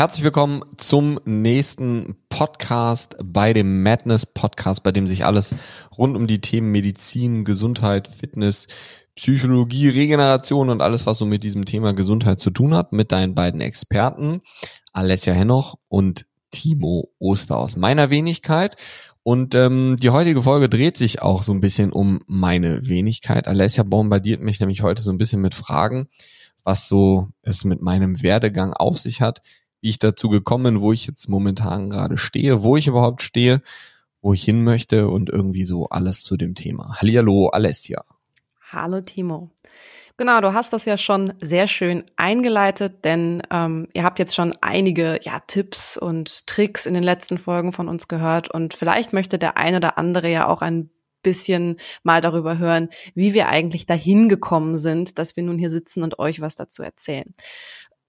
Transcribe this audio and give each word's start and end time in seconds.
Herzlich 0.00 0.24
willkommen 0.24 0.62
zum 0.78 1.20
nächsten 1.26 2.16
Podcast 2.30 3.16
bei 3.22 3.52
dem 3.52 3.82
Madness 3.82 4.24
Podcast, 4.24 4.82
bei 4.82 4.92
dem 4.92 5.06
sich 5.06 5.26
alles 5.26 5.54
rund 5.98 6.16
um 6.16 6.26
die 6.26 6.40
Themen 6.40 6.72
Medizin, 6.72 7.44
Gesundheit, 7.44 8.08
Fitness, 8.08 8.66
Psychologie, 9.14 9.90
Regeneration 9.90 10.70
und 10.70 10.80
alles, 10.80 11.04
was 11.04 11.18
so 11.18 11.26
mit 11.26 11.44
diesem 11.44 11.66
Thema 11.66 11.92
Gesundheit 11.92 12.40
zu 12.40 12.48
tun 12.48 12.72
hat, 12.72 12.94
mit 12.94 13.12
deinen 13.12 13.34
beiden 13.34 13.60
Experten, 13.60 14.40
Alessia 14.94 15.34
Hennoch 15.34 15.76
und 15.88 16.24
Timo 16.50 17.12
Oster 17.18 17.58
aus 17.58 17.76
meiner 17.76 18.08
Wenigkeit. 18.08 18.76
Und 19.22 19.54
ähm, 19.54 19.98
die 20.00 20.08
heutige 20.08 20.42
Folge 20.42 20.70
dreht 20.70 20.96
sich 20.96 21.20
auch 21.20 21.42
so 21.42 21.52
ein 21.52 21.60
bisschen 21.60 21.92
um 21.92 22.20
meine 22.26 22.88
Wenigkeit. 22.88 23.46
Alessia 23.46 23.84
bombardiert 23.84 24.40
mich 24.40 24.60
nämlich 24.60 24.80
heute 24.80 25.02
so 25.02 25.10
ein 25.10 25.18
bisschen 25.18 25.42
mit 25.42 25.54
Fragen, 25.54 26.08
was 26.64 26.88
so 26.88 27.28
es 27.42 27.64
mit 27.64 27.82
meinem 27.82 28.22
Werdegang 28.22 28.72
auf 28.72 28.96
sich 28.96 29.20
hat, 29.20 29.42
wie 29.80 29.88
ich 29.88 29.98
dazu 29.98 30.28
gekommen 30.28 30.74
bin, 30.74 30.80
wo 30.80 30.92
ich 30.92 31.06
jetzt 31.06 31.28
momentan 31.28 31.90
gerade 31.90 32.18
stehe, 32.18 32.62
wo 32.62 32.76
ich 32.76 32.86
überhaupt 32.86 33.22
stehe, 33.22 33.62
wo 34.20 34.32
ich 34.32 34.44
hin 34.44 34.64
möchte 34.64 35.08
und 35.08 35.30
irgendwie 35.30 35.64
so 35.64 35.88
alles 35.88 36.22
zu 36.22 36.36
dem 36.36 36.54
Thema. 36.54 36.96
Hallihallo, 37.00 37.48
Alessia. 37.48 38.04
Hallo 38.70 39.00
Timo. 39.00 39.50
Genau, 40.16 40.42
du 40.42 40.52
hast 40.52 40.74
das 40.74 40.84
ja 40.84 40.98
schon 40.98 41.32
sehr 41.40 41.66
schön 41.66 42.04
eingeleitet, 42.16 43.06
denn 43.06 43.42
ähm, 43.50 43.88
ihr 43.94 44.04
habt 44.04 44.18
jetzt 44.18 44.34
schon 44.34 44.54
einige 44.60 45.18
ja, 45.22 45.40
Tipps 45.46 45.96
und 45.96 46.46
Tricks 46.46 46.84
in 46.84 46.92
den 46.92 47.02
letzten 47.02 47.38
Folgen 47.38 47.72
von 47.72 47.88
uns 47.88 48.06
gehört 48.06 48.50
und 48.50 48.74
vielleicht 48.74 49.14
möchte 49.14 49.38
der 49.38 49.56
eine 49.56 49.78
oder 49.78 49.96
andere 49.96 50.30
ja 50.30 50.46
auch 50.46 50.60
ein 50.60 50.90
bisschen 51.22 51.78
mal 52.02 52.20
darüber 52.20 52.58
hören, 52.58 52.90
wie 53.14 53.32
wir 53.32 53.48
eigentlich 53.48 53.86
dahin 53.86 54.28
gekommen 54.28 54.76
sind, 54.76 55.18
dass 55.18 55.36
wir 55.36 55.42
nun 55.42 55.58
hier 55.58 55.70
sitzen 55.70 56.02
und 56.02 56.18
euch 56.18 56.42
was 56.42 56.54
dazu 56.54 56.82
erzählen. 56.82 57.34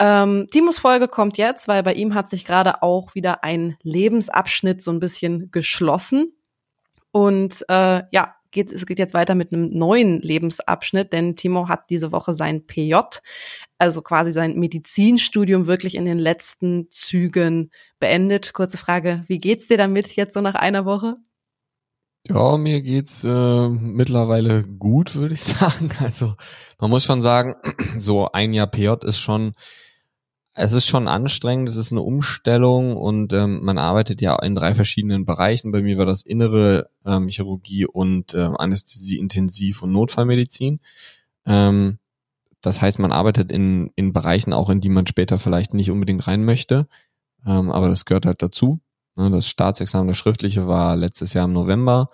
Ähm, 0.03 0.47
Timos 0.49 0.79
Folge 0.79 1.07
kommt 1.07 1.37
jetzt, 1.37 1.67
weil 1.67 1.83
bei 1.83 1.93
ihm 1.93 2.15
hat 2.15 2.27
sich 2.27 2.43
gerade 2.43 2.81
auch 2.81 3.13
wieder 3.13 3.43
ein 3.43 3.77
Lebensabschnitt 3.83 4.81
so 4.81 4.89
ein 4.89 4.99
bisschen 4.99 5.51
geschlossen. 5.51 6.33
Und 7.11 7.63
äh, 7.69 8.02
ja, 8.11 8.33
geht, 8.49 8.71
es 8.71 8.88
geht 8.88 8.97
jetzt 8.97 9.13
weiter 9.13 9.35
mit 9.35 9.53
einem 9.53 9.69
neuen 9.69 10.19
Lebensabschnitt, 10.19 11.13
denn 11.13 11.35
Timo 11.35 11.67
hat 11.69 11.91
diese 11.91 12.11
Woche 12.11 12.33
sein 12.33 12.66
PJ, 12.66 12.95
also 13.77 14.02
quasi 14.02 14.31
sein 14.31 14.58
Medizinstudium 14.58 15.67
wirklich 15.67 15.93
in 15.93 16.05
den 16.05 16.17
letzten 16.17 16.89
Zügen 16.89 17.69
beendet. 17.99 18.53
Kurze 18.53 18.80
Frage, 18.80 19.23
wie 19.27 19.38
geht's 19.38 19.67
dir 19.67 19.77
damit 19.77 20.15
jetzt 20.15 20.33
so 20.33 20.41
nach 20.41 20.55
einer 20.55 20.86
Woche? 20.86 21.17
Ja, 22.27 22.58
mir 22.58 22.81
geht's 22.81 23.23
äh, 23.23 23.69
mittlerweile 23.69 24.63
gut, 24.63 25.13
würde 25.13 25.36
ich 25.36 25.43
sagen. 25.43 25.91
Also 25.99 26.33
man 26.80 26.89
muss 26.89 27.03
schon 27.03 27.21
sagen, 27.21 27.53
so 27.99 28.31
ein 28.31 28.52
Jahr 28.52 28.65
PJ 28.65 29.05
ist 29.05 29.19
schon 29.19 29.53
es 30.53 30.73
ist 30.73 30.88
schon 30.88 31.07
anstrengend, 31.07 31.69
es 31.69 31.77
ist 31.77 31.91
eine 31.91 32.02
Umstellung 32.02 32.97
und 32.97 33.31
ähm, 33.31 33.63
man 33.63 33.77
arbeitet 33.77 34.21
ja 34.21 34.38
in 34.39 34.55
drei 34.55 34.73
verschiedenen 34.73 35.25
Bereichen. 35.25 35.71
Bei 35.71 35.81
mir 35.81 35.97
war 35.97 36.05
das 36.05 36.23
innere 36.23 36.89
ähm, 37.05 37.30
Chirurgie 37.30 37.85
und 37.85 38.33
ähm, 38.33 38.58
Anästhesie, 38.58 39.17
Intensiv 39.17 39.81
und 39.81 39.93
Notfallmedizin. 39.93 40.81
Ähm, 41.45 41.99
das 42.61 42.81
heißt, 42.81 42.99
man 42.99 43.13
arbeitet 43.13 43.52
in, 43.52 43.91
in 43.95 44.13
Bereichen 44.13 44.52
auch, 44.53 44.69
in 44.69 44.81
die 44.81 44.89
man 44.89 45.08
später 45.08 45.39
vielleicht 45.39 45.73
nicht 45.73 45.89
unbedingt 45.89 46.27
rein 46.27 46.43
möchte, 46.43 46.88
ähm, 47.45 47.71
aber 47.71 47.88
das 47.88 48.05
gehört 48.05 48.25
halt 48.25 48.41
dazu. 48.41 48.81
Ne, 49.15 49.31
das 49.31 49.47
Staatsexamen, 49.47 50.08
das 50.08 50.17
schriftliche, 50.17 50.67
war 50.67 50.95
letztes 50.95 51.33
Jahr 51.33 51.45
im 51.45 51.53
November 51.53 52.09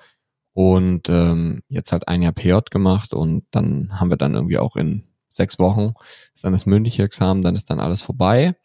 und 0.53 1.09
ähm, 1.09 1.61
jetzt 1.69 1.91
halt 1.91 2.07
ein 2.07 2.21
Jahr 2.21 2.31
PJ 2.33 2.57
gemacht 2.71 3.13
und 3.13 3.45
dann 3.51 3.99
haben 3.99 4.09
wir 4.09 4.17
dann 4.17 4.35
irgendwie 4.35 4.57
auch 4.57 4.75
in 4.75 5.06
sechs 5.29 5.59
Wochen 5.59 5.93
ist 6.33 6.43
dann 6.43 6.53
das 6.53 6.65
mündliche 6.65 7.03
Examen, 7.03 7.41
dann 7.41 7.55
ist 7.55 7.69
dann 7.69 7.79
alles 7.79 8.01
vorbei. 8.01 8.55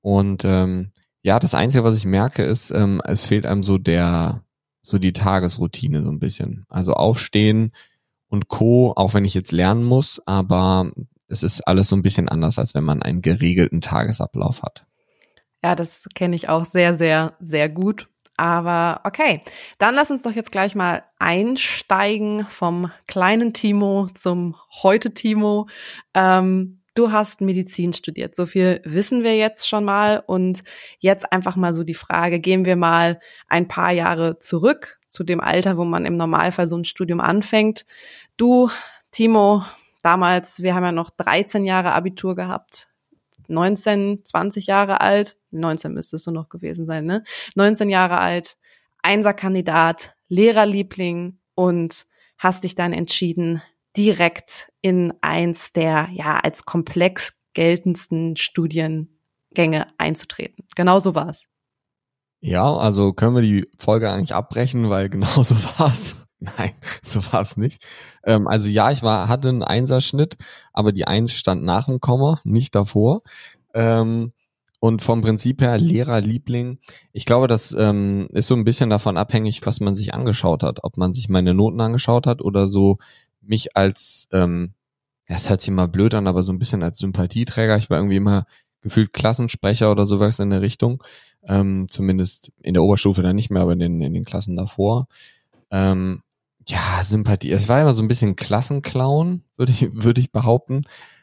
Und 0.00 0.44
ähm, 0.44 0.92
ja, 1.22 1.38
das 1.38 1.54
Einzige, 1.54 1.84
was 1.84 1.96
ich 1.96 2.04
merke, 2.04 2.42
ist, 2.42 2.70
ähm, 2.70 3.02
es 3.04 3.24
fehlt 3.24 3.46
einem 3.46 3.62
so 3.62 3.78
der, 3.78 4.44
so 4.82 4.98
die 4.98 5.12
Tagesroutine 5.12 6.02
so 6.02 6.10
ein 6.10 6.20
bisschen. 6.20 6.64
Also 6.68 6.94
aufstehen 6.94 7.72
und 8.28 8.48
Co., 8.48 8.92
auch 8.96 9.14
wenn 9.14 9.24
ich 9.24 9.34
jetzt 9.34 9.52
lernen 9.52 9.84
muss, 9.84 10.22
aber 10.26 10.90
es 11.28 11.42
ist 11.42 11.60
alles 11.66 11.88
so 11.88 11.96
ein 11.96 12.02
bisschen 12.02 12.28
anders, 12.28 12.58
als 12.58 12.74
wenn 12.74 12.84
man 12.84 13.02
einen 13.02 13.20
geregelten 13.22 13.80
Tagesablauf 13.80 14.62
hat. 14.62 14.86
Ja, 15.62 15.74
das 15.74 16.08
kenne 16.14 16.36
ich 16.36 16.48
auch 16.48 16.64
sehr, 16.64 16.96
sehr, 16.96 17.34
sehr 17.40 17.68
gut. 17.68 18.08
Aber 18.38 19.00
okay, 19.02 19.40
dann 19.78 19.96
lass 19.96 20.12
uns 20.12 20.22
doch 20.22 20.30
jetzt 20.30 20.52
gleich 20.52 20.76
mal 20.76 21.02
einsteigen 21.18 22.46
vom 22.48 22.92
kleinen 23.08 23.52
Timo 23.52 24.06
zum 24.14 24.54
heute 24.82 25.12
Timo. 25.12 25.66
Ähm, 26.14 26.78
du 26.94 27.10
hast 27.10 27.40
Medizin 27.40 27.92
studiert, 27.92 28.36
so 28.36 28.46
viel 28.46 28.80
wissen 28.84 29.24
wir 29.24 29.36
jetzt 29.36 29.68
schon 29.68 29.84
mal. 29.84 30.22
Und 30.24 30.62
jetzt 31.00 31.32
einfach 31.32 31.56
mal 31.56 31.72
so 31.72 31.82
die 31.82 31.94
Frage, 31.94 32.38
gehen 32.38 32.64
wir 32.64 32.76
mal 32.76 33.18
ein 33.48 33.66
paar 33.66 33.90
Jahre 33.90 34.38
zurück 34.38 35.00
zu 35.08 35.24
dem 35.24 35.40
Alter, 35.40 35.76
wo 35.76 35.84
man 35.84 36.04
im 36.04 36.16
Normalfall 36.16 36.68
so 36.68 36.76
ein 36.76 36.84
Studium 36.84 37.20
anfängt. 37.20 37.86
Du, 38.36 38.70
Timo, 39.10 39.64
damals, 40.02 40.62
wir 40.62 40.76
haben 40.76 40.84
ja 40.84 40.92
noch 40.92 41.10
13 41.10 41.64
Jahre 41.64 41.92
Abitur 41.92 42.36
gehabt. 42.36 42.88
19, 43.48 44.24
20 44.24 44.66
Jahre 44.66 45.00
alt, 45.00 45.36
19 45.50 45.92
müsstest 45.92 46.26
du 46.26 46.30
noch 46.30 46.48
gewesen 46.48 46.86
sein, 46.86 47.04
ne? 47.04 47.24
19 47.54 47.88
Jahre 47.88 48.18
alt, 48.18 48.56
Einserkandidat, 49.02 50.14
Lehrerliebling 50.28 51.38
und 51.54 52.06
hast 52.36 52.64
dich 52.64 52.74
dann 52.74 52.92
entschieden, 52.92 53.62
direkt 53.96 54.70
in 54.80 55.12
eins 55.22 55.72
der 55.72 56.08
ja 56.12 56.38
als 56.38 56.64
komplex 56.64 57.38
geltendsten 57.54 58.36
Studiengänge 58.36 59.88
einzutreten. 59.98 60.64
Genau 60.76 61.00
so 61.00 61.14
war's. 61.14 61.44
Ja, 62.40 62.72
also 62.76 63.12
können 63.12 63.34
wir 63.34 63.42
die 63.42 63.68
Folge 63.78 64.10
eigentlich 64.10 64.34
abbrechen, 64.34 64.90
weil 64.90 65.08
genau 65.08 65.42
so 65.42 65.56
war's. 65.78 66.27
Nein, 66.58 66.72
so 67.02 67.20
war 67.32 67.40
es 67.40 67.56
nicht. 67.56 67.86
Ähm, 68.24 68.46
also 68.46 68.68
ja, 68.68 68.90
ich 68.90 69.02
war, 69.02 69.28
hatte 69.28 69.48
einen 69.48 69.62
Einserschnitt, 69.62 70.36
aber 70.72 70.92
die 70.92 71.06
Eins 71.06 71.32
stand 71.32 71.64
nach 71.64 71.86
dem 71.86 72.00
Komma, 72.00 72.40
nicht 72.44 72.74
davor. 72.74 73.22
Ähm, 73.74 74.32
und 74.80 75.02
vom 75.02 75.22
Prinzip 75.22 75.60
her 75.60 75.76
Lehrerliebling. 75.76 76.78
Ich 77.12 77.26
glaube, 77.26 77.48
das 77.48 77.72
ähm, 77.76 78.28
ist 78.32 78.46
so 78.46 78.54
ein 78.54 78.62
bisschen 78.62 78.90
davon 78.90 79.16
abhängig, 79.16 79.66
was 79.66 79.80
man 79.80 79.96
sich 79.96 80.14
angeschaut 80.14 80.62
hat. 80.62 80.84
Ob 80.84 80.96
man 80.96 81.12
sich 81.12 81.28
meine 81.28 81.52
Noten 81.52 81.80
angeschaut 81.80 82.28
hat 82.28 82.40
oder 82.40 82.68
so 82.68 82.98
mich 83.40 83.76
als, 83.76 84.28
ähm, 84.32 84.74
das 85.26 85.50
hört 85.50 85.60
sich 85.62 85.68
immer 85.68 85.88
blöd 85.88 86.14
an, 86.14 86.28
aber 86.28 86.44
so 86.44 86.52
ein 86.52 86.60
bisschen 86.60 86.84
als 86.84 86.98
Sympathieträger. 86.98 87.76
Ich 87.76 87.90
war 87.90 87.98
irgendwie 87.98 88.16
immer 88.16 88.46
gefühlt 88.80 89.12
Klassensprecher 89.12 89.90
oder 89.90 90.06
sowas 90.06 90.38
in 90.38 90.50
der 90.50 90.62
Richtung. 90.62 91.02
Ähm, 91.42 91.86
zumindest 91.90 92.52
in 92.62 92.74
der 92.74 92.84
Oberstufe 92.84 93.22
dann 93.22 93.34
nicht 93.34 93.50
mehr, 93.50 93.62
aber 93.62 93.72
in 93.72 93.80
den, 93.80 94.00
in 94.00 94.14
den 94.14 94.24
Klassen 94.24 94.56
davor. 94.56 95.08
Ähm, 95.70 96.22
ja, 96.68 97.02
Sympathie. 97.02 97.50
Es 97.50 97.68
war 97.68 97.80
immer 97.80 97.94
so 97.94 98.02
ein 98.02 98.08
bisschen 98.08 98.36
Klassenclown, 98.36 99.42
würde 99.56 99.72
ich, 99.72 99.88
würde 99.92 100.20
ich 100.20 100.32
behaupten. 100.32 100.82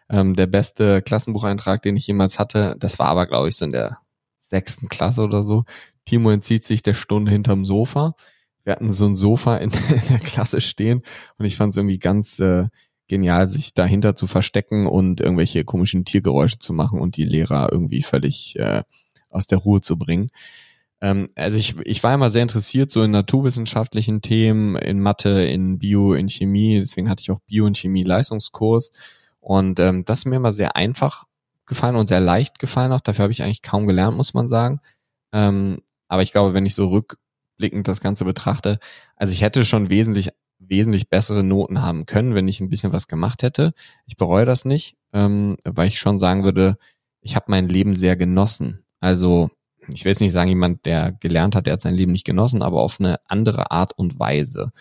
Ähm, 0.10 0.36
der 0.36 0.48
beste 0.48 1.02
Klassenbucheintrag, 1.02 1.82
den 1.82 1.96
ich 1.98 2.08
jemals 2.08 2.38
hatte, 2.38 2.76
das 2.80 3.00
war 3.00 3.08
aber, 3.08 3.26
glaube 3.26 3.50
ich, 3.50 3.58
so 3.58 3.66
in 3.66 3.72
der 3.72 4.00
sechsten 4.38 4.90
Klasse 4.90 5.24
oder 5.24 5.44
so. 5.44 5.64
Timo 6.06 6.30
entzieht 6.30 6.64
sich 6.64 6.84
der 6.84 6.94
Stunde 6.94 7.32
hinterm 7.32 7.66
Sofa. 7.66 8.16
Wir 8.64 8.74
hatten 8.74 8.92
so 8.92 9.06
ein 9.06 9.16
Sofa 9.16 9.58
in, 9.58 9.72
in 9.90 10.08
der 10.10 10.20
Klasse 10.20 10.62
stehen 10.62 11.02
und 11.38 11.46
ich 11.46 11.56
fand 11.56 11.72
es 11.72 11.78
irgendwie 11.78 12.00
ganz 12.00 12.40
äh, 12.40 12.68
genial, 13.08 13.48
sich 13.48 13.74
dahinter 13.74 14.16
zu 14.16 14.28
verstecken 14.28 14.88
und 14.88 15.22
irgendwelche 15.22 15.64
komischen 15.64 16.06
Tiergeräusche 16.06 16.60
zu 16.60 16.74
machen 16.74 17.00
und 17.00 17.18
die 17.18 17.26
Lehrer 17.26 17.72
irgendwie 17.72 18.02
völlig 18.02 18.58
äh, 18.58 18.84
aus 19.30 19.48
der 19.48 19.60
Ruhe 19.60 19.82
zu 19.82 19.98
bringen. 19.98 20.30
Ähm, 21.06 21.30
also 21.36 21.60
ich, 21.60 21.78
ich 21.84 22.04
war 22.04 22.16
immer 22.16 22.32
sehr 22.32 22.42
interessiert 22.42 22.90
so 22.90 23.04
in 23.04 23.12
naturwissenschaftlichen 23.12 24.22
Themen, 24.22 24.76
in 24.76 25.00
Mathe, 25.00 25.46
in 25.46 25.78
Bio, 25.78 26.16
in 26.16 26.30
Chemie. 26.30 26.80
Deswegen 26.80 27.10
hatte 27.12 27.22
ich 27.22 27.30
auch 27.30 27.40
Bio 27.46 27.66
und 27.68 27.78
Chemie 27.78 28.02
Leistungskurs. 28.02 28.92
Und 29.40 29.80
ähm, 29.80 30.04
das 30.04 30.20
ist 30.20 30.26
mir 30.26 30.38
immer 30.38 30.52
sehr 30.52 30.76
einfach 30.76 31.26
gefallen 31.68 31.96
und 31.96 32.08
sehr 32.08 32.22
leicht 32.22 32.58
gefallen 32.58 32.92
auch. 32.92 33.02
Dafür 33.02 33.24
habe 33.24 33.34
ich 33.34 33.44
eigentlich 33.44 33.62
kaum 33.62 33.86
gelernt, 33.86 34.18
muss 34.18 34.34
man 34.34 34.48
sagen. 34.48 34.80
Ähm, 35.32 35.80
aber 36.08 36.24
ich 36.24 36.32
glaube, 36.32 36.56
wenn 36.56 36.66
ich 36.66 36.74
so 36.74 36.88
rückblickend 36.88 37.88
das 37.88 38.02
Ganze 38.02 38.26
betrachte, 38.26 38.80
also 39.16 39.32
ich 39.32 39.44
hätte 39.44 39.64
schon 39.64 39.92
wesentlich 39.92 40.32
wesentlich 40.58 41.10
bessere 41.10 41.44
Noten 41.44 41.84
haben 41.84 42.08
können, 42.08 42.34
wenn 42.34 42.48
ich 42.48 42.62
ein 42.62 42.70
bisschen 42.70 42.94
was 42.94 43.08
gemacht 43.08 43.44
hätte. 43.44 43.74
Ich 44.08 44.18
bereue 44.18 44.46
das 44.46 44.66
nicht, 44.66 44.98
ähm, 45.14 45.58
weil 45.66 45.88
ich 45.88 46.00
schon 46.00 46.18
sagen 46.18 46.44
würde, 46.44 46.78
ich 47.22 47.36
habe 47.36 47.46
mein 47.50 47.70
Leben 47.70 47.94
sehr 47.94 48.16
genossen. 48.16 48.84
Also 49.00 49.52
ich 49.90 50.06
will 50.06 50.12
jetzt 50.12 50.22
nicht 50.22 50.32
sagen, 50.32 50.50
jemand, 50.50 50.86
der 50.86 51.12
gelernt 51.12 51.56
hat, 51.56 51.66
der 51.66 51.74
hat 51.74 51.82
sein 51.82 51.96
Leben 51.96 52.12
nicht 52.12 52.26
genossen, 52.26 52.62
aber 52.62 52.82
auf 52.82 53.00
eine 53.00 53.20
andere 53.28 53.72
Art 53.72 53.98
und 53.98 54.20
Weise. 54.20 54.72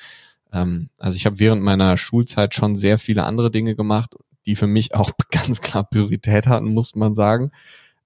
Ähm, 0.52 0.88
also 0.98 1.16
ich 1.16 1.26
habe 1.26 1.38
während 1.38 1.62
meiner 1.62 1.96
Schulzeit 1.96 2.54
schon 2.54 2.76
sehr 2.76 2.98
viele 2.98 3.24
andere 3.24 3.50
Dinge 3.50 3.74
gemacht, 3.76 4.14
die 4.46 4.56
für 4.56 4.66
mich 4.66 4.94
auch 4.94 5.12
ganz 5.30 5.60
klar 5.60 5.84
Priorität 5.84 6.46
hatten, 6.46 6.72
muss 6.72 6.94
man 6.94 7.14
sagen. 7.14 7.50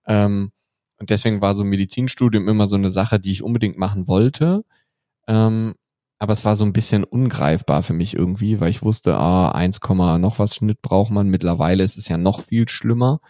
Ähm, 0.07 0.53
und 0.99 1.11
deswegen 1.11 1.41
war 1.41 1.55
so 1.55 1.65
Medizinstudium 1.65 2.49
immer 2.49 2.67
so 2.67 2.77
eine 2.77 2.91
Sache, 2.91 3.21
die 3.21 3.31
ich 3.31 3.43
unbedingt 3.43 3.79
machen 3.79 4.09
wollte. 4.09 4.65
Ähm, 5.29 5.75
aber 6.19 6.33
es 6.33 6.45
war 6.45 6.57
so 6.57 6.65
ein 6.65 6.73
bisschen 6.73 7.05
ungreifbar 7.05 7.85
für 7.85 7.93
mich 7.93 8.15
irgendwie, 8.15 8.61
weil 8.61 8.71
ich 8.71 8.83
wusste, 8.83 9.17
ah, 9.17 9.53
1, 9.53 9.79
noch 10.19 10.41
was 10.41 10.57
Schnitt 10.57 10.83
braucht 10.83 11.13
man. 11.13 11.29
Mittlerweile 11.29 11.85
ist 11.85 11.97
es 11.97 12.09
ja 12.09 12.17
noch 12.17 12.41
viel 12.41 12.69
schlimmer. 12.69 13.21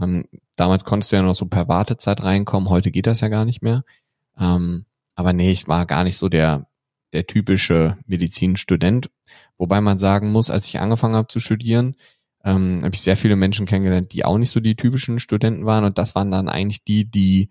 Ähm, 0.00 0.24
damals 0.56 0.84
konntest 0.84 1.12
du 1.12 1.16
ja 1.16 1.22
noch 1.22 1.34
so 1.34 1.46
per 1.46 1.68
Wartezeit 1.68 2.22
reinkommen, 2.22 2.68
heute 2.68 2.90
geht 2.90 3.06
das 3.06 3.20
ja 3.20 3.28
gar 3.28 3.44
nicht 3.44 3.62
mehr. 3.62 3.84
Ähm, 4.38 4.86
aber 5.14 5.32
nee, 5.32 5.52
ich 5.52 5.68
war 5.68 5.86
gar 5.86 6.04
nicht 6.04 6.16
so 6.16 6.28
der, 6.28 6.66
der 7.12 7.26
typische 7.26 7.98
Medizinstudent. 8.06 9.10
Wobei 9.58 9.80
man 9.80 9.98
sagen 9.98 10.32
muss, 10.32 10.50
als 10.50 10.66
ich 10.66 10.80
angefangen 10.80 11.14
habe 11.14 11.28
zu 11.28 11.40
studieren, 11.40 11.96
ähm, 12.44 12.80
habe 12.82 12.94
ich 12.94 13.02
sehr 13.02 13.16
viele 13.16 13.36
Menschen 13.36 13.66
kennengelernt, 13.66 14.12
die 14.12 14.24
auch 14.24 14.38
nicht 14.38 14.50
so 14.50 14.60
die 14.60 14.74
typischen 14.74 15.20
Studenten 15.20 15.66
waren. 15.66 15.84
Und 15.84 15.98
das 15.98 16.14
waren 16.14 16.30
dann 16.30 16.48
eigentlich 16.48 16.84
die, 16.84 17.04
die 17.04 17.50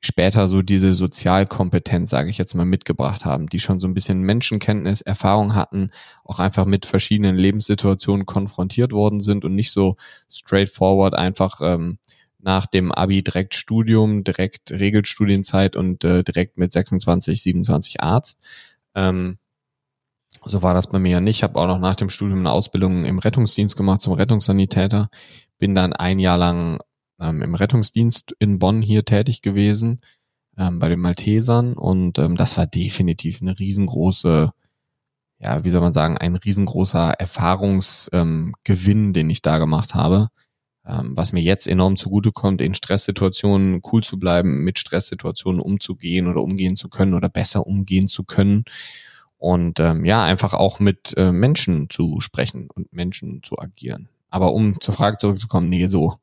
später 0.00 0.46
so 0.48 0.62
diese 0.62 0.94
Sozialkompetenz, 0.94 2.10
sage 2.10 2.30
ich 2.30 2.38
jetzt 2.38 2.54
mal, 2.54 2.64
mitgebracht 2.64 3.24
haben, 3.24 3.48
die 3.48 3.60
schon 3.60 3.80
so 3.80 3.88
ein 3.88 3.94
bisschen 3.94 4.22
Menschenkenntnis, 4.22 5.00
Erfahrung 5.02 5.54
hatten, 5.54 5.90
auch 6.24 6.38
einfach 6.38 6.64
mit 6.64 6.86
verschiedenen 6.86 7.36
Lebenssituationen 7.36 8.24
konfrontiert 8.24 8.92
worden 8.92 9.20
sind 9.20 9.44
und 9.44 9.54
nicht 9.54 9.72
so 9.72 9.96
straightforward 10.30 11.14
einfach 11.14 11.60
ähm, 11.62 11.98
nach 12.46 12.66
dem 12.66 12.92
Abi 12.92 13.24
direkt 13.24 13.56
Studium, 13.56 14.22
direkt 14.22 14.70
Regelstudienzeit 14.70 15.74
und 15.74 16.04
äh, 16.04 16.22
direkt 16.22 16.58
mit 16.58 16.72
26, 16.72 17.42
27 17.42 18.00
Arzt. 18.00 18.38
Ähm, 18.94 19.38
so 20.44 20.62
war 20.62 20.72
das 20.72 20.86
bei 20.86 21.00
mir 21.00 21.10
ja 21.10 21.20
nicht. 21.20 21.38
Ich 21.38 21.42
habe 21.42 21.58
auch 21.58 21.66
noch 21.66 21.80
nach 21.80 21.96
dem 21.96 22.08
Studium 22.08 22.38
eine 22.38 22.52
Ausbildung 22.52 23.04
im 23.04 23.18
Rettungsdienst 23.18 23.76
gemacht 23.76 24.00
zum 24.00 24.12
Rettungssanitäter. 24.12 25.10
Bin 25.58 25.74
dann 25.74 25.92
ein 25.92 26.20
Jahr 26.20 26.38
lang 26.38 26.78
ähm, 27.20 27.42
im 27.42 27.56
Rettungsdienst 27.56 28.36
in 28.38 28.60
Bonn 28.60 28.80
hier 28.80 29.04
tätig 29.04 29.42
gewesen, 29.42 30.00
ähm, 30.56 30.78
bei 30.78 30.88
den 30.88 31.00
Maltesern. 31.00 31.72
Und 31.72 32.20
ähm, 32.20 32.36
das 32.36 32.56
war 32.56 32.68
definitiv 32.68 33.42
eine 33.42 33.58
riesengroße, 33.58 34.52
ja, 35.40 35.64
wie 35.64 35.70
soll 35.70 35.80
man 35.80 35.92
sagen, 35.92 36.16
ein 36.16 36.36
riesengroßer 36.36 37.10
Erfahrungsgewinn, 37.10 38.54
ähm, 39.06 39.12
den 39.12 39.30
ich 39.30 39.42
da 39.42 39.58
gemacht 39.58 39.96
habe. 39.96 40.28
Ähm, 40.88 41.16
was 41.16 41.32
mir 41.32 41.42
jetzt 41.42 41.66
enorm 41.66 41.96
zugutekommt, 41.96 42.60
in 42.60 42.74
Stresssituationen 42.74 43.82
cool 43.92 44.04
zu 44.04 44.18
bleiben, 44.18 44.62
mit 44.62 44.78
Stresssituationen 44.78 45.60
umzugehen 45.60 46.28
oder 46.28 46.42
umgehen 46.42 46.76
zu 46.76 46.88
können 46.88 47.14
oder 47.14 47.28
besser 47.28 47.66
umgehen 47.66 48.06
zu 48.06 48.22
können. 48.22 48.64
Und 49.36 49.80
ähm, 49.80 50.04
ja, 50.04 50.24
einfach 50.24 50.54
auch 50.54 50.78
mit 50.78 51.14
äh, 51.16 51.32
Menschen 51.32 51.90
zu 51.90 52.20
sprechen 52.20 52.68
und 52.72 52.92
Menschen 52.92 53.42
zu 53.42 53.58
agieren. 53.58 54.08
Aber 54.30 54.52
um 54.52 54.80
zur 54.80 54.94
Frage 54.94 55.18
zurückzukommen, 55.18 55.68
nee, 55.68 55.86
so 55.86 56.14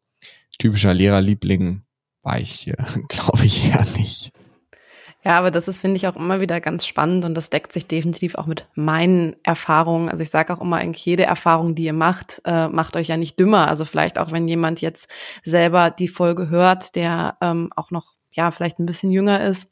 typischer 0.57 0.93
Lehrerliebling 0.93 1.81
war 2.21 2.39
ich, 2.39 2.67
äh, 2.69 2.75
glaube 3.09 3.45
ich, 3.45 3.69
ja 3.69 3.83
nicht. 3.97 4.31
Ja, 5.25 5.37
aber 5.39 5.51
das 5.51 5.69
ist, 5.69 5.79
finde 5.79 5.97
ich, 5.97 6.07
auch 6.07 6.17
immer 6.17 6.41
wieder 6.41 6.59
ganz 6.59 6.85
spannend 6.85 7.23
und 7.23 7.33
das 7.35 7.49
deckt 7.49 7.71
sich 7.71 7.87
definitiv 7.87 8.35
auch 8.35 8.45
mit 8.45 8.67
meinen 8.75 9.35
Erfahrungen. 9.43 10.09
Also 10.09 10.21
ich 10.21 10.29
sage 10.29 10.53
auch 10.53 10.59
immer, 10.59 10.77
eigentlich 10.77 11.05
jede 11.05 11.23
Erfahrung, 11.23 11.75
die 11.75 11.85
ihr 11.85 11.93
macht, 11.93 12.41
äh, 12.45 12.67
macht 12.67 12.97
euch 12.97 13.07
ja 13.07 13.15
nicht 13.15 13.39
dümmer. 13.39 13.69
Also 13.69 13.85
vielleicht 13.85 14.19
auch, 14.19 14.31
wenn 14.31 14.47
jemand 14.47 14.81
jetzt 14.81 15.09
selber 15.43 15.91
die 15.91 16.09
Folge 16.09 16.49
hört, 16.49 16.95
der 16.95 17.37
ähm, 17.41 17.71
auch 17.75 17.89
noch, 17.89 18.15
ja, 18.31 18.51
vielleicht 18.51 18.79
ein 18.79 18.85
bisschen 18.85 19.11
jünger 19.11 19.41
ist, 19.41 19.71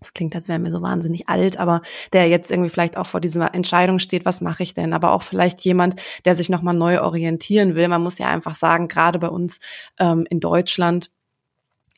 das 0.00 0.12
klingt, 0.12 0.34
als 0.34 0.48
wären 0.48 0.64
wir 0.64 0.70
so 0.70 0.82
wahnsinnig 0.82 1.28
alt, 1.28 1.56
aber 1.56 1.80
der 2.12 2.28
jetzt 2.28 2.50
irgendwie 2.50 2.68
vielleicht 2.68 2.96
auch 2.96 3.06
vor 3.06 3.20
dieser 3.20 3.54
Entscheidung 3.54 3.98
steht, 3.98 4.24
was 4.26 4.40
mache 4.40 4.62
ich 4.62 4.74
denn? 4.74 4.92
Aber 4.92 5.12
auch 5.12 5.22
vielleicht 5.22 5.60
jemand, 5.60 6.00
der 6.24 6.36
sich 6.36 6.50
nochmal 6.50 6.74
neu 6.74 7.00
orientieren 7.00 7.74
will. 7.74 7.88
Man 7.88 8.02
muss 8.02 8.18
ja 8.18 8.28
einfach 8.28 8.54
sagen, 8.54 8.88
gerade 8.88 9.18
bei 9.18 9.28
uns 9.28 9.58
ähm, 9.98 10.26
in 10.28 10.38
Deutschland 10.38 11.10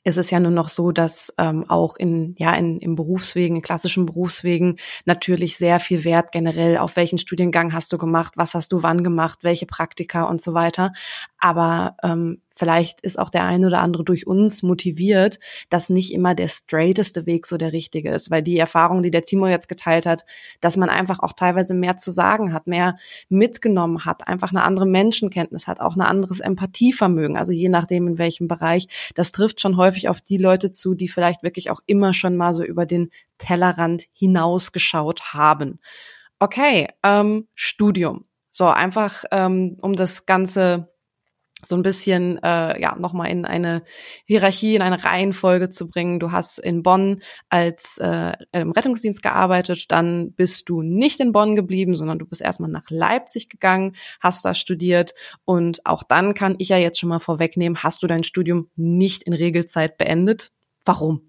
ist 0.04 0.18
es 0.18 0.30
ja 0.30 0.40
nur 0.40 0.52
noch 0.52 0.68
so, 0.68 0.92
dass 0.92 1.34
ähm, 1.38 1.64
auch 1.68 1.96
in 1.96 2.34
ja 2.38 2.54
in 2.54 2.78
im 2.78 2.94
Berufswegen, 2.94 3.56
in 3.56 3.62
klassischen 3.62 4.06
Berufswegen 4.06 4.76
natürlich 5.04 5.56
sehr 5.56 5.80
viel 5.80 6.04
Wert 6.04 6.32
generell 6.32 6.78
auf 6.78 6.96
welchen 6.96 7.18
Studiengang 7.18 7.72
hast 7.72 7.92
du 7.92 7.98
gemacht, 7.98 8.34
was 8.36 8.54
hast 8.54 8.72
du 8.72 8.82
wann 8.82 9.02
gemacht, 9.02 9.40
welche 9.42 9.66
Praktika 9.66 10.24
und 10.24 10.40
so 10.40 10.54
weiter. 10.54 10.92
Aber 11.38 11.96
ähm, 12.02 12.40
vielleicht 12.58 13.00
ist 13.02 13.18
auch 13.18 13.30
der 13.30 13.44
eine 13.44 13.68
oder 13.68 13.80
andere 13.80 14.02
durch 14.02 14.26
uns 14.26 14.62
motiviert, 14.62 15.38
dass 15.70 15.90
nicht 15.90 16.12
immer 16.12 16.34
der 16.34 16.48
straighteste 16.48 17.24
Weg 17.24 17.46
so 17.46 17.56
der 17.56 17.72
richtige 17.72 18.10
ist, 18.10 18.30
weil 18.30 18.42
die 18.42 18.58
Erfahrung, 18.58 19.02
die 19.02 19.12
der 19.12 19.22
Timo 19.22 19.46
jetzt 19.46 19.68
geteilt 19.68 20.06
hat, 20.06 20.24
dass 20.60 20.76
man 20.76 20.90
einfach 20.90 21.20
auch 21.20 21.32
teilweise 21.32 21.74
mehr 21.74 21.96
zu 21.96 22.10
sagen 22.10 22.52
hat, 22.52 22.66
mehr 22.66 22.98
mitgenommen 23.28 24.04
hat, 24.04 24.26
einfach 24.26 24.50
eine 24.50 24.64
andere 24.64 24.86
Menschenkenntnis 24.86 25.68
hat, 25.68 25.80
auch 25.80 25.94
ein 25.94 26.02
anderes 26.02 26.40
Empathievermögen, 26.40 27.36
also 27.36 27.52
je 27.52 27.68
nachdem 27.68 28.08
in 28.08 28.18
welchem 28.18 28.48
Bereich, 28.48 28.88
das 29.14 29.30
trifft 29.30 29.60
schon 29.60 29.76
häufig 29.76 30.08
auf 30.08 30.20
die 30.20 30.36
Leute 30.36 30.72
zu, 30.72 30.94
die 30.94 31.08
vielleicht 31.08 31.44
wirklich 31.44 31.70
auch 31.70 31.80
immer 31.86 32.12
schon 32.12 32.36
mal 32.36 32.54
so 32.54 32.64
über 32.64 32.86
den 32.86 33.10
Tellerrand 33.38 34.06
hinausgeschaut 34.12 35.32
haben. 35.32 35.78
Okay, 36.40 36.88
ähm, 37.04 37.46
Studium. 37.54 38.24
So, 38.50 38.66
einfach 38.66 39.24
ähm, 39.30 39.76
um 39.80 39.94
das 39.94 40.26
Ganze 40.26 40.88
so 41.64 41.74
ein 41.74 41.82
bisschen 41.82 42.38
äh, 42.42 42.80
ja 42.80 42.96
nochmal 42.96 43.30
in 43.30 43.44
eine 43.44 43.82
Hierarchie, 44.24 44.76
in 44.76 44.82
eine 44.82 45.02
Reihenfolge 45.02 45.70
zu 45.70 45.88
bringen. 45.88 46.20
Du 46.20 46.30
hast 46.30 46.58
in 46.58 46.82
Bonn 46.82 47.20
als 47.48 47.98
äh, 47.98 48.32
im 48.52 48.70
Rettungsdienst 48.70 49.22
gearbeitet, 49.22 49.90
dann 49.90 50.32
bist 50.32 50.68
du 50.68 50.82
nicht 50.82 51.20
in 51.20 51.32
Bonn 51.32 51.56
geblieben, 51.56 51.96
sondern 51.96 52.18
du 52.18 52.26
bist 52.26 52.42
erstmal 52.42 52.70
nach 52.70 52.90
Leipzig 52.90 53.48
gegangen, 53.48 53.96
hast 54.20 54.44
da 54.44 54.54
studiert 54.54 55.14
und 55.44 55.84
auch 55.84 56.02
dann 56.02 56.34
kann 56.34 56.54
ich 56.58 56.68
ja 56.68 56.76
jetzt 56.76 57.00
schon 57.00 57.08
mal 57.08 57.18
vorwegnehmen, 57.18 57.82
hast 57.82 58.02
du 58.02 58.06
dein 58.06 58.22
Studium 58.22 58.70
nicht 58.76 59.24
in 59.24 59.32
Regelzeit 59.32 59.98
beendet? 59.98 60.52
Warum? 60.84 61.22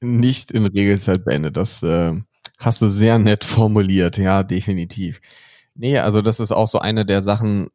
Nicht 0.00 0.50
in 0.50 0.66
Regelzeit 0.66 1.24
beendet. 1.24 1.56
Das 1.56 1.82
äh, 1.82 2.14
hast 2.58 2.82
du 2.82 2.88
sehr 2.88 3.18
nett 3.18 3.44
formuliert, 3.44 4.18
ja, 4.18 4.42
definitiv. 4.42 5.20
Nee, 5.74 5.98
also 5.98 6.22
das 6.22 6.40
ist 6.40 6.50
auch 6.50 6.66
so 6.66 6.80
eine 6.80 7.06
der 7.06 7.22
Sachen, 7.22 7.68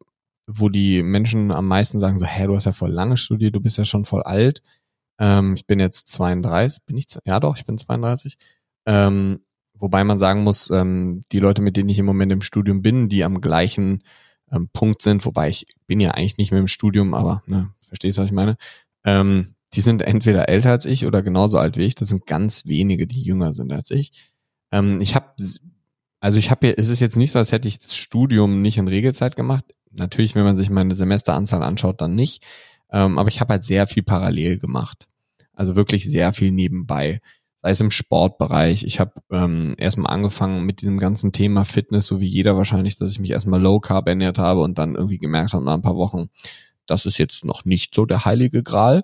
wo 0.46 0.68
die 0.68 1.02
Menschen 1.02 1.50
am 1.50 1.66
meisten 1.66 2.00
sagen 2.00 2.18
so, 2.18 2.26
hä, 2.26 2.46
du 2.46 2.54
hast 2.54 2.66
ja 2.66 2.72
voll 2.72 2.90
lange 2.90 3.16
studiert, 3.16 3.54
du 3.54 3.60
bist 3.60 3.78
ja 3.78 3.84
schon 3.84 4.04
voll 4.04 4.22
alt. 4.22 4.62
Ähm, 5.18 5.54
ich 5.54 5.66
bin 5.66 5.80
jetzt 5.80 6.08
32, 6.08 6.84
bin 6.84 6.96
ich, 6.96 7.06
ja 7.24 7.40
doch, 7.40 7.56
ich 7.56 7.64
bin 7.64 7.78
32. 7.78 8.36
Ähm, 8.86 9.40
wobei 9.74 10.04
man 10.04 10.18
sagen 10.18 10.42
muss, 10.42 10.70
ähm, 10.70 11.22
die 11.32 11.38
Leute, 11.38 11.62
mit 11.62 11.76
denen 11.76 11.88
ich 11.88 11.98
im 11.98 12.06
Moment 12.06 12.32
im 12.32 12.42
Studium 12.42 12.82
bin, 12.82 13.08
die 13.08 13.24
am 13.24 13.40
gleichen 13.40 14.02
ähm, 14.50 14.68
Punkt 14.72 15.02
sind, 15.02 15.24
wobei 15.24 15.48
ich 15.48 15.64
bin 15.86 16.00
ja 16.00 16.10
eigentlich 16.10 16.36
nicht 16.36 16.50
mehr 16.50 16.60
im 16.60 16.68
Studium, 16.68 17.14
aber 17.14 17.42
ne, 17.46 17.70
verstehst 17.80 18.18
du, 18.18 18.22
was 18.22 18.28
ich 18.28 18.34
meine? 18.34 18.56
Ähm, 19.04 19.54
die 19.72 19.80
sind 19.80 20.02
entweder 20.02 20.48
älter 20.48 20.70
als 20.70 20.86
ich 20.86 21.06
oder 21.06 21.22
genauso 21.22 21.58
alt 21.58 21.76
wie 21.76 21.84
ich. 21.84 21.94
Das 21.94 22.08
sind 22.08 22.26
ganz 22.26 22.66
wenige, 22.66 23.06
die 23.06 23.22
jünger 23.22 23.52
sind 23.52 23.72
als 23.72 23.90
ich. 23.90 24.30
Ähm, 24.72 24.98
ich 25.00 25.14
habe, 25.14 25.34
also 26.20 26.38
ich 26.38 26.50
habe, 26.50 26.76
es 26.76 26.88
ist 26.88 27.00
jetzt 27.00 27.16
nicht 27.16 27.32
so, 27.32 27.38
als 27.38 27.50
hätte 27.50 27.66
ich 27.68 27.78
das 27.78 27.96
Studium 27.96 28.62
nicht 28.62 28.78
in 28.78 28.88
Regelzeit 28.88 29.36
gemacht 29.36 29.64
natürlich, 29.96 30.34
wenn 30.34 30.44
man 30.44 30.56
sich 30.56 30.70
meine 30.70 30.94
Semesteranzahl 30.94 31.62
anschaut, 31.62 32.00
dann 32.00 32.14
nicht. 32.14 32.42
Ähm, 32.92 33.18
aber 33.18 33.28
ich 33.28 33.40
habe 33.40 33.54
halt 33.54 33.64
sehr 33.64 33.86
viel 33.86 34.02
parallel 34.02 34.58
gemacht. 34.58 35.06
Also 35.52 35.76
wirklich 35.76 36.10
sehr 36.10 36.32
viel 36.32 36.50
nebenbei. 36.50 37.20
Sei 37.56 37.70
es 37.70 37.80
im 37.80 37.90
Sportbereich. 37.90 38.84
Ich 38.84 39.00
habe 39.00 39.12
ähm, 39.30 39.74
erstmal 39.78 40.12
angefangen 40.12 40.64
mit 40.64 40.82
diesem 40.82 40.98
ganzen 40.98 41.32
Thema 41.32 41.64
Fitness, 41.64 42.06
so 42.06 42.20
wie 42.20 42.26
jeder 42.26 42.56
wahrscheinlich, 42.56 42.96
dass 42.96 43.10
ich 43.10 43.20
mich 43.20 43.30
erstmal 43.30 43.60
Low 43.60 43.80
Carb 43.80 44.06
ernährt 44.08 44.38
habe 44.38 44.60
und 44.60 44.78
dann 44.78 44.94
irgendwie 44.94 45.18
gemerkt 45.18 45.54
habe 45.54 45.64
nach 45.64 45.74
ein 45.74 45.82
paar 45.82 45.96
Wochen, 45.96 46.28
das 46.86 47.06
ist 47.06 47.18
jetzt 47.18 47.44
noch 47.44 47.64
nicht 47.64 47.94
so 47.94 48.04
der 48.04 48.24
heilige 48.24 48.62
Gral. 48.62 49.00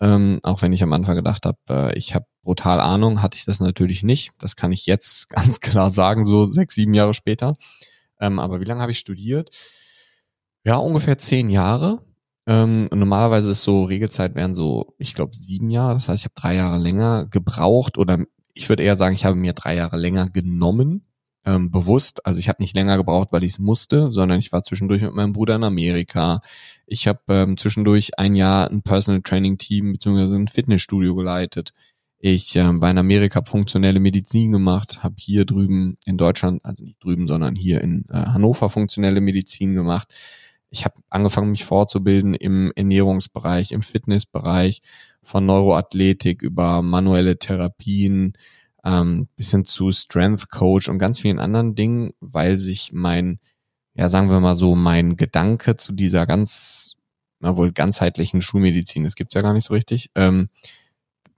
Ähm, 0.00 0.40
auch 0.42 0.62
wenn 0.62 0.72
ich 0.72 0.82
am 0.82 0.92
Anfang 0.92 1.16
gedacht 1.16 1.46
habe, 1.46 1.58
äh, 1.68 1.98
ich 1.98 2.14
habe 2.14 2.26
brutal 2.42 2.80
Ahnung, 2.80 3.22
hatte 3.22 3.36
ich 3.36 3.44
das 3.44 3.60
natürlich 3.60 4.02
nicht. 4.02 4.32
Das 4.38 4.54
kann 4.54 4.72
ich 4.72 4.86
jetzt 4.86 5.28
ganz 5.30 5.60
klar 5.60 5.90
sagen, 5.90 6.24
so 6.24 6.44
sechs, 6.44 6.74
sieben 6.74 6.94
Jahre 6.94 7.14
später. 7.14 7.56
Ähm, 8.20 8.38
aber 8.38 8.60
wie 8.60 8.64
lange 8.64 8.80
habe 8.80 8.92
ich 8.92 8.98
studiert? 8.98 9.50
Ja, 10.66 10.78
ungefähr 10.78 11.16
zehn 11.16 11.48
Jahre. 11.48 12.02
Ähm, 12.48 12.88
normalerweise 12.92 13.50
ist 13.50 13.62
so 13.62 13.84
Regelzeit 13.84 14.34
wären 14.34 14.52
so, 14.52 14.96
ich 14.98 15.14
glaube, 15.14 15.36
sieben 15.36 15.70
Jahre. 15.70 15.94
Das 15.94 16.08
heißt, 16.08 16.22
ich 16.22 16.24
habe 16.24 16.34
drei 16.34 16.56
Jahre 16.56 16.78
länger 16.78 17.26
gebraucht 17.26 17.96
oder 17.98 18.18
ich 18.52 18.68
würde 18.68 18.82
eher 18.82 18.96
sagen, 18.96 19.14
ich 19.14 19.24
habe 19.24 19.36
mir 19.36 19.52
drei 19.52 19.76
Jahre 19.76 19.96
länger 19.96 20.28
genommen, 20.28 21.06
ähm, 21.44 21.70
bewusst. 21.70 22.26
Also 22.26 22.40
ich 22.40 22.48
habe 22.48 22.60
nicht 22.60 22.74
länger 22.74 22.96
gebraucht, 22.96 23.28
weil 23.30 23.44
ich 23.44 23.52
es 23.52 23.58
musste, 23.60 24.10
sondern 24.10 24.40
ich 24.40 24.50
war 24.50 24.64
zwischendurch 24.64 25.02
mit 25.02 25.14
meinem 25.14 25.32
Bruder 25.32 25.54
in 25.54 25.62
Amerika. 25.62 26.40
Ich 26.86 27.06
habe 27.06 27.20
ähm, 27.28 27.56
zwischendurch 27.56 28.18
ein 28.18 28.34
Jahr 28.34 28.68
ein 28.68 28.82
Personal 28.82 29.22
Training 29.22 29.58
Team 29.58 29.92
bzw. 29.92 30.34
ein 30.34 30.48
Fitnessstudio 30.48 31.14
geleitet. 31.14 31.74
Ich 32.18 32.56
ähm, 32.56 32.82
war 32.82 32.90
in 32.90 32.98
Amerika 32.98 33.40
funktionelle 33.44 34.00
Medizin 34.00 34.50
gemacht, 34.50 35.04
habe 35.04 35.14
hier 35.16 35.44
drüben 35.44 35.96
in 36.06 36.18
Deutschland, 36.18 36.64
also 36.64 36.82
nicht 36.82 37.04
drüben, 37.04 37.28
sondern 37.28 37.54
hier 37.54 37.82
in 37.82 38.04
äh, 38.10 38.14
Hannover 38.14 38.68
funktionelle 38.68 39.20
Medizin 39.20 39.74
gemacht 39.74 40.12
ich 40.70 40.84
habe 40.84 41.00
angefangen, 41.10 41.50
mich 41.50 41.64
fortzubilden 41.64 42.34
im 42.34 42.72
Ernährungsbereich, 42.74 43.72
im 43.72 43.82
Fitnessbereich, 43.82 44.82
von 45.22 45.46
Neuroathletik 45.46 46.42
über 46.42 46.82
manuelle 46.82 47.38
Therapien 47.38 48.34
ähm, 48.84 49.28
bis 49.36 49.50
hin 49.50 49.64
zu 49.64 49.90
Strength 49.90 50.50
Coach 50.50 50.88
und 50.88 50.98
ganz 50.98 51.18
vielen 51.18 51.40
anderen 51.40 51.74
Dingen, 51.74 52.12
weil 52.20 52.58
sich 52.58 52.92
mein, 52.92 53.40
ja 53.94 54.08
sagen 54.08 54.30
wir 54.30 54.38
mal 54.40 54.54
so, 54.54 54.76
mein 54.76 55.16
Gedanke 55.16 55.76
zu 55.76 55.92
dieser 55.92 56.26
ganz, 56.26 56.94
na 57.40 57.56
wohl 57.56 57.72
ganzheitlichen 57.72 58.40
Schulmedizin, 58.40 59.04
das 59.04 59.16
gibt's 59.16 59.34
ja 59.34 59.42
gar 59.42 59.52
nicht 59.52 59.66
so 59.66 59.74
richtig, 59.74 60.10
ähm, 60.14 60.48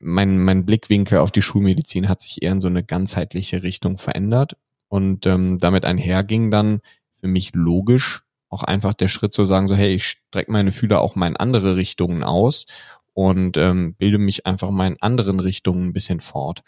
mein, 0.00 0.38
mein 0.38 0.64
Blickwinkel 0.64 1.18
auf 1.18 1.30
die 1.30 1.42
Schulmedizin 1.42 2.08
hat 2.08 2.20
sich 2.20 2.42
eher 2.42 2.52
in 2.52 2.60
so 2.60 2.68
eine 2.68 2.84
ganzheitliche 2.84 3.62
Richtung 3.62 3.98
verändert 3.98 4.56
und 4.88 5.26
ähm, 5.26 5.58
damit 5.58 5.84
einherging 5.84 6.50
dann 6.50 6.80
für 7.14 7.26
mich 7.26 7.52
logisch 7.54 8.22
auch 8.48 8.62
einfach 8.62 8.94
der 8.94 9.08
Schritt 9.08 9.32
zu 9.32 9.44
sagen, 9.44 9.68
so 9.68 9.74
hey, 9.74 9.94
ich 9.94 10.06
strecke 10.06 10.50
meine 10.50 10.72
Fühler 10.72 11.00
auch 11.00 11.16
mal 11.16 11.26
in 11.26 11.36
andere 11.36 11.76
Richtungen 11.76 12.22
aus 12.22 12.66
und 13.14 13.56
ähm, 13.56 13.94
bilde 13.94 14.18
mich 14.18 14.46
einfach 14.46 14.70
mal 14.70 14.86
in 14.86 15.00
anderen 15.00 15.40
Richtungen 15.40 15.88
ein 15.88 15.92
bisschen 15.92 16.20
fort. 16.20 16.62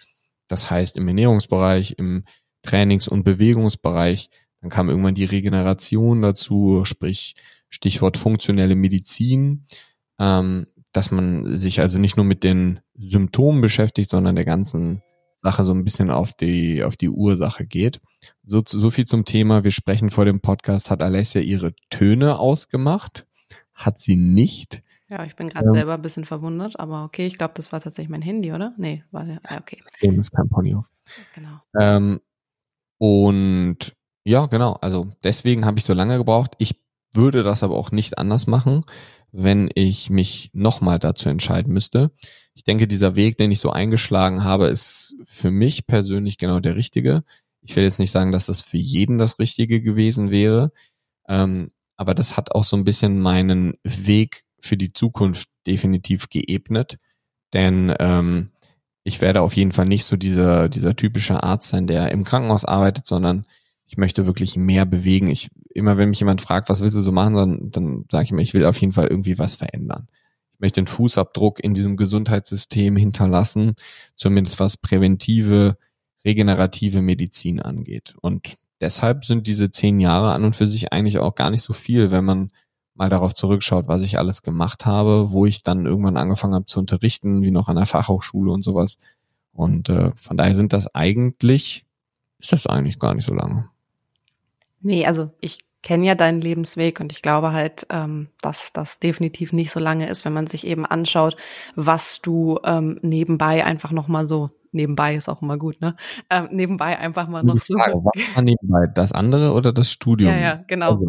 Das 0.49 0.71
heißt, 0.71 0.97
im 0.97 1.07
Ernährungsbereich, 1.09 1.95
im 1.97 2.25
Trainings- 2.63 3.09
und 3.09 3.23
Bewegungsbereich, 3.23 4.31
dann 4.61 4.71
kam 4.71 4.89
irgendwann 4.89 5.15
die 5.15 5.25
Regeneration 5.25 6.23
dazu, 6.23 6.85
sprich 6.85 7.37
Stichwort 7.69 8.17
funktionelle 8.17 8.75
Medizin, 8.75 9.67
ähm, 10.19 10.67
dass 10.93 11.11
man 11.11 11.59
sich 11.59 11.81
also 11.81 11.99
nicht 11.99 12.17
nur 12.17 12.27
mit 12.27 12.43
den 12.43 12.81
Symptomen 12.99 13.61
beschäftigt, 13.61 14.11
sondern 14.11 14.35
der 14.35 14.45
ganzen 14.45 15.03
Sache 15.41 15.65
so 15.65 15.73
ein 15.73 15.85
bisschen 15.85 16.11
auf 16.11 16.33
die, 16.33 16.85
auf 16.85 16.97
die 16.97 17.09
Ursache 17.09 17.67
geht. 17.67 18.01
So, 18.45 18.63
so 18.65 18.91
viel 18.91 19.07
zum 19.07 19.25
Thema. 19.25 19.65
Wir 19.65 19.71
sprechen 19.71 20.11
vor 20.11 20.25
dem 20.25 20.41
Podcast. 20.41 20.91
Hat 20.91 21.03
Alessia 21.03 21.41
ihre 21.41 21.73
Töne 21.89 22.39
ausgemacht? 22.39 23.27
Hat 23.75 23.99
sie 23.99 24.17
nicht? 24.17 24.83
Ja, 25.09 25.25
ich 25.25 25.35
bin 25.35 25.49
gerade 25.49 25.67
ähm, 25.67 25.75
selber 25.75 25.95
ein 25.95 26.03
bisschen 26.03 26.25
verwundert, 26.25 26.79
aber 26.79 27.05
okay, 27.05 27.27
ich 27.27 27.37
glaube, 27.37 27.55
das 27.57 27.73
war 27.73 27.81
tatsächlich 27.81 28.11
mein 28.11 28.23
Handy, 28.23 28.53
oder? 28.53 28.75
Nee, 28.77 29.03
war 29.11 29.25
der, 29.25 29.41
ah, 29.49 29.57
okay. 29.59 29.83
Das 30.01 30.15
ist 30.15 30.31
kein 30.31 30.49
Ponyhof. 30.49 30.87
Genau. 31.35 31.61
Ähm, 31.81 32.21
und 32.99 33.97
ja, 34.23 34.47
genau, 34.47 34.75
also 34.75 35.09
deswegen 35.25 35.65
habe 35.65 35.79
ich 35.79 35.85
so 35.85 35.95
lange 35.95 36.17
gebraucht. 36.19 36.53
Ich 36.59 36.77
würde 37.13 37.43
das 37.43 37.65
aber 37.65 37.75
auch 37.75 37.91
nicht 37.91 38.19
anders 38.19 38.47
machen, 38.47 38.85
wenn 39.33 39.71
ich 39.75 40.11
mich 40.11 40.51
nochmal 40.53 40.99
dazu 40.99 41.29
entscheiden 41.29 41.73
müsste 41.73 42.11
ich 42.61 42.65
denke, 42.65 42.87
dieser 42.87 43.17
Weg, 43.17 43.39
den 43.39 43.51
ich 43.51 43.59
so 43.59 43.71
eingeschlagen 43.71 44.45
habe, 44.45 44.67
ist 44.67 45.17
für 45.25 45.51
mich 45.51 45.87
persönlich 45.87 46.37
genau 46.37 46.61
der 46.61 46.77
richtige. 46.77 47.25
Ich 47.63 47.75
will 47.75 47.85
jetzt 47.85 47.99
nicht 47.99 48.11
sagen, 48.11 48.33
dass 48.33 48.45
das 48.45 48.61
für 48.61 48.77
jeden 48.77 49.17
das 49.17 49.39
Richtige 49.39 49.81
gewesen 49.81 50.31
wäre, 50.31 50.71
ähm, 51.27 51.71
aber 51.97 52.15
das 52.15 52.37
hat 52.37 52.55
auch 52.55 52.65
so 52.65 52.77
ein 52.77 52.85
bisschen 52.85 53.19
meinen 53.19 53.79
Weg 53.83 54.45
für 54.61 54.77
die 54.77 54.93
Zukunft 54.93 55.49
definitiv 55.67 56.29
geebnet, 56.29 56.99
denn 57.55 57.95
ähm, 57.99 58.51
ich 59.05 59.23
werde 59.23 59.41
auf 59.41 59.55
jeden 59.55 59.73
Fall 59.73 59.87
nicht 59.87 60.05
so 60.05 60.17
dieser, 60.17 60.69
dieser 60.69 60.95
typische 60.95 61.43
Arzt 61.43 61.71
sein, 61.71 61.87
der 61.87 62.13
im 62.13 62.25
Krankenhaus 62.25 62.67
arbeitet, 62.67 63.07
sondern 63.07 63.47
ich 63.91 63.97
möchte 63.99 64.25
wirklich 64.27 64.57
mehr 64.57 64.87
bewegen. 64.87 65.29
Ich, 65.29 65.51
immer 65.75 65.99
wenn 65.99 66.11
mich 66.11 66.21
jemand 66.21 66.41
fragt, 66.41 66.69
was 66.69 66.81
willst 66.81 66.97
du 66.97 67.01
so 67.01 67.13
machen, 67.13 67.35
dann, 67.35 67.71
dann 67.71 68.05
sage 68.11 68.25
ich 68.25 68.33
mir, 68.33 68.43
ich 68.43 68.55
will 68.55 68.65
auf 68.65 68.81
jeden 68.81 68.93
Fall 68.93 69.09
irgendwie 69.09 69.39
was 69.39 69.57
verändern 69.57 70.09
möchte 70.61 70.81
einen 70.81 70.87
Fußabdruck 70.87 71.63
in 71.63 71.75
diesem 71.75 71.97
Gesundheitssystem 71.97 72.97
hinterlassen, 72.97 73.75
zumindest 74.15 74.61
was 74.61 74.77
präventive, 74.77 75.77
regenerative 76.25 77.03
Medizin 77.03 77.61
angeht. 77.61 78.15
Und 78.21 78.57
deshalb 78.81 79.25
sind 79.25 79.47
diese 79.47 79.71
zehn 79.71 79.99
Jahre 79.99 80.33
an 80.33 80.45
und 80.45 80.57
für 80.57 80.67
sich 80.67 80.93
eigentlich 80.93 81.19
auch 81.19 81.35
gar 81.35 81.51
nicht 81.51 81.63
so 81.63 81.73
viel, 81.73 82.11
wenn 82.11 82.25
man 82.25 82.51
mal 82.95 83.09
darauf 83.09 83.35
zurückschaut, 83.35 83.89
was 83.89 84.03
ich 84.03 84.19
alles 84.19 84.43
gemacht 84.43 84.85
habe, 84.85 85.33
wo 85.33 85.47
ich 85.47 85.63
dann 85.63 85.87
irgendwann 85.87 86.19
angefangen 86.19 86.55
habe 86.55 86.67
zu 86.67 86.79
unterrichten, 86.79 87.43
wie 87.43 87.51
noch 87.51 87.69
an 87.69 87.77
der 87.77 87.87
Fachhochschule 87.87 88.53
und 88.53 88.63
sowas. 88.63 88.99
Und 89.53 89.89
äh, 89.89 90.13
von 90.15 90.37
daher 90.37 90.55
sind 90.55 90.73
das 90.73 90.95
eigentlich, 90.95 91.87
ist 92.39 92.53
das 92.53 92.67
eigentlich 92.67 92.99
gar 92.99 93.15
nicht 93.15 93.25
so 93.25 93.35
lange. 93.35 93.70
Nee, 94.81 95.07
also 95.07 95.31
ich 95.41 95.59
kenne 95.83 96.07
ja 96.07 96.15
deinen 96.15 96.41
Lebensweg 96.41 97.01
und 97.01 97.13
ich 97.13 97.23
glaube 97.23 97.53
halt, 97.53 97.87
ähm, 97.91 98.29
dass 98.43 98.73
das 98.73 99.01
definitiv 99.01 99.53
nicht 99.53 99.71
so 99.71 99.81
lange 99.81 100.09
ist, 100.09 100.25
wenn 100.25 100.33
man 100.33 100.47
sich 100.47 100.67
eben 100.67 100.85
anschaut, 100.85 101.37
was 101.75 102.21
du 102.21 102.59
ähm, 102.65 102.99
nebenbei 103.03 103.65
einfach 103.65 103.93
noch 103.93 104.09
mal 104.09 104.27
so 104.27 104.51
nebenbei 104.73 105.15
ist 105.15 105.29
auch 105.29 105.43
immer 105.43 105.59
gut, 105.59 105.81
ne? 105.81 105.97
Ähm, 106.29 106.49
nebenbei 106.53 106.99
einfach 106.99 107.29
mal 107.29 107.43
noch 107.43 107.59
so. 107.59 107.77
Frage, 107.77 107.95
was 107.95 108.13
war 108.37 108.43
nebenbei? 108.43 108.87
Das 108.95 109.13
andere 109.13 109.53
oder 109.53 109.73
das 109.73 109.91
Studium? 109.91 110.31
Ja, 110.31 110.39
ja, 110.39 110.65
genau. 110.67 110.93
Also. 110.93 111.09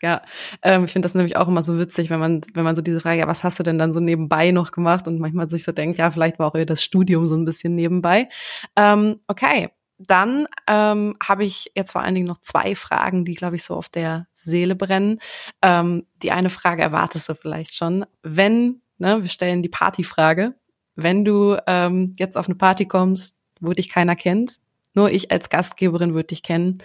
Ja, 0.00 0.22
ähm, 0.62 0.84
ich 0.84 0.92
finde 0.92 1.06
das 1.06 1.16
nämlich 1.16 1.36
auch 1.36 1.48
immer 1.48 1.62
so 1.64 1.78
witzig, 1.78 2.08
wenn 2.08 2.20
man, 2.20 2.42
wenn 2.54 2.62
man 2.62 2.76
so 2.76 2.82
diese 2.82 3.00
Frage, 3.00 3.18
ja, 3.18 3.26
was 3.26 3.42
hast 3.42 3.58
du 3.58 3.64
denn 3.64 3.78
dann 3.78 3.92
so 3.92 3.98
nebenbei 3.98 4.52
noch 4.52 4.70
gemacht 4.70 5.08
und 5.08 5.18
manchmal 5.18 5.48
sich 5.48 5.64
so 5.64 5.72
denkt, 5.72 5.98
ja, 5.98 6.12
vielleicht 6.12 6.38
war 6.38 6.46
auch 6.46 6.54
eher 6.54 6.66
das 6.66 6.84
Studium 6.84 7.26
so 7.26 7.36
ein 7.36 7.44
bisschen 7.44 7.74
nebenbei. 7.74 8.28
Ähm, 8.76 9.20
okay, 9.26 9.70
dann 9.98 10.46
ähm, 10.66 11.16
habe 11.22 11.44
ich 11.44 11.72
jetzt 11.74 11.92
vor 11.92 12.02
allen 12.02 12.14
Dingen 12.14 12.26
noch 12.26 12.38
zwei 12.38 12.74
Fragen, 12.76 13.24
die, 13.24 13.34
glaube 13.34 13.56
ich, 13.56 13.64
so 13.64 13.74
auf 13.74 13.88
der 13.88 14.28
Seele 14.32 14.76
brennen. 14.76 15.20
Ähm, 15.60 16.06
die 16.22 16.30
eine 16.30 16.50
Frage 16.50 16.82
erwartest 16.82 17.28
du 17.28 17.34
vielleicht 17.34 17.74
schon. 17.74 18.06
Wenn, 18.22 18.80
ne, 18.98 19.22
wir 19.22 19.28
stellen 19.28 19.62
die 19.62 19.68
Partyfrage, 19.68 20.54
wenn 20.94 21.24
du 21.24 21.56
ähm, 21.66 22.14
jetzt 22.18 22.36
auf 22.36 22.46
eine 22.46 22.54
Party 22.54 22.86
kommst, 22.86 23.36
wo 23.60 23.72
dich 23.72 23.88
keiner 23.88 24.14
kennt, 24.14 24.58
nur 24.94 25.10
ich 25.10 25.30
als 25.32 25.48
Gastgeberin 25.48 26.14
würde 26.14 26.28
dich 26.28 26.42
kennen, 26.42 26.78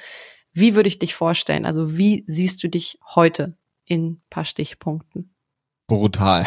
wie 0.51 0.75
würde 0.75 0.87
ich 0.87 0.99
dich 0.99 1.15
vorstellen? 1.15 1.65
Also 1.65 1.97
wie 1.97 2.23
siehst 2.27 2.63
du 2.63 2.69
dich 2.69 2.99
heute 3.15 3.57
in 3.85 4.21
paar 4.29 4.45
Stichpunkten? 4.45 5.33
Brutal. 5.87 6.45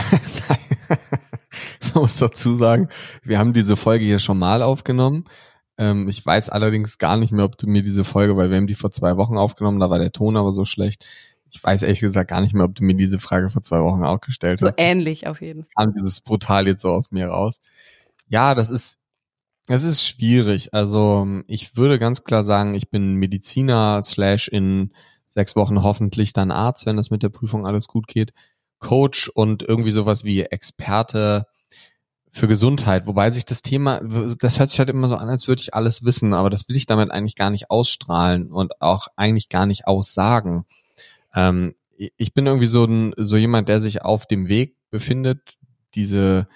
ich 1.80 1.94
muss 1.94 2.16
dazu 2.16 2.54
sagen, 2.54 2.88
wir 3.22 3.38
haben 3.38 3.52
diese 3.52 3.76
Folge 3.76 4.04
hier 4.04 4.18
schon 4.18 4.38
mal 4.38 4.62
aufgenommen 4.62 5.24
ähm, 5.78 6.08
ich 6.08 6.24
weiß 6.24 6.50
allerdings 6.50 6.98
gar 6.98 7.16
nicht 7.16 7.32
mehr, 7.32 7.44
ob 7.44 7.58
du 7.58 7.66
mir 7.66 7.82
diese 7.82 8.04
Folge, 8.04 8.36
weil 8.36 8.50
wir 8.50 8.56
haben 8.56 8.66
die 8.66 8.74
vor 8.74 8.90
zwei 8.90 9.16
Wochen 9.16 9.36
aufgenommen, 9.36 9.80
da 9.80 9.90
war 9.90 9.98
der 9.98 10.12
Ton 10.12 10.36
aber 10.36 10.52
so 10.52 10.64
schlecht. 10.64 11.06
Ich 11.50 11.62
weiß 11.62 11.82
ehrlich 11.82 12.00
gesagt 12.00 12.30
gar 12.30 12.40
nicht 12.40 12.54
mehr, 12.54 12.64
ob 12.64 12.74
du 12.74 12.84
mir 12.84 12.94
diese 12.94 13.18
Frage 13.18 13.48
vor 13.50 13.62
zwei 13.62 13.80
Wochen 13.80 14.04
auch 14.04 14.20
gestellt 14.20 14.58
so 14.58 14.66
hast. 14.66 14.76
So 14.76 14.82
ähnlich 14.82 15.26
auf 15.26 15.40
jeden 15.40 15.64
Fall. 15.64 15.86
Kam 15.86 15.94
dieses 15.94 16.20
brutal 16.20 16.66
jetzt 16.66 16.82
so 16.82 16.90
aus 16.90 17.10
mir 17.10 17.28
raus. 17.28 17.60
Ja, 18.28 18.54
das 18.54 18.70
ist, 18.70 18.98
das 19.66 19.82
ist 19.82 20.02
schwierig. 20.04 20.74
Also 20.74 21.26
ich 21.46 21.76
würde 21.76 21.98
ganz 21.98 22.24
klar 22.24 22.42
sagen, 22.42 22.74
ich 22.74 22.90
bin 22.90 23.14
Mediziner 23.14 24.02
slash 24.02 24.48
in 24.48 24.92
sechs 25.28 25.56
Wochen 25.56 25.82
hoffentlich 25.82 26.32
dann 26.32 26.50
Arzt, 26.50 26.86
wenn 26.86 26.96
das 26.96 27.10
mit 27.10 27.22
der 27.22 27.28
Prüfung 27.28 27.66
alles 27.66 27.88
gut 27.88 28.06
geht. 28.06 28.32
Coach 28.78 29.28
und 29.28 29.62
irgendwie 29.62 29.90
sowas 29.90 30.24
wie 30.24 30.42
Experte 30.42 31.46
für 32.36 32.48
Gesundheit, 32.48 33.06
wobei 33.06 33.30
sich 33.30 33.44
das 33.44 33.62
Thema, 33.62 34.00
das 34.38 34.58
hört 34.58 34.70
sich 34.70 34.78
halt 34.78 34.90
immer 34.90 35.08
so 35.08 35.16
an, 35.16 35.28
als 35.28 35.48
würde 35.48 35.62
ich 35.62 35.74
alles 35.74 36.04
wissen, 36.04 36.34
aber 36.34 36.50
das 36.50 36.68
will 36.68 36.76
ich 36.76 36.86
damit 36.86 37.10
eigentlich 37.10 37.36
gar 37.36 37.50
nicht 37.50 37.70
ausstrahlen 37.70 38.52
und 38.52 38.80
auch 38.80 39.08
eigentlich 39.16 39.48
gar 39.48 39.66
nicht 39.66 39.86
aussagen. 39.86 40.64
Ähm, 41.34 41.74
ich 41.96 42.34
bin 42.34 42.46
irgendwie 42.46 42.66
so 42.66 42.84
ein, 42.84 43.14
so 43.16 43.36
jemand, 43.36 43.68
der 43.68 43.80
sich 43.80 44.02
auf 44.02 44.26
dem 44.26 44.48
Weg 44.48 44.76
befindet, 44.90 45.56
diese 45.94 46.46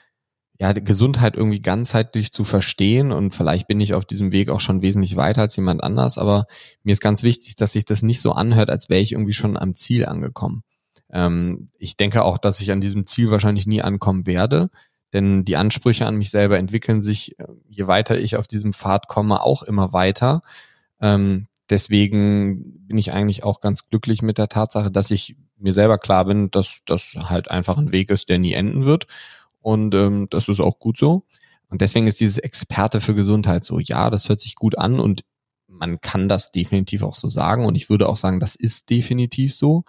ja, 0.60 0.74
die 0.74 0.84
Gesundheit 0.84 1.36
irgendwie 1.36 1.62
ganzheitlich 1.62 2.32
zu 2.32 2.44
verstehen 2.44 3.12
und 3.12 3.34
vielleicht 3.34 3.66
bin 3.66 3.80
ich 3.80 3.94
auf 3.94 4.04
diesem 4.04 4.30
Weg 4.30 4.50
auch 4.50 4.60
schon 4.60 4.82
wesentlich 4.82 5.16
weiter 5.16 5.40
als 5.40 5.56
jemand 5.56 5.82
anders, 5.82 6.18
aber 6.18 6.46
mir 6.82 6.92
ist 6.92 7.00
ganz 7.00 7.22
wichtig, 7.22 7.56
dass 7.56 7.72
sich 7.72 7.86
das 7.86 8.02
nicht 8.02 8.20
so 8.20 8.32
anhört, 8.32 8.68
als 8.68 8.90
wäre 8.90 9.00
ich 9.00 9.12
irgendwie 9.12 9.32
schon 9.32 9.56
am 9.56 9.74
Ziel 9.74 10.04
angekommen. 10.04 10.62
Ähm, 11.10 11.70
ich 11.78 11.96
denke 11.96 12.24
auch, 12.24 12.36
dass 12.36 12.60
ich 12.60 12.70
an 12.72 12.82
diesem 12.82 13.06
Ziel 13.06 13.30
wahrscheinlich 13.30 13.66
nie 13.66 13.80
ankommen 13.80 14.26
werde, 14.26 14.68
denn 15.12 15.44
die 15.44 15.56
Ansprüche 15.56 16.06
an 16.06 16.16
mich 16.16 16.30
selber 16.30 16.58
entwickeln 16.58 17.00
sich, 17.00 17.38
äh, 17.38 17.46
je 17.68 17.86
weiter 17.86 18.18
ich 18.18 18.36
auf 18.36 18.46
diesem 18.46 18.72
Pfad 18.72 19.08
komme, 19.08 19.42
auch 19.42 19.62
immer 19.62 19.92
weiter. 19.92 20.42
Ähm, 21.00 21.48
deswegen 21.68 22.86
bin 22.86 22.98
ich 22.98 23.12
eigentlich 23.12 23.44
auch 23.44 23.60
ganz 23.60 23.88
glücklich 23.88 24.22
mit 24.22 24.38
der 24.38 24.48
Tatsache, 24.48 24.90
dass 24.90 25.10
ich 25.10 25.36
mir 25.56 25.72
selber 25.72 25.98
klar 25.98 26.24
bin, 26.24 26.50
dass 26.50 26.80
das 26.86 27.14
halt 27.16 27.50
einfach 27.50 27.78
ein 27.78 27.92
Weg 27.92 28.10
ist, 28.10 28.28
der 28.28 28.38
nie 28.38 28.52
enden 28.52 28.84
wird. 28.84 29.06
Und 29.60 29.94
ähm, 29.94 30.28
das 30.30 30.48
ist 30.48 30.60
auch 30.60 30.78
gut 30.78 30.98
so. 30.98 31.24
Und 31.68 31.80
deswegen 31.80 32.06
ist 32.06 32.20
dieses 32.20 32.38
Experte 32.38 33.00
für 33.00 33.14
Gesundheit 33.14 33.62
so, 33.62 33.78
ja, 33.78 34.10
das 34.10 34.28
hört 34.28 34.40
sich 34.40 34.56
gut 34.56 34.76
an 34.76 34.98
und 34.98 35.22
man 35.68 36.00
kann 36.00 36.28
das 36.28 36.50
definitiv 36.50 37.02
auch 37.02 37.14
so 37.14 37.28
sagen. 37.28 37.64
Und 37.64 37.76
ich 37.76 37.88
würde 37.88 38.08
auch 38.08 38.16
sagen, 38.16 38.40
das 38.40 38.56
ist 38.56 38.90
definitiv 38.90 39.54
so, 39.54 39.84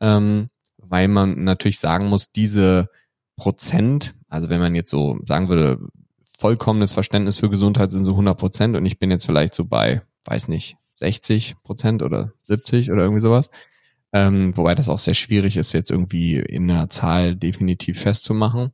ähm, 0.00 0.48
weil 0.76 1.08
man 1.08 1.44
natürlich 1.44 1.80
sagen 1.80 2.06
muss, 2.08 2.30
diese 2.30 2.88
Prozent, 3.36 4.14
also 4.28 4.48
wenn 4.48 4.60
man 4.60 4.74
jetzt 4.74 4.90
so 4.90 5.18
sagen 5.26 5.48
würde, 5.48 5.78
vollkommenes 6.24 6.92
Verständnis 6.92 7.38
für 7.38 7.50
Gesundheit 7.50 7.90
sind 7.90 8.04
so 8.04 8.12
100 8.12 8.38
Prozent 8.38 8.76
und 8.76 8.84
ich 8.84 8.98
bin 8.98 9.10
jetzt 9.10 9.26
vielleicht 9.26 9.54
so 9.54 9.64
bei, 9.64 10.02
weiß 10.24 10.48
nicht, 10.48 10.76
60 10.96 11.56
Prozent 11.62 12.02
oder 12.02 12.32
70 12.44 12.90
oder 12.90 13.02
irgendwie 13.02 13.22
sowas. 13.22 13.50
Ähm, 14.12 14.56
wobei 14.56 14.74
das 14.74 14.88
auch 14.88 14.98
sehr 14.98 15.14
schwierig 15.14 15.56
ist, 15.56 15.72
jetzt 15.72 15.90
irgendwie 15.90 16.36
in 16.36 16.70
einer 16.70 16.88
Zahl 16.88 17.36
definitiv 17.36 18.00
festzumachen. 18.00 18.70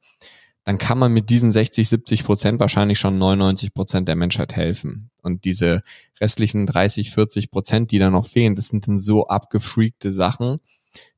Dann 0.64 0.78
kann 0.78 0.98
man 0.98 1.12
mit 1.12 1.30
diesen 1.30 1.50
60, 1.50 1.88
70 1.88 2.24
Prozent 2.24 2.60
wahrscheinlich 2.60 2.98
schon 2.98 3.18
99 3.18 3.74
Prozent 3.74 4.06
der 4.06 4.14
Menschheit 4.14 4.54
helfen. 4.54 5.10
Und 5.20 5.44
diese 5.44 5.82
restlichen 6.20 6.66
30, 6.66 7.10
40 7.10 7.50
Prozent, 7.50 7.90
die 7.90 7.98
da 7.98 8.10
noch 8.10 8.26
fehlen, 8.26 8.54
das 8.54 8.68
sind 8.68 8.86
dann 8.86 9.00
so 9.00 9.26
abgefreakte 9.26 10.12
Sachen, 10.12 10.60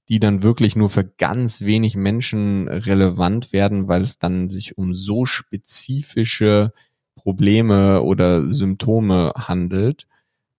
die 0.09 0.19
dann 0.19 0.43
wirklich 0.43 0.77
nur 0.77 0.91
für 0.91 1.05
ganz 1.05 1.63
wenig 1.63 1.97
Menschen 1.97 2.69
relevant 2.69 3.53
werden, 3.53 3.89
weil 3.89 4.03
es 4.03 4.19
dann 4.19 4.49
sich 4.49 4.77
um 4.77 4.95
so 4.95 5.25
spezifische 5.25 6.73
Probleme 7.15 8.03
oder 8.03 8.53
Symptome 8.53 9.33
handelt, 9.37 10.07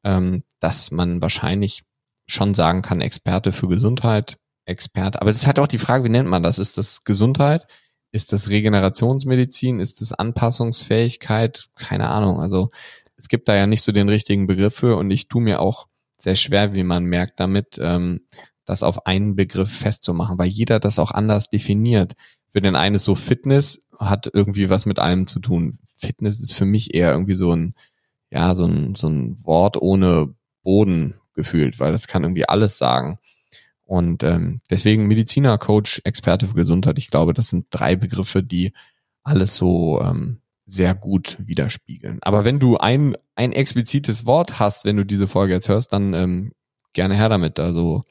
ähm, 0.04 0.44
dass 0.60 0.92
man 0.92 1.22
wahrscheinlich 1.22 1.84
schon 2.28 2.56
sagen 2.56 2.82
kann, 2.82 3.02
Experte 3.02 3.52
für 3.52 3.68
Gesundheit, 3.68 4.38
Experte. 4.66 5.22
Aber 5.22 5.30
es 5.30 5.38
ist 5.38 5.48
halt 5.48 5.60
auch 5.60 5.68
die 5.68 5.78
Frage, 5.78 6.06
wie 6.06 6.10
nennt 6.10 6.30
man 6.30 6.42
das? 6.42 6.58
Ist 6.58 6.80
das 6.80 7.04
Gesundheit? 7.04 7.68
Ist 8.12 8.34
das 8.34 8.50
Regenerationsmedizin? 8.50 9.80
Ist 9.80 10.02
das 10.02 10.12
Anpassungsfähigkeit? 10.14 11.68
Keine 11.76 12.10
Ahnung. 12.10 12.40
Also 12.40 12.72
es 13.16 13.28
gibt 13.28 13.48
da 13.48 13.56
ja 13.56 13.68
nicht 13.68 13.84
so 13.84 13.92
den 13.92 14.10
richtigen 14.10 14.48
Begriff 14.48 14.76
für 14.76 14.98
und 14.98 15.12
ich 15.12 15.28
tue 15.28 15.42
mir 15.42 15.60
auch 15.60 15.88
sehr 16.18 16.36
schwer, 16.36 16.74
wie 16.74 16.84
man 16.84 17.06
merkt, 17.06 17.40
damit. 17.40 17.78
Ähm, 17.80 18.22
das 18.66 18.84
auf 18.84 19.06
einen 19.06 19.36
Begriff 19.36 19.72
festzumachen, 19.72 20.38
weil 20.38 20.48
jeder 20.48 20.80
das 20.80 21.00
auch 21.00 21.12
anders 21.12 21.50
definiert. 21.50 22.14
Für 22.50 22.62
den 22.62 22.76
einen 22.76 22.96
ist 22.96 23.04
so 23.04 23.16
Fitness 23.16 23.80
hat 24.00 24.30
irgendwie 24.34 24.70
was 24.70 24.86
mit 24.86 25.00
allem 25.00 25.28
zu 25.28 25.40
tun. 25.40 25.78
Fitness 25.96 26.40
ist 26.40 26.54
für 26.54 26.66
mich 26.66 26.94
eher 26.94 27.12
irgendwie 27.12 27.34
so 27.34 27.52
ein, 27.52 27.76
ja, 28.30 28.56
so 28.56 28.66
ein, 28.66 28.96
so 28.96 29.08
ein 29.08 29.38
Wort 29.44 29.82
ohne 29.82 30.34
Boden 30.64 31.16
gefühlt, 31.34 31.80
weil 31.80 31.92
das 31.92 32.08
kann 32.08 32.24
irgendwie 32.24 32.48
alles 32.48 32.78
sagen. 32.78 33.20
Und 33.86 34.24
ähm, 34.24 34.62
deswegen 34.70 35.08
Mediziner, 35.08 35.58
Coach, 35.58 36.02
Experte 36.04 36.48
für 36.48 36.56
Gesundheit, 36.56 36.98
ich 36.98 37.12
glaube, 37.12 37.34
das 37.34 37.50
sind 37.50 37.68
drei 37.70 37.96
Begriffe, 37.96 38.42
die 38.42 38.74
alles 39.24 39.56
so 39.56 40.02
ähm, 40.02 40.42
sehr 40.66 40.96
gut 40.96 41.38
widerspiegeln. 41.40 42.20
Aber 42.22 42.46
wenn 42.46 42.60
du 42.60 42.78
ein, 42.78 43.16
ein 43.36 43.52
explizites 43.52 44.26
Wort 44.26 44.60
hast, 44.60 44.86
wenn 44.86 44.98
du 44.98 45.06
diese 45.06 45.28
Folge 45.28 45.54
jetzt 45.54 45.70
hörst, 45.70 45.94
dann 45.94 46.14
ähm, 46.14 46.52
gerne 46.94 47.16
her 47.16 47.30
damit. 47.30 47.60
Also 47.60 48.06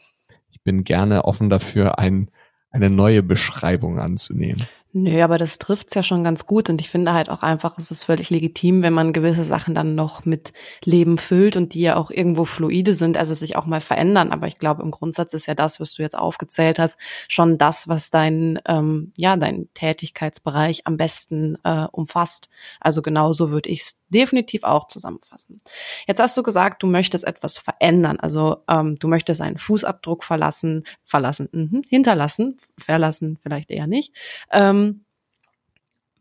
bin 0.64 0.84
gerne 0.84 1.24
offen 1.24 1.50
dafür, 1.50 1.98
ein, 1.98 2.30
eine 2.70 2.90
neue 2.90 3.22
Beschreibung 3.22 3.98
anzunehmen. 3.98 4.66
Nö, 4.96 5.24
aber 5.24 5.38
das 5.38 5.58
trifft's 5.58 5.96
ja 5.96 6.04
schon 6.04 6.22
ganz 6.22 6.46
gut 6.46 6.70
und 6.70 6.80
ich 6.80 6.88
finde 6.88 7.14
halt 7.14 7.28
auch 7.28 7.42
einfach, 7.42 7.78
es 7.78 7.90
ist 7.90 8.04
völlig 8.04 8.30
legitim, 8.30 8.82
wenn 8.82 8.92
man 8.92 9.12
gewisse 9.12 9.42
Sachen 9.42 9.74
dann 9.74 9.96
noch 9.96 10.24
mit 10.24 10.52
Leben 10.84 11.18
füllt 11.18 11.56
und 11.56 11.74
die 11.74 11.80
ja 11.80 11.96
auch 11.96 12.12
irgendwo 12.12 12.44
fluide 12.44 12.94
sind, 12.94 13.16
also 13.16 13.34
sich 13.34 13.56
auch 13.56 13.66
mal 13.66 13.80
verändern. 13.80 14.30
Aber 14.30 14.46
ich 14.46 14.56
glaube, 14.56 14.84
im 14.84 14.92
Grundsatz 14.92 15.34
ist 15.34 15.46
ja 15.46 15.56
das, 15.56 15.80
was 15.80 15.94
du 15.94 16.02
jetzt 16.02 16.16
aufgezählt 16.16 16.78
hast, 16.78 16.96
schon 17.26 17.58
das, 17.58 17.88
was 17.88 18.10
dein, 18.10 18.60
ähm, 18.66 19.12
ja, 19.16 19.36
dein 19.36 19.68
Tätigkeitsbereich 19.74 20.86
am 20.86 20.96
besten 20.96 21.58
äh, 21.64 21.86
umfasst. 21.90 22.48
Also 22.78 23.02
genauso 23.02 23.50
würde 23.50 23.70
ich 23.70 23.80
es 23.80 24.00
definitiv 24.10 24.62
auch 24.62 24.86
zusammenfassen. 24.86 25.60
Jetzt 26.06 26.20
hast 26.20 26.36
du 26.36 26.44
gesagt, 26.44 26.84
du 26.84 26.86
möchtest 26.86 27.24
etwas 27.26 27.58
verändern, 27.58 28.20
also 28.20 28.58
ähm, 28.68 28.94
du 28.94 29.08
möchtest 29.08 29.40
einen 29.40 29.58
Fußabdruck 29.58 30.22
verlassen, 30.22 30.84
verlassen, 31.02 31.48
mh, 31.50 31.82
hinterlassen, 31.88 32.58
verlassen 32.78 33.40
vielleicht 33.42 33.72
eher 33.72 33.88
nicht. 33.88 34.12
Ähm, 34.52 34.83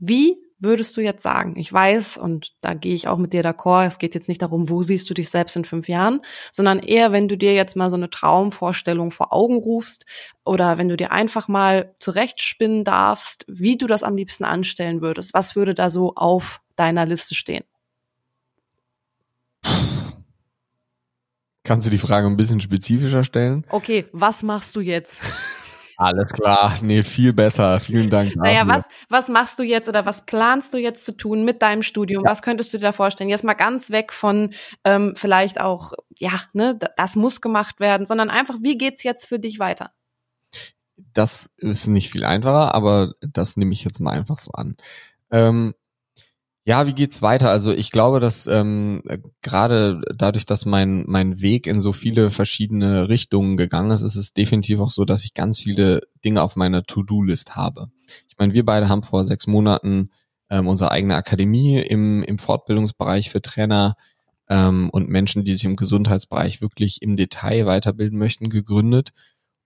wie 0.06 0.38
würdest 0.60 0.96
du 0.98 1.02
jetzt 1.02 1.24
sagen? 1.24 1.56
Ich 1.58 1.72
weiß, 1.72 2.18
und 2.18 2.54
da 2.62 2.74
gehe 2.74 2.94
ich 2.94 3.08
auch 3.08 3.18
mit 3.18 3.34
dir 3.34 3.42
d'accord, 3.42 3.86
es 3.86 4.00
geht 4.00 4.16
jetzt 4.16 4.28
nicht 4.28 4.42
darum, 4.42 4.70
wo 4.70 4.82
siehst 4.82 5.10
du 5.10 5.14
dich 5.14 5.30
selbst 5.30 5.56
in 5.56 5.66
fünf 5.66 5.88
Jahren, 5.88 6.22
sondern 6.52 6.80
eher, 6.80 7.12
wenn 7.12 7.28
du 7.28 7.38
dir 7.38 7.54
jetzt 7.54 7.76
mal 7.76 7.90
so 7.90 7.96
eine 7.96 8.10
Traumvorstellung 8.10 9.12
vor 9.12 9.34
Augen 9.34 9.58
rufst 9.58 10.06
oder 10.44 10.78
wenn 10.78 10.90
du 10.90 10.98
dir 10.98 11.12
einfach 11.12 11.48
mal 11.48 11.96
zurechtspinnen 12.00 12.84
darfst, 12.84 13.46
wie 13.48 13.78
du 13.78 13.88
das 13.88 14.04
am 14.04 14.16
liebsten 14.16 14.44
anstellen 14.44 15.02
würdest. 15.02 15.34
Was 15.34 15.56
würde 15.56 15.74
da 15.74 15.90
so 15.90 16.16
auf 16.16 16.62
deiner 16.76 17.06
Liste 17.06 17.36
stehen? 17.36 17.64
Kannst 21.64 21.88
du 21.88 21.92
die 21.92 21.98
Frage 21.98 22.28
ein 22.28 22.36
bisschen 22.36 22.60
spezifischer 22.60 23.24
stellen? 23.24 23.66
Okay, 23.70 24.06
was 24.12 24.44
machst 24.44 24.76
du 24.76 24.82
jetzt? 24.82 25.22
Alles 25.98 26.32
klar, 26.32 26.78
nee, 26.82 27.04
viel 27.04 27.34
besser. 27.34 27.80
Vielen 27.80 28.10
Dank. 28.10 28.36
Naja, 28.36 28.68
was, 28.68 28.86
was 29.10 29.30
machst 29.30 29.60
du 29.60 29.64
jetzt 29.64 29.88
oder 29.90 30.06
was 30.06 30.26
planst 30.26 30.74
du 30.74 30.78
jetzt 30.78 31.06
zu 31.06 31.12
tun 31.16 31.46
mit 31.46 31.62
deinem 31.62 31.84
Studium? 31.84 32.24
Ja. 32.24 32.32
Was 32.32 32.42
könntest 32.42 32.74
du 32.74 32.78
dir 32.78 32.86
da 32.88 32.92
vorstellen? 32.92 33.30
Jetzt 33.30 33.44
mal 33.44 33.54
ganz 33.54 33.92
weg 33.92 34.12
von 34.12 34.54
ähm, 34.84 35.14
vielleicht 35.16 35.62
auch, 35.62 35.94
ja, 36.18 36.42
ne, 36.54 36.78
das 36.98 37.16
muss 37.16 37.42
gemacht 37.42 37.80
werden, 37.80 38.06
sondern 38.06 38.30
einfach, 38.30 38.56
wie 38.62 38.78
geht's 38.78 39.04
jetzt 39.04 39.26
für 39.26 39.40
dich 39.40 39.60
weiter? 39.60 39.92
Das 41.14 41.52
ist 41.58 41.88
nicht 41.88 42.12
viel 42.12 42.26
einfacher, 42.26 42.74
aber 42.74 43.14
das 43.22 43.58
nehme 43.58 43.74
ich 43.74 43.84
jetzt 43.84 44.00
mal 44.00 44.12
einfach 44.12 44.40
so 44.40 44.52
an. 44.52 44.76
Ähm, 45.32 45.74
ja, 46.66 46.88
wie 46.88 46.94
geht's 46.94 47.22
weiter? 47.22 47.50
Also 47.50 47.72
ich 47.74 47.92
glaube, 47.92 48.22
dass 48.22 48.48
ähm, 48.48 49.02
gerade 49.42 50.02
dadurch, 50.16 50.46
dass 50.46 50.66
mein 50.66 51.04
mein 51.08 51.42
Weg 51.42 51.68
in 51.68 51.82
so 51.82 51.92
viele 51.92 52.30
verschiedene 52.30 53.10
Richtungen 53.10 53.58
gegangen 53.58 53.92
ist, 53.92 54.02
ist 54.02 54.16
es 54.16 54.34
definitiv 54.34 54.80
auch 54.80 54.92
so, 54.92 55.04
dass 55.04 55.26
ich 55.26 55.34
ganz 55.34 55.60
viele 55.60 56.02
Dinge 56.24 56.42
auf 56.42 56.56
meiner 56.56 56.84
To-Do-List 56.84 57.58
habe. 57.58 57.90
Ich 58.30 58.38
meine, 58.38 58.54
wir 58.54 58.66
beide 58.66 58.88
haben 58.88 59.04
vor 59.04 59.26
sechs 59.26 59.46
Monaten 59.46 60.12
ähm, 60.50 60.68
unsere 60.68 60.92
eigene 60.92 61.16
Akademie 61.16 61.80
im 61.80 62.24
im 62.24 62.38
Fortbildungsbereich 62.40 63.30
für 63.30 63.42
Trainer 63.42 63.96
ähm, 64.50 64.90
und 64.92 65.10
Menschen, 65.10 65.44
die 65.44 65.54
sich 65.54 65.66
im 65.66 65.76
Gesundheitsbereich 65.76 66.62
wirklich 66.62 67.02
im 67.02 67.18
Detail 67.18 67.66
weiterbilden 67.66 68.18
möchten, 68.18 68.50
gegründet. 68.50 69.10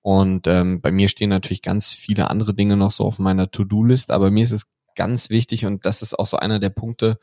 Und 0.02 0.48
ähm, 0.48 0.82
bei 0.82 0.92
mir 0.92 1.10
stehen 1.10 1.30
natürlich 1.30 1.62
ganz 1.62 1.92
viele 1.92 2.30
andere 2.32 2.56
Dinge 2.56 2.78
noch 2.78 2.92
so 2.92 3.04
auf 3.04 3.20
meiner 3.20 3.52
To-Do-List, 3.52 4.10
aber 4.10 4.32
mir 4.32 4.44
ist 4.44 4.54
es 4.54 4.66
ganz 4.98 5.30
wichtig 5.30 5.66
und 5.66 5.86
das 5.86 6.02
ist 6.02 6.20
auch 6.20 6.28
so 6.28 6.36
einer 6.36 6.60
der 6.60 6.70
Punkte, 6.70 7.18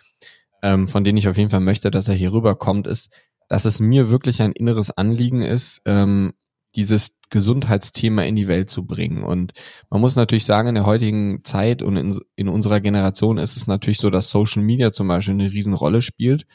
ähm, 0.63 0.89
von 0.89 1.05
denen 1.05 1.19
ich 1.19 1.29
auf 1.29 1.37
jeden 1.37 1.51
Fall 1.51 1.61
möchte, 1.61 1.91
dass 1.91 2.09
er 2.09 2.15
hier 2.15 2.33
rüberkommt, 2.33 2.87
ist, 2.87 3.11
dass 3.49 3.67
es 3.67 3.81
mir 3.81 4.09
wirklich 4.09 4.41
ein 4.41 4.53
inneres 4.53 4.91
Anliegen 4.91 5.43
ist, 5.43 5.83
ähm, 5.85 6.33
dieses 6.75 7.19
Gesundheitsthema 7.31 8.23
in 8.23 8.37
die 8.37 8.49
Welt 8.49 8.71
zu 8.71 8.87
bringen. 8.87 9.23
Und 9.23 9.53
man 9.91 10.01
muss 10.01 10.17
natürlich 10.17 10.45
sagen, 10.45 10.69
in 10.69 10.75
der 10.75 10.87
heutigen 10.87 11.45
Zeit 11.45 11.83
und 11.83 11.97
in, 11.97 12.19
in 12.37 12.49
unserer 12.49 12.81
Generation 12.81 13.39
ist 13.39 13.57
es 13.57 13.67
natürlich 13.67 13.99
so, 13.99 14.11
dass 14.11 14.31
Social 14.31 14.63
Media 14.63 14.91
zum 14.91 15.09
Beispiel 15.09 15.35
eine 15.35 15.53
Riesenrolle 15.53 16.03
spielt. 16.03 16.47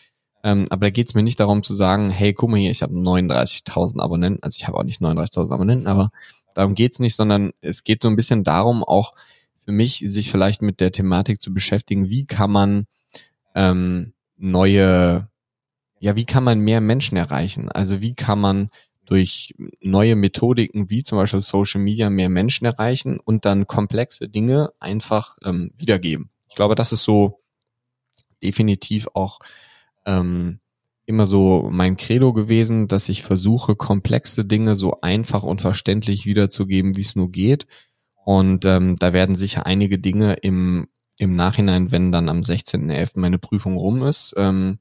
Ähm, 0.43 0.67
aber 0.69 0.87
da 0.87 0.89
geht 0.89 1.07
es 1.07 1.15
mir 1.15 1.23
nicht 1.23 1.39
darum 1.39 1.63
zu 1.63 1.73
sagen, 1.73 2.09
hey, 2.09 2.33
guck 2.33 2.49
mal 2.49 2.59
hier, 2.59 2.71
ich 2.71 2.81
habe 2.81 2.93
39.000 2.93 3.99
Abonnenten. 3.99 4.43
Also 4.43 4.57
ich 4.57 4.67
habe 4.67 4.77
auch 4.77 4.83
nicht 4.83 5.01
39.000 5.01 5.51
Abonnenten, 5.51 5.87
aber 5.87 6.09
darum 6.55 6.75
geht's 6.75 6.99
nicht, 6.99 7.15
sondern 7.15 7.51
es 7.61 7.83
geht 7.83 8.01
so 8.03 8.09
ein 8.09 8.15
bisschen 8.15 8.43
darum, 8.43 8.83
auch 8.83 9.13
für 9.63 9.71
mich, 9.71 10.03
sich 10.05 10.31
vielleicht 10.31 10.61
mit 10.61 10.79
der 10.79 10.91
Thematik 10.91 11.41
zu 11.41 11.53
beschäftigen, 11.53 12.09
wie 12.09 12.25
kann 12.25 12.51
man 12.51 12.85
ähm, 13.55 14.13
neue, 14.37 15.29
ja, 15.99 16.15
wie 16.15 16.25
kann 16.25 16.43
man 16.43 16.59
mehr 16.59 16.81
Menschen 16.81 17.17
erreichen? 17.17 17.69
Also 17.69 18.01
wie 18.01 18.15
kann 18.15 18.39
man 18.39 18.69
durch 19.09 19.55
neue 19.81 20.15
Methodiken 20.15 20.89
wie 20.91 21.01
zum 21.01 21.17
Beispiel 21.17 21.41
Social 21.41 21.81
Media 21.81 22.11
mehr 22.11 22.29
Menschen 22.29 22.65
erreichen 22.65 23.19
und 23.19 23.43
dann 23.43 23.65
komplexe 23.65 24.29
Dinge 24.29 24.71
einfach 24.79 25.37
ähm, 25.43 25.71
wiedergeben. 25.77 26.29
Ich 26.47 26.55
glaube, 26.55 26.75
das 26.75 26.93
ist 26.93 27.03
so 27.03 27.41
definitiv 28.43 29.07
auch 29.13 29.39
ähm, 30.05 30.59
immer 31.07 31.25
so 31.25 31.69
mein 31.71 31.97
Credo 31.97 32.33
gewesen, 32.33 32.87
dass 32.87 33.09
ich 33.09 33.23
versuche, 33.23 33.75
komplexe 33.75 34.45
Dinge 34.45 34.75
so 34.75 35.01
einfach 35.01 35.41
und 35.41 35.59
verständlich 35.59 36.27
wiederzugeben, 36.27 36.95
wie 36.95 37.01
es 37.01 37.15
nur 37.15 37.31
geht. 37.31 37.65
Und 38.29 38.63
ähm, 38.63 38.95
da 38.95 39.11
werden 39.11 39.33
sicher 39.33 39.65
einige 39.65 39.97
Dinge 39.97 40.33
im, 40.33 40.87
im 41.17 41.35
Nachhinein, 41.35 41.91
wenn 41.91 42.11
dann 42.11 42.29
am 42.29 42.41
16.11. 42.41 43.13
meine 43.15 43.39
Prüfung 43.39 43.75
rum 43.75 44.03
ist, 44.03 44.35
ähm, 44.37 44.77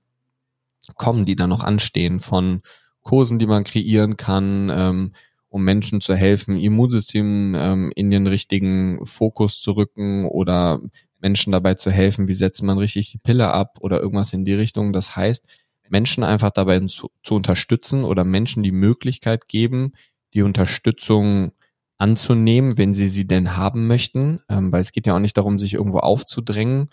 kommen, 0.97 1.25
die 1.25 1.35
dann 1.35 1.49
noch 1.49 1.65
anstehen 1.65 2.21
von 2.21 2.61
Kursen, 3.01 3.39
die 3.39 3.47
man 3.47 3.65
kreieren 3.65 4.19
kann, 4.19 4.71
ähm, 4.71 5.15
um 5.49 5.65
Menschen 5.65 6.03
zu 6.03 6.15
helfen, 6.15 6.61
Immunsystem 6.61 7.55
ähm, 7.57 7.91
in 7.97 8.11
den 8.11 8.27
richtigen 8.27 9.07
Fokus 9.07 9.63
zu 9.63 9.73
rücken 9.73 10.27
oder 10.27 10.83
Menschen 11.19 11.51
dabei 11.51 11.73
zu 11.73 11.91
helfen, 11.91 12.29
wie 12.29 12.35
setzt 12.35 12.63
man 12.63 12.77
richtig 12.77 13.13
die 13.13 13.19
Pille 13.19 13.51
ab 13.51 13.79
oder 13.81 13.99
irgendwas 13.99 14.35
in 14.35 14.45
die 14.45 14.53
Richtung. 14.53 14.93
Das 14.93 15.17
heißt, 15.17 15.47
Menschen 15.89 16.23
einfach 16.23 16.51
dabei 16.51 16.81
zu, 16.81 17.09
zu 17.23 17.37
unterstützen 17.37 18.05
oder 18.05 18.25
Menschen 18.25 18.63
die 18.63 18.73
Möglichkeit 18.73 19.49
geben, 19.49 19.95
die 20.35 20.43
Unterstützung 20.43 21.53
anzunehmen, 21.99 22.79
wenn 22.79 22.95
sie 22.95 23.09
sie 23.09 23.27
denn 23.27 23.57
haben 23.57 23.87
möchten, 23.87 24.41
ähm, 24.49 24.73
weil 24.73 24.81
es 24.81 24.93
geht 24.93 25.07
ja 25.07 25.15
auch 25.15 25.21
nicht 25.21 25.37
darum, 25.37 25.59
sich 25.59 25.75
irgendwo 25.75 25.99
aufzudrängen. 25.99 26.91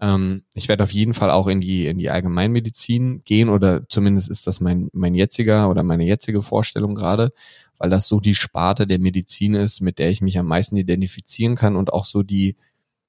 Ähm, 0.00 0.44
ich 0.54 0.68
werde 0.68 0.84
auf 0.84 0.92
jeden 0.92 1.14
Fall 1.14 1.30
auch 1.30 1.48
in 1.48 1.60
die 1.60 1.86
in 1.86 1.98
die 1.98 2.10
Allgemeinmedizin 2.10 3.22
gehen 3.24 3.48
oder 3.48 3.82
zumindest 3.88 4.30
ist 4.30 4.46
das 4.46 4.60
mein 4.60 4.88
mein 4.92 5.14
jetziger 5.14 5.68
oder 5.68 5.82
meine 5.82 6.04
jetzige 6.04 6.42
Vorstellung 6.42 6.94
gerade, 6.94 7.32
weil 7.78 7.90
das 7.90 8.06
so 8.06 8.20
die 8.20 8.34
Sparte 8.34 8.86
der 8.86 9.00
Medizin 9.00 9.54
ist, 9.54 9.80
mit 9.80 9.98
der 9.98 10.10
ich 10.10 10.22
mich 10.22 10.38
am 10.38 10.46
meisten 10.46 10.76
identifizieren 10.76 11.56
kann 11.56 11.76
und 11.76 11.92
auch 11.92 12.04
so 12.04 12.22
die 12.22 12.56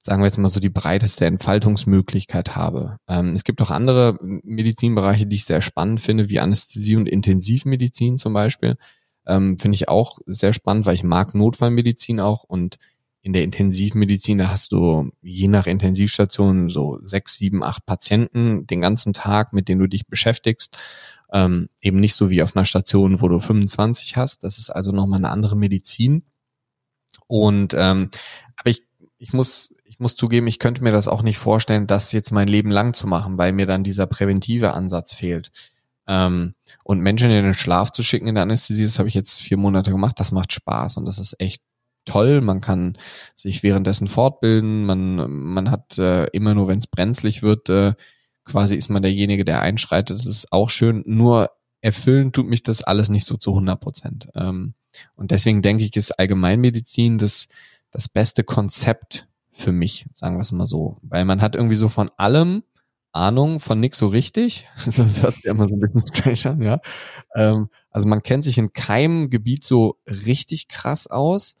sagen 0.06 0.22
wir 0.22 0.26
jetzt 0.26 0.38
mal 0.38 0.48
so 0.48 0.60
die 0.60 0.70
breiteste 0.70 1.26
Entfaltungsmöglichkeit 1.26 2.56
habe. 2.56 2.98
Ähm, 3.08 3.34
es 3.34 3.44
gibt 3.44 3.60
auch 3.60 3.70
andere 3.70 4.18
Medizinbereiche, 4.20 5.26
die 5.26 5.36
ich 5.36 5.44
sehr 5.44 5.60
spannend 5.60 6.00
finde, 6.00 6.28
wie 6.28 6.40
Anästhesie 6.40 6.96
und 6.96 7.08
Intensivmedizin 7.08 8.16
zum 8.16 8.32
Beispiel. 8.32 8.76
Ähm, 9.26 9.58
Finde 9.58 9.74
ich 9.74 9.88
auch 9.88 10.18
sehr 10.26 10.52
spannend, 10.52 10.86
weil 10.86 10.94
ich 10.94 11.04
mag 11.04 11.34
Notfallmedizin 11.34 12.20
auch 12.20 12.44
und 12.44 12.78
in 13.26 13.32
der 13.32 13.42
Intensivmedizin, 13.42 14.38
da 14.38 14.50
hast 14.50 14.70
du 14.70 15.10
je 15.20 15.48
nach 15.48 15.66
Intensivstation 15.66 16.68
so 16.68 17.00
sechs, 17.02 17.36
sieben, 17.36 17.64
acht 17.64 17.84
Patienten 17.84 18.68
den 18.68 18.80
ganzen 18.80 19.12
Tag, 19.12 19.52
mit 19.52 19.66
denen 19.66 19.80
du 19.80 19.88
dich 19.88 20.06
beschäftigst. 20.06 20.78
Ähm, 21.32 21.68
eben 21.80 21.98
nicht 21.98 22.14
so 22.14 22.30
wie 22.30 22.40
auf 22.40 22.54
einer 22.54 22.64
Station, 22.64 23.20
wo 23.20 23.26
du 23.26 23.40
25 23.40 24.16
hast. 24.16 24.44
Das 24.44 24.58
ist 24.58 24.70
also 24.70 24.92
nochmal 24.92 25.18
eine 25.18 25.30
andere 25.30 25.56
Medizin. 25.56 26.22
Und 27.26 27.74
ähm, 27.76 28.10
aber 28.56 28.70
ich, 28.70 28.84
ich 29.18 29.32
muss, 29.32 29.74
ich 29.82 29.98
muss 29.98 30.14
zugeben, 30.14 30.46
ich 30.46 30.60
könnte 30.60 30.84
mir 30.84 30.92
das 30.92 31.08
auch 31.08 31.22
nicht 31.22 31.38
vorstellen, 31.38 31.88
das 31.88 32.12
jetzt 32.12 32.30
mein 32.30 32.46
Leben 32.46 32.70
lang 32.70 32.94
zu 32.94 33.08
machen, 33.08 33.38
weil 33.38 33.50
mir 33.50 33.66
dann 33.66 33.82
dieser 33.82 34.06
präventive 34.06 34.72
Ansatz 34.72 35.12
fehlt. 35.12 35.50
Ähm, 36.08 36.54
und 36.84 37.00
Menschen 37.00 37.30
in 37.30 37.44
den 37.44 37.54
Schlaf 37.54 37.90
zu 37.90 38.02
schicken 38.02 38.28
in 38.28 38.34
der 38.34 38.42
Anästhesie, 38.42 38.84
das 38.84 38.98
habe 38.98 39.08
ich 39.08 39.14
jetzt 39.14 39.40
vier 39.40 39.56
Monate 39.56 39.90
gemacht, 39.90 40.18
das 40.20 40.32
macht 40.32 40.52
Spaß 40.52 40.96
und 40.96 41.04
das 41.04 41.18
ist 41.18 41.40
echt 41.40 41.62
toll. 42.04 42.40
Man 42.40 42.60
kann 42.60 42.96
sich 43.34 43.62
währenddessen 43.62 44.06
fortbilden, 44.06 44.84
man, 44.86 45.30
man 45.30 45.70
hat 45.70 45.98
äh, 45.98 46.26
immer 46.26 46.54
nur, 46.54 46.68
wenn 46.68 46.78
es 46.78 46.86
brenzlig 46.86 47.42
wird, 47.42 47.68
äh, 47.68 47.94
quasi 48.44 48.76
ist 48.76 48.88
man 48.88 49.02
derjenige, 49.02 49.44
der 49.44 49.60
einschreitet. 49.60 50.18
Das 50.18 50.26
ist 50.26 50.52
auch 50.52 50.70
schön. 50.70 51.02
Nur 51.04 51.50
erfüllen 51.80 52.32
tut 52.32 52.46
mich 52.46 52.62
das 52.62 52.82
alles 52.82 53.08
nicht 53.08 53.26
so 53.26 53.36
zu 53.36 53.50
100 53.50 53.80
Prozent. 53.80 54.28
Ähm, 54.34 54.74
und 55.16 55.30
deswegen 55.30 55.62
denke 55.62 55.84
ich, 55.84 55.94
ist 55.96 56.18
Allgemeinmedizin 56.18 57.18
das, 57.18 57.48
das 57.90 58.08
beste 58.08 58.44
Konzept 58.44 59.28
für 59.52 59.72
mich, 59.72 60.06
sagen 60.12 60.36
wir 60.36 60.42
es 60.42 60.52
mal 60.52 60.66
so. 60.66 60.98
Weil 61.02 61.24
man 61.24 61.42
hat 61.42 61.54
irgendwie 61.54 61.76
so 61.76 61.88
von 61.88 62.10
allem 62.16 62.62
Ahnung, 63.16 63.60
von 63.60 63.80
nix 63.80 63.98
so 63.98 64.06
richtig. 64.08 64.66
Das 64.84 65.22
hört 65.22 65.34
sich 65.34 65.44
immer 65.46 65.68
so 65.68 65.74
ein 65.74 65.80
bisschen 65.80 66.06
strange 66.06 66.54
an, 66.54 66.62
ja. 66.62 66.80
Ähm, 67.34 67.68
also 67.90 68.08
man 68.08 68.22
kennt 68.22 68.44
sich 68.44 68.58
in 68.58 68.72
keinem 68.72 69.30
Gebiet 69.30 69.64
so 69.64 69.96
richtig 70.06 70.68
krass 70.68 71.06
aus, 71.06 71.56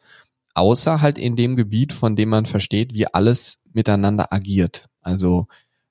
außer 0.54 1.00
halt 1.00 1.18
in 1.18 1.36
dem 1.36 1.56
Gebiet, 1.56 1.92
von 1.92 2.16
dem 2.16 2.28
man 2.28 2.46
versteht, 2.46 2.94
wie 2.94 3.06
alles 3.06 3.60
miteinander 3.72 4.32
agiert. 4.32 4.88
Also 5.00 5.46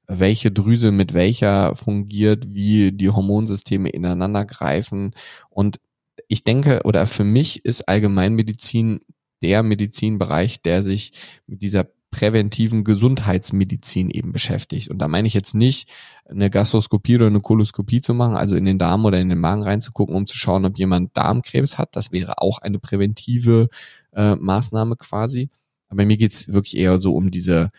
welche 0.07 0.51
Drüse 0.51 0.91
mit 0.91 1.13
welcher 1.13 1.75
fungiert, 1.75 2.53
wie 2.53 2.91
die 2.91 3.09
Hormonsysteme 3.09 3.89
ineinander 3.89 4.45
greifen. 4.45 5.13
Und 5.49 5.79
ich 6.27 6.43
denke, 6.43 6.81
oder 6.83 7.07
für 7.07 7.23
mich 7.23 7.65
ist 7.65 7.87
Allgemeinmedizin 7.87 9.01
der 9.41 9.63
Medizinbereich, 9.63 10.61
der 10.61 10.83
sich 10.83 11.11
mit 11.47 11.61
dieser 11.61 11.87
präventiven 12.15 12.85
Gesundheitsmedizin 12.85 14.09
eben 14.09 14.31
beschäftigt. 14.31 14.89
Und 14.89 14.99
da 14.99 15.09
meine 15.09 15.27
ich 15.27 15.33
jetzt 15.33 15.53
nicht, 15.53 15.89
eine 16.29 16.49
Gastroskopie 16.49 17.17
oder 17.17 17.27
eine 17.27 17.41
Koloskopie 17.41 17.99
zu 17.99 18.13
machen, 18.13 18.37
also 18.37 18.55
in 18.55 18.63
den 18.63 18.79
Darm 18.79 19.03
oder 19.03 19.19
in 19.19 19.27
den 19.27 19.39
Magen 19.39 19.63
reinzugucken, 19.63 20.15
um 20.15 20.25
zu 20.25 20.37
schauen, 20.37 20.63
ob 20.63 20.77
jemand 20.77 21.15
Darmkrebs 21.17 21.77
hat. 21.77 21.97
Das 21.97 22.13
wäre 22.13 22.41
auch 22.41 22.59
eine 22.59 22.79
präventive 22.79 23.67
äh, 24.13 24.35
Maßnahme 24.35 24.95
quasi. 24.95 25.49
Aber 25.89 26.05
mir 26.05 26.15
geht's 26.15 26.47
wirklich 26.47 26.77
eher 26.77 26.97
so 26.99 27.13
um 27.13 27.31
diese 27.31 27.69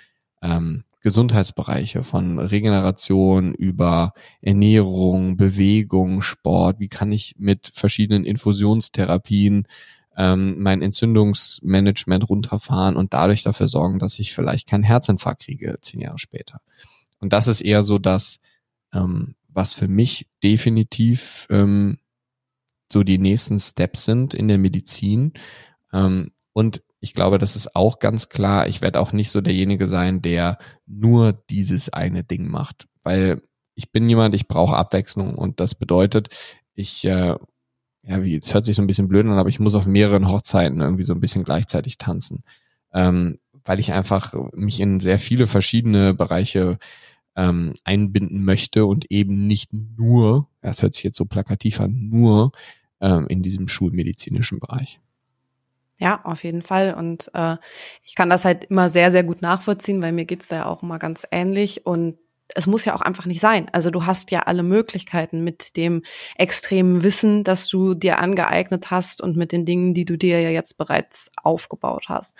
ähm, 0.42 0.84
Gesundheitsbereiche 1.00 2.02
von 2.02 2.38
Regeneration 2.38 3.54
über 3.54 4.12
Ernährung, 4.42 5.38
Bewegung, 5.38 6.20
Sport. 6.20 6.78
Wie 6.78 6.88
kann 6.88 7.10
ich 7.10 7.36
mit 7.38 7.70
verschiedenen 7.72 8.24
Infusionstherapien 8.24 9.66
ähm, 10.16 10.60
mein 10.62 10.82
Entzündungsmanagement 10.82 12.28
runterfahren 12.28 12.96
und 12.96 13.12
dadurch 13.12 13.42
dafür 13.42 13.68
sorgen, 13.68 13.98
dass 13.98 14.18
ich 14.18 14.34
vielleicht 14.34 14.68
keinen 14.68 14.84
Herzinfarkt 14.84 15.42
kriege 15.42 15.76
zehn 15.80 16.00
Jahre 16.00 16.18
später. 16.18 16.60
Und 17.18 17.32
das 17.32 17.48
ist 17.48 17.60
eher 17.60 17.82
so 17.82 17.98
das, 17.98 18.40
ähm, 18.92 19.34
was 19.48 19.74
für 19.74 19.88
mich 19.88 20.28
definitiv 20.42 21.46
ähm, 21.50 21.98
so 22.92 23.02
die 23.02 23.18
nächsten 23.18 23.58
Steps 23.58 24.04
sind 24.04 24.34
in 24.34 24.48
der 24.48 24.58
Medizin. 24.58 25.32
Ähm, 25.92 26.32
und 26.52 26.82
ich 27.00 27.14
glaube, 27.14 27.38
das 27.38 27.56
ist 27.56 27.76
auch 27.76 27.98
ganz 27.98 28.28
klar. 28.28 28.68
Ich 28.68 28.80
werde 28.80 29.00
auch 29.00 29.12
nicht 29.12 29.30
so 29.30 29.40
derjenige 29.40 29.86
sein, 29.86 30.22
der 30.22 30.58
nur 30.86 31.32
dieses 31.50 31.90
eine 31.90 32.24
Ding 32.24 32.48
macht, 32.48 32.88
weil 33.02 33.42
ich 33.74 33.92
bin 33.92 34.08
jemand, 34.08 34.34
ich 34.34 34.48
brauche 34.48 34.76
Abwechslung 34.76 35.34
und 35.34 35.60
das 35.60 35.74
bedeutet, 35.74 36.30
ich, 36.74 37.04
äh, 37.04 37.36
ja, 38.06 38.22
wie, 38.22 38.36
es 38.36 38.54
hört 38.54 38.64
sich 38.64 38.76
so 38.76 38.82
ein 38.82 38.86
bisschen 38.86 39.08
blöd 39.08 39.26
an, 39.26 39.32
aber 39.32 39.48
ich 39.48 39.60
muss 39.60 39.74
auf 39.74 39.86
mehreren 39.86 40.28
Hochzeiten 40.28 40.80
irgendwie 40.80 41.04
so 41.04 41.12
ein 41.12 41.20
bisschen 41.20 41.44
gleichzeitig 41.44 41.98
tanzen, 41.98 42.44
ähm, 42.92 43.38
weil 43.64 43.80
ich 43.80 43.92
einfach 43.92 44.32
mich 44.52 44.80
in 44.80 45.00
sehr 45.00 45.18
viele 45.18 45.46
verschiedene 45.46 46.14
Bereiche 46.14 46.78
ähm, 47.34 47.74
einbinden 47.84 48.44
möchte 48.44 48.86
und 48.86 49.10
eben 49.10 49.46
nicht 49.46 49.72
nur, 49.72 50.48
das 50.62 50.82
hört 50.82 50.94
sich 50.94 51.04
jetzt 51.04 51.16
so 51.16 51.26
plakativ 51.26 51.80
an, 51.80 52.08
nur 52.08 52.52
ähm, 53.00 53.26
in 53.28 53.42
diesem 53.42 53.68
schulmedizinischen 53.68 54.60
Bereich. 54.60 55.00
Ja, 55.98 56.20
auf 56.24 56.44
jeden 56.44 56.62
Fall. 56.62 56.94
Und 56.94 57.30
äh, 57.34 57.56
ich 58.04 58.14
kann 58.14 58.30
das 58.30 58.44
halt 58.44 58.64
immer 58.64 58.88
sehr, 58.90 59.10
sehr 59.10 59.24
gut 59.24 59.42
nachvollziehen, 59.42 60.00
weil 60.02 60.12
mir 60.12 60.26
geht's 60.26 60.48
da 60.48 60.56
ja 60.56 60.66
auch 60.66 60.82
immer 60.82 60.98
ganz 60.98 61.26
ähnlich. 61.30 61.86
Und 61.86 62.18
es 62.54 62.66
muss 62.66 62.84
ja 62.84 62.94
auch 62.94 63.00
einfach 63.00 63.26
nicht 63.26 63.40
sein. 63.40 63.68
Also 63.72 63.90
du 63.90 64.06
hast 64.06 64.30
ja 64.30 64.40
alle 64.40 64.62
Möglichkeiten 64.62 65.42
mit 65.42 65.76
dem 65.76 66.02
extremen 66.36 67.02
Wissen, 67.02 67.44
das 67.44 67.68
du 67.68 67.94
dir 67.94 68.18
angeeignet 68.18 68.90
hast 68.90 69.20
und 69.20 69.36
mit 69.36 69.52
den 69.52 69.64
Dingen, 69.64 69.94
die 69.94 70.04
du 70.04 70.16
dir 70.16 70.40
ja 70.40 70.50
jetzt 70.50 70.78
bereits 70.78 71.30
aufgebaut 71.42 72.06
hast. 72.08 72.34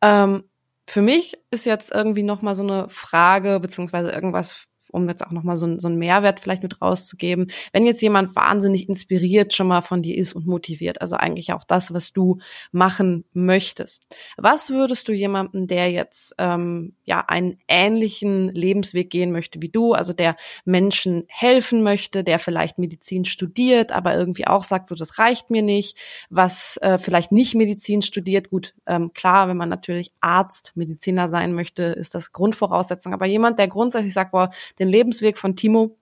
Ähm, 0.00 0.44
für 0.88 1.02
mich 1.02 1.34
ist 1.50 1.64
jetzt 1.64 1.92
irgendwie 1.92 2.22
noch 2.22 2.42
mal 2.42 2.54
so 2.54 2.62
eine 2.62 2.88
Frage 2.88 3.60
beziehungsweise 3.60 4.10
irgendwas 4.10 4.66
um 4.92 5.08
jetzt 5.08 5.26
auch 5.26 5.32
nochmal 5.32 5.56
so, 5.56 5.78
so 5.78 5.88
einen 5.88 5.98
Mehrwert 5.98 6.40
vielleicht 6.40 6.62
mit 6.62 6.80
rauszugeben. 6.80 7.50
Wenn 7.72 7.86
jetzt 7.86 8.02
jemand 8.02 8.36
wahnsinnig 8.36 8.88
inspiriert 8.88 9.54
schon 9.54 9.66
mal 9.66 9.82
von 9.82 10.02
dir 10.02 10.16
ist 10.16 10.34
und 10.34 10.46
motiviert, 10.46 11.00
also 11.00 11.16
eigentlich 11.16 11.52
auch 11.52 11.64
das, 11.64 11.92
was 11.92 12.12
du 12.12 12.38
machen 12.70 13.24
möchtest. 13.32 14.06
Was 14.36 14.70
würdest 14.70 15.08
du 15.08 15.12
jemandem, 15.12 15.66
der 15.66 15.90
jetzt 15.90 16.34
ähm, 16.38 16.94
ja 17.04 17.24
einen 17.26 17.58
ähnlichen 17.68 18.48
Lebensweg 18.48 19.10
gehen 19.10 19.32
möchte 19.32 19.62
wie 19.62 19.68
du, 19.68 19.94
also 19.94 20.12
der 20.12 20.36
Menschen 20.64 21.24
helfen 21.28 21.82
möchte, 21.82 22.22
der 22.24 22.38
vielleicht 22.38 22.78
Medizin 22.78 23.24
studiert, 23.24 23.92
aber 23.92 24.14
irgendwie 24.14 24.46
auch 24.46 24.62
sagt, 24.62 24.88
so 24.88 24.94
das 24.94 25.18
reicht 25.18 25.50
mir 25.50 25.62
nicht, 25.62 25.96
was 26.30 26.76
äh, 26.82 26.98
vielleicht 26.98 27.32
nicht 27.32 27.54
Medizin 27.54 28.02
studiert, 28.02 28.50
gut, 28.50 28.74
ähm, 28.86 29.12
klar, 29.12 29.48
wenn 29.48 29.56
man 29.56 29.68
natürlich 29.68 30.12
Arzt, 30.20 30.72
Mediziner 30.74 31.28
sein 31.28 31.54
möchte, 31.54 31.84
ist 31.84 32.14
das 32.14 32.32
Grundvoraussetzung, 32.32 33.14
aber 33.14 33.26
jemand, 33.26 33.58
der 33.58 33.68
grundsätzlich 33.68 34.12
sagt, 34.12 34.32
boah, 34.32 34.50
den 34.82 34.88
Lebensweg 34.88 35.38
von 35.38 35.56
Timo, 35.56 35.96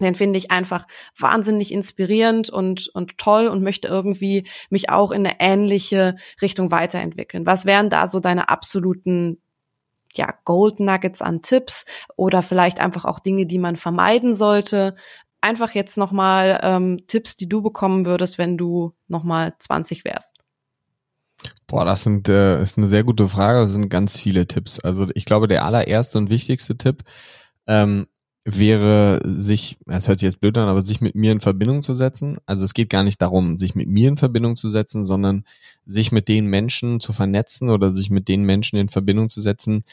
den 0.00 0.14
finde 0.14 0.38
ich 0.38 0.50
einfach 0.50 0.86
wahnsinnig 1.18 1.72
inspirierend 1.72 2.50
und, 2.50 2.88
und 2.88 3.18
toll 3.18 3.48
und 3.48 3.62
möchte 3.62 3.88
irgendwie 3.88 4.46
mich 4.70 4.90
auch 4.90 5.10
in 5.10 5.26
eine 5.26 5.40
ähnliche 5.40 6.16
Richtung 6.40 6.70
weiterentwickeln. 6.70 7.46
Was 7.46 7.66
wären 7.66 7.90
da 7.90 8.08
so 8.08 8.20
deine 8.20 8.48
absoluten 8.48 9.40
ja, 10.14 10.32
Gold 10.44 10.80
Nuggets 10.80 11.20
an 11.22 11.42
Tipps 11.42 11.84
oder 12.16 12.42
vielleicht 12.42 12.80
einfach 12.80 13.04
auch 13.04 13.18
Dinge, 13.18 13.46
die 13.46 13.58
man 13.58 13.76
vermeiden 13.76 14.34
sollte? 14.34 14.94
Einfach 15.40 15.72
jetzt 15.74 15.96
nochmal 15.96 16.60
ähm, 16.62 17.00
Tipps, 17.06 17.36
die 17.36 17.48
du 17.48 17.62
bekommen 17.62 18.06
würdest, 18.06 18.38
wenn 18.38 18.56
du 18.56 18.94
nochmal 19.06 19.54
20 19.58 20.04
wärst. 20.04 20.34
Boah, 21.68 21.84
das 21.84 22.02
sind, 22.02 22.28
äh, 22.28 22.60
ist 22.62 22.78
eine 22.78 22.88
sehr 22.88 23.04
gute 23.04 23.28
Frage. 23.28 23.60
Das 23.60 23.70
sind 23.70 23.88
ganz 23.88 24.18
viele 24.18 24.48
Tipps. 24.48 24.80
Also 24.80 25.06
ich 25.14 25.24
glaube, 25.24 25.46
der 25.46 25.64
allererste 25.64 26.18
und 26.18 26.30
wichtigste 26.30 26.76
Tipp 26.76 27.04
ähm, 27.68 28.06
wäre 28.44 29.20
sich, 29.24 29.78
es 29.86 30.08
hört 30.08 30.18
sich 30.18 30.26
jetzt 30.26 30.40
blöd 30.40 30.56
an, 30.56 30.68
aber 30.68 30.80
sich 30.80 31.00
mit 31.00 31.14
mir 31.14 31.32
in 31.32 31.40
Verbindung 31.40 31.82
zu 31.82 31.92
setzen. 31.92 32.38
Also 32.46 32.64
es 32.64 32.72
geht 32.72 32.88
gar 32.88 33.02
nicht 33.02 33.20
darum, 33.20 33.58
sich 33.58 33.74
mit 33.74 33.88
mir 33.88 34.08
in 34.08 34.16
Verbindung 34.16 34.56
zu 34.56 34.70
setzen, 34.70 35.04
sondern 35.04 35.44
sich 35.84 36.12
mit 36.12 36.28
den 36.28 36.46
Menschen 36.46 36.98
zu 36.98 37.12
vernetzen 37.12 37.68
oder 37.68 37.90
sich 37.90 38.10
mit 38.10 38.26
den 38.26 38.44
Menschen 38.44 38.78
in 38.78 38.88
Verbindung 38.88 39.28
zu 39.28 39.42
setzen, 39.42 39.84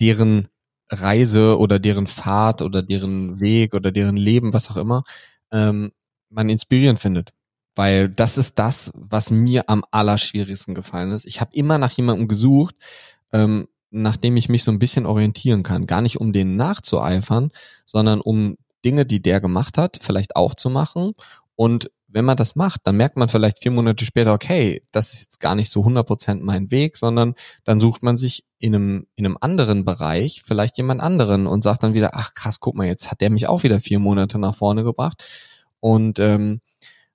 deren 0.00 0.48
Reise 0.90 1.58
oder 1.58 1.78
deren 1.78 2.06
Fahrt 2.06 2.60
oder 2.60 2.82
deren 2.82 3.40
Weg 3.40 3.74
oder 3.74 3.90
deren 3.90 4.16
Leben, 4.18 4.52
was 4.52 4.70
auch 4.70 4.76
immer, 4.76 5.04
ähm, 5.50 5.92
man 6.28 6.50
inspirierend 6.50 7.00
findet. 7.00 7.32
Weil 7.74 8.10
das 8.10 8.36
ist 8.36 8.58
das, 8.58 8.90
was 8.94 9.30
mir 9.30 9.70
am 9.70 9.82
allerschwierigsten 9.90 10.74
gefallen 10.74 11.12
ist. 11.12 11.24
Ich 11.24 11.40
habe 11.40 11.54
immer 11.54 11.78
nach 11.78 11.92
jemandem 11.92 12.28
gesucht, 12.28 12.74
ähm, 13.32 13.68
nachdem 13.92 14.36
ich 14.36 14.48
mich 14.48 14.64
so 14.64 14.72
ein 14.72 14.78
bisschen 14.78 15.06
orientieren 15.06 15.62
kann. 15.62 15.86
Gar 15.86 16.00
nicht 16.00 16.20
um 16.20 16.32
den 16.32 16.56
nachzueifern, 16.56 17.52
sondern 17.84 18.20
um 18.20 18.56
Dinge, 18.84 19.06
die 19.06 19.22
der 19.22 19.40
gemacht 19.40 19.78
hat, 19.78 19.98
vielleicht 20.00 20.34
auch 20.34 20.54
zu 20.54 20.70
machen. 20.70 21.12
Und 21.54 21.90
wenn 22.08 22.24
man 22.24 22.36
das 22.36 22.56
macht, 22.56 22.80
dann 22.86 22.96
merkt 22.96 23.16
man 23.16 23.28
vielleicht 23.28 23.62
vier 23.62 23.70
Monate 23.70 24.04
später, 24.04 24.32
okay, 24.32 24.82
das 24.92 25.12
ist 25.12 25.22
jetzt 25.22 25.40
gar 25.40 25.54
nicht 25.54 25.70
so 25.70 25.82
100% 25.82 26.40
mein 26.42 26.70
Weg, 26.70 26.96
sondern 26.96 27.34
dann 27.64 27.80
sucht 27.80 28.02
man 28.02 28.16
sich 28.16 28.44
in 28.58 28.74
einem, 28.74 29.06
in 29.14 29.24
einem 29.24 29.38
anderen 29.40 29.84
Bereich 29.84 30.42
vielleicht 30.44 30.76
jemand 30.76 31.00
anderen 31.00 31.46
und 31.46 31.62
sagt 31.62 31.82
dann 31.82 31.94
wieder, 31.94 32.10
ach 32.14 32.34
krass, 32.34 32.60
guck 32.60 32.74
mal, 32.74 32.86
jetzt 32.86 33.10
hat 33.10 33.20
der 33.20 33.30
mich 33.30 33.46
auch 33.46 33.62
wieder 33.62 33.80
vier 33.80 33.98
Monate 33.98 34.38
nach 34.38 34.54
vorne 34.54 34.84
gebracht. 34.84 35.24
Und 35.80 36.18
ähm, 36.18 36.60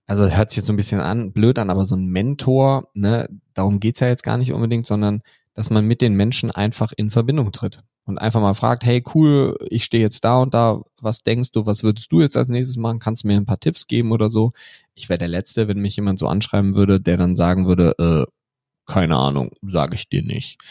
also 0.08 0.30
hört 0.30 0.50
sich 0.50 0.58
jetzt 0.58 0.68
so 0.68 0.74
ein 0.74 0.78
bisschen 0.78 1.00
an, 1.00 1.32
blöd 1.32 1.60
an, 1.60 1.70
aber 1.70 1.86
so 1.86 1.96
ein 1.96 2.08
Mentor, 2.08 2.88
ne, 2.94 3.30
darum 3.54 3.80
geht's 3.80 4.00
ja 4.00 4.08
jetzt 4.08 4.24
gar 4.24 4.38
nicht 4.38 4.54
unbedingt, 4.54 4.86
sondern 4.86 5.22
dass 5.58 5.72
man 5.72 5.88
mit 5.88 6.02
den 6.02 6.13
Menschen 6.13 6.52
einfach 6.52 6.93
in 6.96 7.10
Verbindung 7.10 7.52
tritt 7.52 7.82
und 8.06 8.20
einfach 8.20 8.39
mal 8.39 8.54
fragt, 8.54 8.86
hey 8.86 9.04
cool, 9.15 9.58
ich 9.72 9.86
stehe 9.86 10.04
jetzt 10.04 10.24
da 10.24 10.38
und 10.38 10.54
da, 10.54 10.84
was 11.02 11.24
denkst 11.24 11.52
du, 11.52 11.65
was 11.65 11.82
würdest 11.82 12.12
du 12.12 12.22
jetzt 12.22 12.38
als 12.38 12.48
nächstes 12.48 12.78
machen? 12.78 13.00
Kannst 13.00 13.24
du 13.24 13.28
mir 13.28 13.38
ein 13.38 13.46
paar 13.46 13.60
Tipps 13.60 13.88
geben 13.88 14.12
oder 14.12 14.30
so? 14.30 14.52
Ich 14.93 15.10
wäre 15.10 15.17
der 15.17 15.30
Letzte, 15.30 15.67
wenn 15.67 15.80
mich 15.80 15.96
jemand 15.96 16.20
so 16.20 16.28
anschreiben 16.28 16.76
würde, 16.76 17.02
der 17.02 17.17
dann 17.17 17.34
sagen 17.34 17.67
würde, 17.67 17.96
äh, 17.98 18.32
keine 18.86 19.15
Ahnung, 19.15 19.50
sage 19.63 19.96
ich 19.96 20.08
dir 20.08 20.22
nicht. 20.22 20.62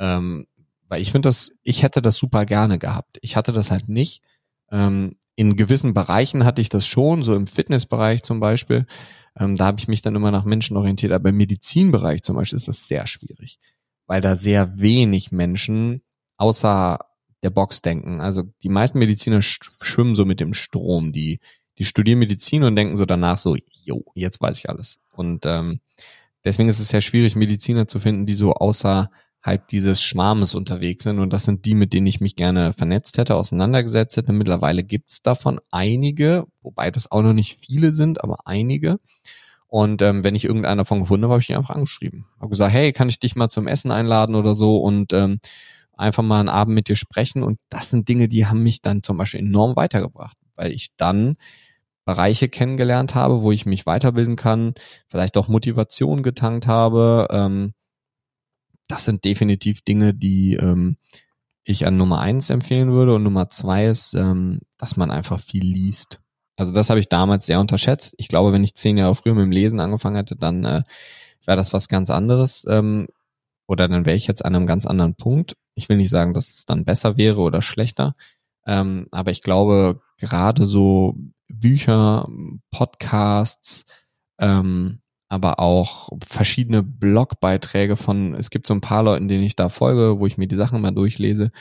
Ähm, 0.00 0.48
weil 0.88 1.02
ich 1.02 1.12
finde 1.12 1.28
das, 1.28 1.52
ich 1.62 1.84
hätte 1.84 2.02
das 2.02 2.16
super 2.16 2.44
gerne 2.44 2.80
gehabt. 2.80 3.18
Ich 3.22 3.36
hatte 3.36 3.52
das 3.52 3.70
halt 3.70 3.88
nicht. 3.88 4.22
Ähm, 4.72 5.18
in 5.36 5.54
gewissen 5.54 5.94
Bereichen 5.94 6.44
hatte 6.44 6.60
ich 6.60 6.68
das 6.68 6.84
schon, 6.84 7.22
so 7.22 7.36
im 7.36 7.46
Fitnessbereich 7.46 8.24
zum 8.24 8.40
Beispiel. 8.40 8.86
Ähm, 9.38 9.54
da 9.54 9.66
habe 9.66 9.78
ich 9.78 9.86
mich 9.86 10.02
dann 10.02 10.16
immer 10.16 10.32
nach 10.32 10.44
Menschen 10.44 10.76
orientiert, 10.76 11.12
aber 11.12 11.28
im 11.28 11.36
Medizinbereich 11.36 12.22
zum 12.22 12.34
Beispiel 12.34 12.56
ist 12.56 12.66
das 12.66 12.88
sehr 12.88 13.06
schwierig 13.06 13.60
weil 14.06 14.20
da 14.20 14.36
sehr 14.36 14.78
wenig 14.78 15.32
Menschen 15.32 16.02
außer 16.36 16.98
der 17.42 17.50
Box 17.50 17.82
denken. 17.82 18.20
Also 18.20 18.44
die 18.62 18.68
meisten 18.68 18.98
Mediziner 18.98 19.42
schwimmen 19.42 20.16
so 20.16 20.24
mit 20.24 20.40
dem 20.40 20.54
Strom. 20.54 21.12
Die, 21.12 21.40
die 21.78 21.84
studieren 21.84 22.18
Medizin 22.18 22.62
und 22.64 22.76
denken 22.76 22.96
so 22.96 23.04
danach 23.04 23.38
so, 23.38 23.56
jo, 23.84 24.04
jetzt 24.14 24.40
weiß 24.40 24.58
ich 24.58 24.68
alles. 24.68 25.00
Und 25.10 25.46
ähm, 25.46 25.80
deswegen 26.44 26.68
ist 26.68 26.80
es 26.80 26.88
sehr 26.88 27.00
schwierig, 27.00 27.36
Mediziner 27.36 27.88
zu 27.88 27.98
finden, 28.00 28.26
die 28.26 28.34
so 28.34 28.54
außerhalb 28.54 29.08
dieses 29.70 30.02
Schwarmes 30.02 30.54
unterwegs 30.54 31.04
sind. 31.04 31.18
Und 31.18 31.32
das 31.32 31.44
sind 31.44 31.64
die, 31.64 31.74
mit 31.74 31.92
denen 31.92 32.06
ich 32.06 32.20
mich 32.20 32.36
gerne 32.36 32.72
vernetzt 32.72 33.18
hätte, 33.18 33.34
auseinandergesetzt 33.34 34.16
hätte. 34.16 34.32
Mittlerweile 34.32 34.84
gibt's 34.84 35.22
davon 35.22 35.60
einige, 35.70 36.46
wobei 36.60 36.90
das 36.90 37.10
auch 37.10 37.22
noch 37.22 37.34
nicht 37.34 37.58
viele 37.58 37.92
sind, 37.92 38.22
aber 38.22 38.46
einige. 38.46 39.00
Und 39.72 40.02
ähm, 40.02 40.22
wenn 40.22 40.34
ich 40.34 40.44
irgendeinen 40.44 40.76
davon 40.76 41.00
gefunden 41.00 41.24
habe, 41.24 41.32
habe 41.32 41.42
ich 41.42 41.48
ihn 41.48 41.56
einfach 41.56 41.74
angeschrieben. 41.74 42.26
Habe 42.38 42.50
gesagt, 42.50 42.74
hey, 42.74 42.92
kann 42.92 43.08
ich 43.08 43.20
dich 43.20 43.36
mal 43.36 43.48
zum 43.48 43.66
Essen 43.66 43.90
einladen 43.90 44.34
oder 44.34 44.54
so 44.54 44.76
und 44.76 45.14
ähm, 45.14 45.38
einfach 45.94 46.22
mal 46.22 46.40
einen 46.40 46.50
Abend 46.50 46.74
mit 46.74 46.90
dir 46.90 46.96
sprechen. 46.96 47.42
Und 47.42 47.58
das 47.70 47.88
sind 47.88 48.06
Dinge, 48.06 48.28
die 48.28 48.44
haben 48.44 48.62
mich 48.62 48.82
dann 48.82 49.02
zum 49.02 49.16
Beispiel 49.16 49.40
enorm 49.40 49.74
weitergebracht, 49.74 50.36
weil 50.56 50.72
ich 50.72 50.88
dann 50.98 51.36
Bereiche 52.04 52.50
kennengelernt 52.50 53.14
habe, 53.14 53.40
wo 53.40 53.50
ich 53.50 53.64
mich 53.64 53.86
weiterbilden 53.86 54.36
kann, 54.36 54.74
vielleicht 55.08 55.38
auch 55.38 55.48
Motivation 55.48 56.22
getankt 56.22 56.66
habe. 56.66 57.28
Ähm, 57.30 57.72
das 58.88 59.06
sind 59.06 59.24
definitiv 59.24 59.80
Dinge, 59.80 60.12
die 60.12 60.52
ähm, 60.52 60.98
ich 61.64 61.86
an 61.86 61.96
Nummer 61.96 62.20
eins 62.20 62.50
empfehlen 62.50 62.92
würde. 62.92 63.14
Und 63.14 63.22
Nummer 63.22 63.48
zwei 63.48 63.86
ist, 63.86 64.12
ähm, 64.12 64.60
dass 64.76 64.98
man 64.98 65.10
einfach 65.10 65.40
viel 65.40 65.64
liest. 65.64 66.21
Also 66.56 66.72
das 66.72 66.90
habe 66.90 67.00
ich 67.00 67.08
damals 67.08 67.46
sehr 67.46 67.60
unterschätzt. 67.60 68.14
Ich 68.18 68.28
glaube, 68.28 68.52
wenn 68.52 68.64
ich 68.64 68.74
zehn 68.74 68.98
Jahre 68.98 69.14
früher 69.14 69.34
mit 69.34 69.44
dem 69.44 69.52
Lesen 69.52 69.80
angefangen 69.80 70.16
hätte, 70.16 70.36
dann 70.36 70.64
äh, 70.64 70.82
wäre 71.44 71.56
das 71.56 71.72
was 71.72 71.88
ganz 71.88 72.10
anderes. 72.10 72.66
Ähm, 72.68 73.08
oder 73.66 73.88
dann 73.88 74.04
wäre 74.04 74.16
ich 74.16 74.26
jetzt 74.26 74.44
an 74.44 74.54
einem 74.54 74.66
ganz 74.66 74.86
anderen 74.86 75.14
Punkt. 75.14 75.56
Ich 75.74 75.88
will 75.88 75.96
nicht 75.96 76.10
sagen, 76.10 76.34
dass 76.34 76.50
es 76.50 76.66
dann 76.66 76.84
besser 76.84 77.16
wäre 77.16 77.40
oder 77.40 77.62
schlechter. 77.62 78.14
Ähm, 78.66 79.08
aber 79.10 79.30
ich 79.30 79.42
glaube, 79.42 80.00
gerade 80.18 80.66
so 80.66 81.16
Bücher, 81.48 82.28
Podcasts, 82.70 83.84
ähm, 84.38 85.00
aber 85.28 85.58
auch 85.58 86.10
verschiedene 86.26 86.82
Blogbeiträge 86.82 87.96
von, 87.96 88.34
es 88.34 88.50
gibt 88.50 88.66
so 88.66 88.74
ein 88.74 88.82
paar 88.82 89.02
Leuten, 89.02 89.28
denen 89.28 89.44
ich 89.44 89.56
da 89.56 89.70
folge, 89.70 90.18
wo 90.18 90.26
ich 90.26 90.36
mir 90.36 90.46
die 90.46 90.56
Sachen 90.56 90.80
mal 90.82 90.90
durchlese. 90.90 91.52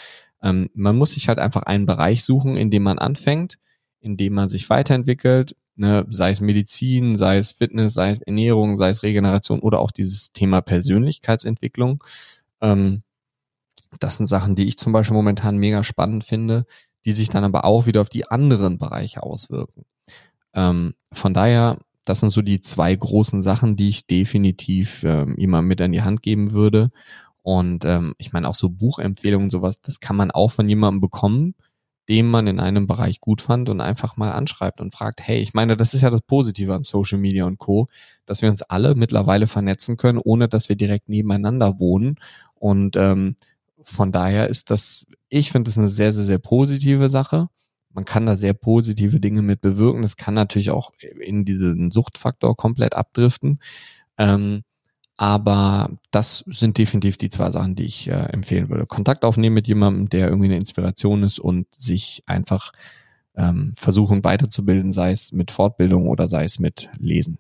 Ähm, 0.44 0.70
man 0.74 0.98
muss 0.98 1.12
sich 1.12 1.30
halt 1.30 1.40
einfach 1.40 1.64
einen 1.64 1.86
Bereich 1.86 2.24
suchen, 2.24 2.58
in 2.58 2.70
dem 2.70 2.84
man 2.84 3.00
anfängt, 3.00 3.60
in 4.02 4.18
dem 4.18 4.34
man 4.34 4.50
sich 4.50 4.70
weiterentwickelt, 4.70 5.56
ne, 5.76 6.06
sei 6.10 6.32
es 6.32 6.42
Medizin, 6.42 7.16
sei 7.16 7.38
es 7.38 7.52
Fitness, 7.52 7.94
sei 7.94 8.12
es 8.12 8.22
Ernährung, 8.22 8.78
sei 8.78 8.90
es 8.90 9.04
Regeneration 9.04 9.60
oder 9.60 9.80
auch 9.80 9.92
dieses 9.92 10.32
Thema 10.34 10.62
Persönlichkeitsentwicklung. 10.62 12.04
Ähm, 12.62 13.04
das 14.00 14.18
sind 14.18 14.28
Sachen, 14.28 14.56
die 14.56 14.68
ich 14.68 14.78
zum 14.78 14.94
Beispiel 14.94 15.16
momentan 15.16 15.58
mega 15.58 15.84
spannend 15.84 16.24
finde, 16.24 16.66
die 17.06 17.12
sich 17.12 17.30
dann 17.30 17.44
aber 17.44 17.66
auch 17.66 17.86
wieder 17.86 18.02
auf 18.02 18.10
die 18.10 18.28
anderen 18.28 18.78
Bereiche 18.78 19.24
auswirken. 19.24 19.86
Ähm, 20.54 20.96
von 21.12 21.34
daher, 21.34 21.78
das 22.06 22.20
sind 22.20 22.32
so 22.32 22.42
die 22.42 22.62
zwei 22.62 22.96
großen 22.96 23.42
Sachen, 23.42 23.76
die 23.76 23.90
ich 23.90 24.08
definitiv 24.08 25.04
ähm, 25.04 25.36
jemandem 25.38 25.68
mit 25.68 25.82
an 25.82 25.92
die 25.92 26.02
Hand 26.02 26.22
geben 26.22 26.52
würde. 26.52 26.92
Und 27.44 27.86
ähm, 27.86 28.14
ich 28.18 28.34
meine 28.34 28.48
auch 28.48 28.56
so 28.56 28.70
Buchempfehlungen, 28.70 29.50
sowas, 29.50 29.82
das 29.82 30.00
kann 30.00 30.16
man 30.16 30.32
auch 30.32 30.52
von 30.52 30.68
jemandem 30.68 31.02
bekommen, 31.02 31.56
dem 32.10 32.30
man 32.30 32.48
in 32.48 32.60
einem 32.60 32.88
Bereich 32.88 33.22
gut 33.22 33.42
fand 33.42 33.70
und 33.70 33.82
einfach 33.82 34.18
mal 34.18 34.32
anschreibt 34.32 34.82
und 34.82 34.94
fragt, 34.94 35.22
hey, 35.22 35.40
ich 35.40 35.54
meine, 35.54 35.78
das 35.78 35.94
ist 35.94 36.02
ja 36.02 36.10
das 36.10 36.22
Positive 36.22 36.74
an 36.74 36.84
Social 36.84 37.18
Media 37.18 37.46
und 37.46 37.58
Co., 37.58 37.88
dass 38.26 38.42
wir 38.42 38.50
uns 38.50 38.62
alle 38.64 38.96
mittlerweile 38.96 39.48
vernetzen 39.48 39.98
können, 39.98 40.18
ohne 40.18 40.48
dass 40.48 40.70
wir 40.70 40.76
direkt 40.76 41.10
nebeneinander 41.10 41.80
wohnen. 41.80 42.16
Und 42.56 42.96
ähm, 42.96 43.36
von 43.84 44.12
daher 44.12 44.48
ist 44.48 44.70
das, 44.70 45.06
ich 45.30 45.52
finde 45.52 45.70
es 45.70 45.78
eine 45.78 45.88
sehr, 45.88 46.12
sehr, 46.12 46.24
sehr 46.24 46.40
positive 46.40 47.10
Sache. 47.10 47.50
Man 47.94 48.06
kann 48.06 48.26
da 48.26 48.36
sehr 48.36 48.54
positive 48.54 49.20
Dinge 49.20 49.42
mit 49.42 49.62
bewirken. 49.62 50.02
Das 50.02 50.16
kann 50.16 50.34
natürlich 50.34 50.72
auch 50.72 50.92
in 51.20 51.46
diesen 51.46 51.92
Suchtfaktor 51.92 52.56
komplett 52.56 52.96
abdriften. 52.96 53.60
Ähm, 54.18 54.64
aber 55.18 55.92
das 56.12 56.44
sind 56.48 56.78
definitiv 56.78 57.18
die 57.18 57.30
zwei 57.30 57.52
Sachen, 57.52 57.76
die 57.76 57.86
ich 57.86 58.08
äh, 58.08 58.14
empfehlen 58.14 58.70
würde. 58.70 58.86
Kontakt 58.86 59.24
aufnehmen 59.24 59.54
mit 59.54 59.68
jemandem, 59.68 60.10
der 60.10 60.28
irgendwie 60.28 60.48
eine 60.48 60.56
Inspiration 60.56 61.24
ist 61.24 61.40
und 61.40 61.68
sich 61.76 62.24
einfach 62.26 62.72
ähm, 63.36 63.74
versuchen 63.76 64.24
weiterzubilden, 64.24 64.92
sei 64.92 65.12
es 65.12 65.32
mit 65.32 65.52
Fortbildung 65.52 66.08
oder 66.08 66.28
sei 66.28 66.44
es 66.44 66.60
mit 66.60 66.90
Lesen. 66.98 67.38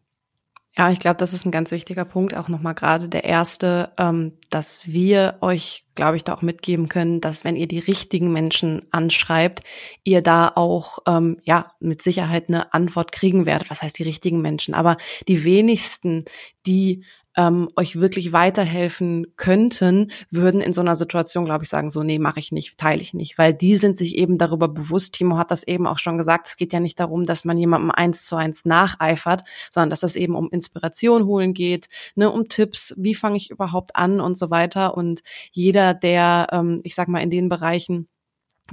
Ja, 0.77 0.89
ich 0.89 0.99
glaube, 0.99 1.17
das 1.17 1.33
ist 1.33 1.45
ein 1.45 1.51
ganz 1.51 1.71
wichtiger 1.71 2.05
Punkt, 2.05 2.33
auch 2.33 2.47
nochmal 2.47 2.73
gerade 2.73 3.09
der 3.09 3.25
erste, 3.25 3.91
ähm, 3.97 4.37
dass 4.49 4.87
wir 4.87 5.37
euch, 5.41 5.83
glaube 5.95 6.15
ich, 6.15 6.23
da 6.23 6.33
auch 6.33 6.41
mitgeben 6.41 6.87
können, 6.87 7.19
dass 7.19 7.43
wenn 7.43 7.57
ihr 7.57 7.67
die 7.67 7.79
richtigen 7.79 8.31
Menschen 8.31 8.85
anschreibt, 8.89 9.63
ihr 10.05 10.21
da 10.21 10.49
auch, 10.55 10.99
ähm, 11.07 11.41
ja, 11.43 11.73
mit 11.81 12.01
Sicherheit 12.01 12.45
eine 12.47 12.73
Antwort 12.73 13.11
kriegen 13.11 13.45
werdet. 13.45 13.69
Was 13.69 13.81
heißt 13.81 13.99
die 13.99 14.03
richtigen 14.03 14.41
Menschen? 14.41 14.73
Aber 14.73 14.95
die 15.27 15.43
wenigsten, 15.43 16.23
die 16.65 17.03
ähm, 17.37 17.69
euch 17.75 17.99
wirklich 17.99 18.33
weiterhelfen 18.33 19.27
könnten, 19.37 20.11
würden 20.29 20.61
in 20.61 20.73
so 20.73 20.81
einer 20.81 20.95
Situation, 20.95 21.45
glaube 21.45 21.63
ich, 21.63 21.69
sagen, 21.69 21.89
so, 21.89 22.03
nee, 22.03 22.19
mache 22.19 22.39
ich 22.39 22.51
nicht, 22.51 22.77
teile 22.77 23.01
ich 23.01 23.13
nicht, 23.13 23.37
weil 23.37 23.53
die 23.53 23.77
sind 23.77 23.97
sich 23.97 24.17
eben 24.17 24.37
darüber 24.37 24.67
bewusst. 24.67 25.15
Timo 25.15 25.37
hat 25.37 25.51
das 25.51 25.63
eben 25.63 25.87
auch 25.87 25.99
schon 25.99 26.17
gesagt, 26.17 26.47
es 26.47 26.57
geht 26.57 26.73
ja 26.73 26.79
nicht 26.79 26.99
darum, 26.99 27.23
dass 27.23 27.45
man 27.45 27.57
jemandem 27.57 27.91
eins 27.91 28.25
zu 28.25 28.35
eins 28.35 28.65
nacheifert, 28.65 29.43
sondern 29.69 29.89
dass 29.89 30.03
es 30.03 30.15
eben 30.15 30.35
um 30.35 30.49
Inspiration 30.49 31.25
holen 31.25 31.53
geht, 31.53 31.87
ne, 32.15 32.29
um 32.29 32.47
Tipps, 32.49 32.93
wie 32.97 33.15
fange 33.15 33.37
ich 33.37 33.49
überhaupt 33.49 33.95
an 33.95 34.19
und 34.19 34.37
so 34.37 34.49
weiter. 34.49 34.97
Und 34.97 35.21
jeder, 35.51 35.93
der, 35.93 36.47
ähm, 36.51 36.81
ich 36.83 36.95
sag 36.95 37.07
mal, 37.07 37.19
in 37.19 37.29
den 37.29 37.49
Bereichen 37.49 38.07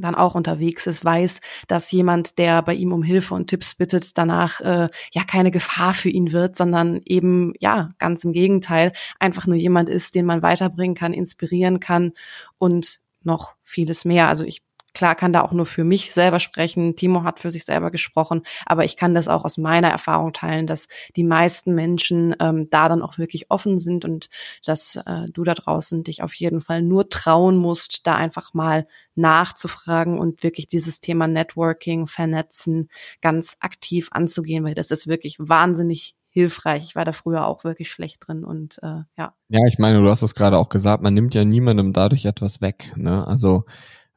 dann 0.02 0.14
auch 0.14 0.34
unterwegs 0.34 0.86
ist, 0.86 1.04
weiß, 1.04 1.40
dass 1.66 1.90
jemand, 1.90 2.38
der 2.38 2.62
bei 2.62 2.74
ihm 2.74 2.92
um 2.92 3.02
Hilfe 3.02 3.34
und 3.34 3.48
Tipps 3.48 3.74
bittet, 3.74 4.16
danach 4.16 4.60
äh, 4.60 4.88
ja 5.12 5.24
keine 5.26 5.50
Gefahr 5.50 5.94
für 5.94 6.10
ihn 6.10 6.32
wird, 6.32 6.56
sondern 6.56 7.00
eben 7.04 7.52
ja 7.60 7.90
ganz 7.98 8.24
im 8.24 8.32
Gegenteil 8.32 8.92
einfach 9.18 9.46
nur 9.46 9.56
jemand 9.56 9.88
ist, 9.88 10.14
den 10.14 10.26
man 10.26 10.42
weiterbringen 10.42 10.94
kann, 10.94 11.12
inspirieren 11.12 11.80
kann 11.80 12.12
und 12.58 13.00
noch 13.22 13.54
vieles 13.62 14.04
mehr. 14.04 14.28
Also 14.28 14.44
ich 14.44 14.62
Klar 14.94 15.14
kann 15.14 15.32
da 15.32 15.42
auch 15.42 15.52
nur 15.52 15.66
für 15.66 15.84
mich 15.84 16.12
selber 16.12 16.40
sprechen. 16.40 16.96
Timo 16.96 17.22
hat 17.22 17.38
für 17.40 17.50
sich 17.50 17.64
selber 17.64 17.90
gesprochen, 17.90 18.42
aber 18.66 18.84
ich 18.84 18.96
kann 18.96 19.14
das 19.14 19.28
auch 19.28 19.44
aus 19.44 19.58
meiner 19.58 19.88
Erfahrung 19.90 20.32
teilen, 20.32 20.66
dass 20.66 20.88
die 21.16 21.24
meisten 21.24 21.74
Menschen 21.74 22.34
ähm, 22.40 22.68
da 22.70 22.88
dann 22.88 23.02
auch 23.02 23.18
wirklich 23.18 23.50
offen 23.50 23.78
sind 23.78 24.04
und 24.04 24.28
dass 24.64 24.96
äh, 24.96 25.28
du 25.32 25.44
da 25.44 25.54
draußen 25.54 26.04
dich 26.04 26.22
auf 26.22 26.34
jeden 26.34 26.60
Fall 26.60 26.82
nur 26.82 27.08
trauen 27.08 27.56
musst, 27.56 28.06
da 28.06 28.14
einfach 28.14 28.54
mal 28.54 28.86
nachzufragen 29.14 30.18
und 30.18 30.42
wirklich 30.42 30.66
dieses 30.66 31.00
Thema 31.00 31.28
Networking, 31.28 32.06
Vernetzen 32.06 32.88
ganz 33.20 33.58
aktiv 33.60 34.08
anzugehen, 34.12 34.64
weil 34.64 34.74
das 34.74 34.90
ist 34.90 35.06
wirklich 35.06 35.36
wahnsinnig 35.38 36.14
hilfreich. 36.30 36.84
Ich 36.84 36.96
war 36.96 37.04
da 37.04 37.12
früher 37.12 37.46
auch 37.46 37.64
wirklich 37.64 37.90
schlecht 37.90 38.26
drin 38.26 38.44
und 38.44 38.78
äh, 38.82 39.02
ja. 39.16 39.34
Ja, 39.48 39.60
ich 39.66 39.78
meine, 39.78 40.00
du 40.00 40.08
hast 40.08 40.22
es 40.22 40.34
gerade 40.34 40.58
auch 40.58 40.68
gesagt, 40.68 41.02
man 41.02 41.14
nimmt 41.14 41.34
ja 41.34 41.44
niemandem 41.44 41.92
dadurch 41.92 42.26
etwas 42.26 42.60
weg. 42.60 42.92
Ne? 42.96 43.26
Also 43.26 43.64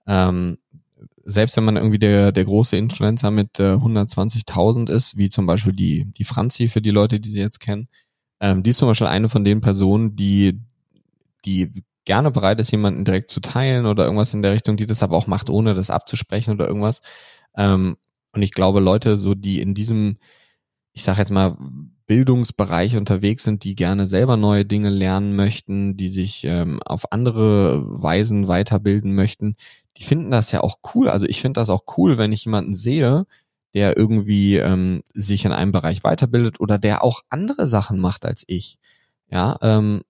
ähm, 0.08 0.58
selbst 1.24 1.56
wenn 1.58 1.66
man 1.66 1.78
irgendwie 1.78 2.00
der, 2.00 2.32
der 2.32 2.46
große 2.46 2.78
Influencer 2.78 3.32
mit 3.32 3.60
äh, 3.60 3.74
120.000 3.74 4.90
ist, 4.90 5.18
wie 5.18 5.30
zum 5.30 5.46
Beispiel 5.46 5.74
die, 5.74 6.06
die 6.06 6.24
Franzi 6.24 6.68
für 6.68 6.82
die 6.82 6.92
Leute, 6.92 7.20
die 7.20 7.30
sie 7.30 7.40
jetzt 7.40 7.60
kennen, 7.60 7.88
ähm, 8.40 8.64
die 8.64 8.72
ist 8.72 8.78
zum 8.78 8.88
Beispiel 8.88 9.08
eine 9.08 9.30
von 9.30 9.46
den 9.46 9.62
Personen, 9.62 10.16
die, 10.16 10.60
die 11.46 11.84
gerne 12.06 12.32
bereit 12.32 12.60
ist, 12.60 12.72
jemanden 12.72 13.06
direkt 13.06 13.30
zu 13.30 13.40
teilen 13.40 13.86
oder 13.86 14.06
irgendwas 14.06 14.34
in 14.34 14.42
der 14.42 14.54
Richtung, 14.54 14.78
die 14.78 14.88
das 14.88 15.04
aber 15.04 15.16
auch 15.16 15.28
macht, 15.28 15.50
ohne 15.50 15.76
das 15.76 15.90
abzusprechen 15.92 16.52
oder 16.52 16.68
irgendwas. 16.68 17.02
Ähm, 17.56 17.98
und 18.34 18.42
ich 18.42 18.52
glaube, 18.52 18.80
Leute, 18.80 19.18
so 19.18 19.36
die 19.36 19.62
in 19.62 19.76
diesem, 19.76 20.18
ich 20.94 21.04
sage 21.04 21.20
jetzt 21.20 21.32
mal, 21.32 21.56
Bildungsbereich 22.12 22.97
unterwegs 22.97 23.45
sind, 23.45 23.63
die 23.63 23.74
gerne 23.74 24.06
selber 24.06 24.36
neue 24.36 24.65
Dinge 24.65 24.89
lernen 24.89 25.34
möchten, 25.34 25.95
die 25.95 26.10
sich 26.10 26.43
ähm, 26.43 26.84
auf 26.84 27.13
andere 27.13 27.86
Weisen 27.88 28.50
weiterbilden 28.50 29.15
möchten, 29.15 29.56
die 29.95 30.04
finden 30.04 30.30
das 30.30 30.52
ja 30.52 30.60
auch 30.60 30.80
cool. 30.93 31.08
Also 31.08 31.26
ich 31.26 31.39
finde 31.39 31.62
das 31.62 31.69
auch 31.69 31.84
cool, 31.95 32.17
wenn 32.17 32.34
ich 32.34 32.43
jemanden 32.43 32.74
sehe, 32.74 33.28
der 33.74 33.95
irgendwie 33.95 34.58
ähm, 34.58 35.04
sich 35.13 35.45
in 35.45 35.54
einem 35.54 35.71
Bereich 35.71 36.04
weiterbildet 36.04 36.60
oder 36.60 36.78
der 36.78 37.02
auch 37.02 37.21
andere 37.30 37.65
Sachen 37.65 37.97
macht 37.97 38.26
als 38.26 38.43
ich. 38.45 38.78
Ja, 39.30 39.58
ähm, 39.62 40.02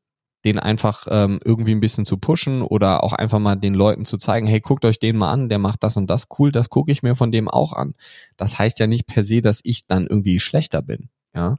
den 0.43 0.57
einfach 0.57 1.05
ähm, 1.07 1.39
irgendwie 1.45 1.75
ein 1.75 1.81
bisschen 1.81 2.05
zu 2.05 2.17
pushen 2.17 2.63
oder 2.63 3.03
auch 3.03 3.13
einfach 3.13 3.37
mal 3.37 3.57
den 3.57 3.75
Leuten 3.75 4.05
zu 4.05 4.17
zeigen, 4.17 4.47
hey, 4.47 4.59
guckt 4.59 4.85
euch 4.85 4.97
den 4.97 5.17
mal 5.17 5.29
an, 5.29 5.49
der 5.49 5.59
macht 5.59 5.83
das 5.83 5.97
und 5.97 6.09
das 6.09 6.25
cool, 6.39 6.51
das 6.51 6.69
gucke 6.69 6.91
ich 6.91 7.03
mir 7.03 7.15
von 7.15 7.31
dem 7.31 7.47
auch 7.47 7.73
an. 7.73 7.93
Das 8.37 8.57
heißt 8.57 8.79
ja 8.79 8.87
nicht 8.87 9.05
per 9.05 9.23
se, 9.23 9.41
dass 9.41 9.61
ich 9.63 9.85
dann 9.85 10.07
irgendwie 10.07 10.39
schlechter 10.39 10.81
bin. 10.81 11.09
Ja. 11.35 11.57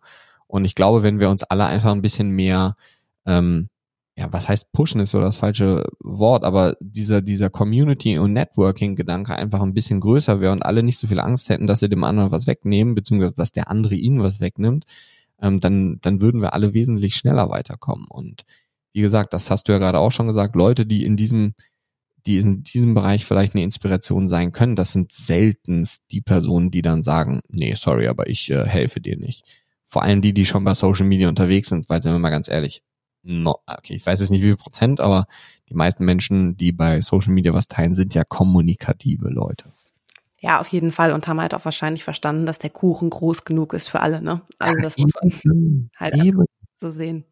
Und 0.53 0.67
ich 0.67 0.75
glaube, 0.75 1.03
wenn 1.03 1.19
wir 1.19 1.31
uns 1.31 1.45
alle 1.45 1.65
einfach 1.65 1.93
ein 1.93 2.03
bisschen 2.03 2.29
mehr 2.31 2.77
ähm, 3.25 3.69
ja, 4.17 4.31
was 4.31 4.49
heißt 4.49 4.73
pushen 4.73 5.01
ist 5.01 5.13
so 5.13 5.21
das 5.21 5.39
falsche 5.39 5.85
Wort, 6.01 6.45
aber 6.45 6.77
dieser, 6.81 7.23
dieser 7.23 7.49
Community- 7.49 8.19
und 8.19 8.35
Networking-Gedanke 8.35 9.35
einfach 9.35 9.63
ein 9.63 9.73
bisschen 9.73 10.01
größer 10.01 10.41
wäre 10.41 10.53
und 10.53 10.67
alle 10.67 10.83
nicht 10.83 10.99
so 10.99 11.07
viel 11.07 11.21
Angst 11.21 11.49
hätten, 11.49 11.67
dass 11.67 11.81
sie 11.81 11.89
dem 11.89 12.05
anderen 12.05 12.31
was 12.31 12.47
wegnehmen, 12.47 12.95
beziehungsweise 12.95 13.35
dass 13.35 13.53
der 13.53 13.71
andere 13.71 13.95
ihnen 13.95 14.23
was 14.23 14.41
wegnimmt, 14.41 14.85
ähm, 15.41 15.61
dann, 15.61 15.99
dann 16.03 16.21
würden 16.21 16.43
wir 16.43 16.53
alle 16.53 16.75
wesentlich 16.75 17.15
schneller 17.15 17.49
weiterkommen. 17.49 18.07
Und 18.07 18.43
wie 18.93 19.01
gesagt, 19.01 19.33
das 19.33 19.51
hast 19.51 19.69
du 19.69 19.73
ja 19.73 19.79
gerade 19.79 19.99
auch 19.99 20.13
schon 20.13 20.27
gesagt, 20.27 20.55
Leute, 20.55 20.85
die 20.85 21.07
in 21.07 21.17
diesem, 21.17 21.55
die 22.27 22.37
in 22.37 22.63
diesem 22.63 22.93
Bereich 22.93 23.25
vielleicht 23.25 23.55
eine 23.55 23.65
Inspiration 23.65 24.29
sein 24.29 24.53
können, 24.53 24.77
das 24.77 24.93
sind 24.93 25.11
seltenst 25.11 26.03
die 26.11 26.21
Personen, 26.21 26.71
die 26.71 26.83
dann 26.83 27.03
sagen, 27.03 27.41
nee, 27.49 27.75
sorry, 27.77 28.09
aber 28.09 28.29
ich 28.29 28.51
äh, 28.51 28.67
helfe 28.67 29.01
dir 29.01 29.17
nicht. 29.17 29.62
Vor 29.93 30.03
allem 30.03 30.23
die, 30.23 30.33
die 30.33 30.47
schon 30.47 30.65
bei 30.65 30.73
Social 30.73 31.05
Media 31.05 31.29
unterwegs 31.29 31.69
sind, 31.69 31.87
weil 31.91 32.03
sind 32.03 32.13
wir 32.13 32.19
mal 32.19 32.31
ganz 32.31 32.49
ehrlich, 32.49 32.83
no, 33.23 33.57
okay, 33.67 33.93
ich 33.93 34.07
weiß 34.07 34.21
jetzt 34.21 34.31
nicht 34.31 34.41
wie 34.41 34.47
viel 34.47 34.57
Prozent, 34.57 35.01
aber 35.01 35.27
die 35.69 35.75
meisten 35.75 36.07
Menschen, 36.07 36.57
die 36.57 36.73
bei 36.73 37.03
Social 37.03 37.35
Media 37.35 37.53
was 37.53 37.69
teilen, 37.69 37.93
sind 37.93 38.15
ja 38.15 38.25
kommunikative 38.25 39.29
Leute. 39.29 39.71
Ja, 40.41 40.61
auf 40.61 40.69
jeden 40.69 40.93
Fall 40.93 41.13
und 41.13 41.29
haben 41.29 41.43
halt 41.43 41.53
auch 41.53 41.67
wahrscheinlich 41.67 42.05
verstanden, 42.05 42.47
dass 42.47 42.59
der 42.59 42.71
Kuchen 42.71 43.11
groß 43.11 43.45
genug 43.45 43.75
ist 43.75 43.89
für 43.89 44.01
alle, 44.01 44.23
ne? 44.23 44.41
Also 44.59 44.77
das 44.81 44.97
muss 44.97 45.13
man 45.21 45.91
halt 45.95 46.15
so 46.75 46.89
sehen. 46.89 47.27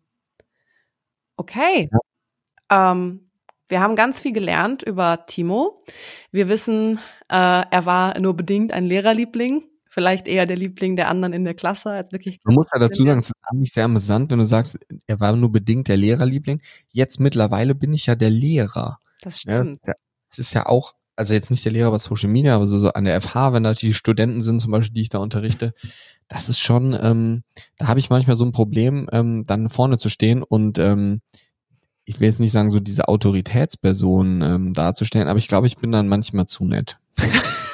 Okay. 1.39 1.89
Ja. 2.71 2.93
Ähm, 2.93 3.25
wir 3.69 3.81
haben 3.81 3.97
ganz 3.97 4.21
viel 4.21 4.33
gelernt 4.33 4.83
über 4.83 5.25
Timo. 5.25 5.83
Wir 6.31 6.51
wissen, 6.51 6.99
äh, 7.31 7.63
er 7.71 7.87
war 7.87 8.21
nur 8.21 8.37
bedingt 8.37 8.75
ein 8.75 8.85
Lehrerliebling 8.85 9.65
vielleicht 9.91 10.29
eher 10.29 10.47
der 10.47 10.57
Liebling 10.57 10.97
der 10.97 11.09
anderen 11.09 11.35
in 11.35 11.45
der 11.45 11.55
Klasse 11.55 11.91
als 11.91 12.13
wirklich. 12.13 12.39
Man 12.45 12.55
muss 12.55 12.69
ja 12.73 12.79
dazu 12.79 13.05
sagen, 13.05 13.19
es 13.19 13.27
ist 13.27 13.35
eigentlich 13.43 13.73
sehr 13.73 13.85
amüsant, 13.85 14.31
wenn 14.31 14.39
du 14.39 14.47
sagst, 14.47 14.79
er 15.07 15.21
war 15.21 15.35
nur 15.37 15.53
bedingt 15.53 15.89
der 15.89 15.97
Lehrerliebling. 15.97 16.63
Jetzt 16.91 17.21
mittlerweile 17.21 17.75
bin 17.75 17.93
ich 17.93 18.07
ja 18.07 18.15
der 18.15 18.31
Lehrer. 18.31 18.99
Das 19.21 19.41
stimmt. 19.41 19.81
Ja, 19.87 19.95
das 20.29 20.39
ist 20.39 20.55
ja 20.55 20.67
auch, 20.67 20.95
also 21.17 21.35
jetzt 21.35 21.51
nicht 21.51 21.65
der 21.65 21.73
Lehrer 21.73 21.91
bei 21.91 21.99
Social 21.99 22.31
Media, 22.31 22.55
aber 22.55 22.67
so, 22.67 22.79
so 22.79 22.93
an 22.93 23.05
der 23.05 23.21
FH, 23.21 23.53
wenn 23.53 23.65
da 23.65 23.75
die 23.75 23.93
Studenten 23.93 24.41
sind, 24.41 24.61
zum 24.61 24.71
Beispiel, 24.71 24.95
die 24.95 25.03
ich 25.03 25.09
da 25.09 25.19
unterrichte, 25.19 25.75
das 26.29 26.49
ist 26.49 26.61
schon, 26.61 26.97
ähm, 26.99 27.43
da 27.77 27.89
habe 27.89 27.99
ich 27.99 28.11
manchmal 28.11 28.37
so 28.37 28.45
ein 28.45 28.53
Problem, 28.53 29.09
ähm, 29.13 29.45
dann 29.47 29.69
vorne 29.69 29.99
zu 29.99 30.09
stehen 30.09 30.45
und 30.45 30.79
ähm, 30.79 31.21
ich 32.05 32.21
will 32.21 32.29
jetzt 32.29 32.41
nicht 32.41 32.53
sagen, 32.53 32.71
so 32.71 32.79
diese 32.79 33.09
Autoritätsperson 33.09 34.43
ähm, 34.43 34.73
darzustellen, 34.73 35.29
aber 35.29 35.39
ich 35.39 35.49
glaube, 35.49 35.67
ich 35.67 35.77
bin 35.77 35.91
dann 35.91 36.09
manchmal 36.09 36.47
zu 36.47 36.65
nett. 36.65 36.99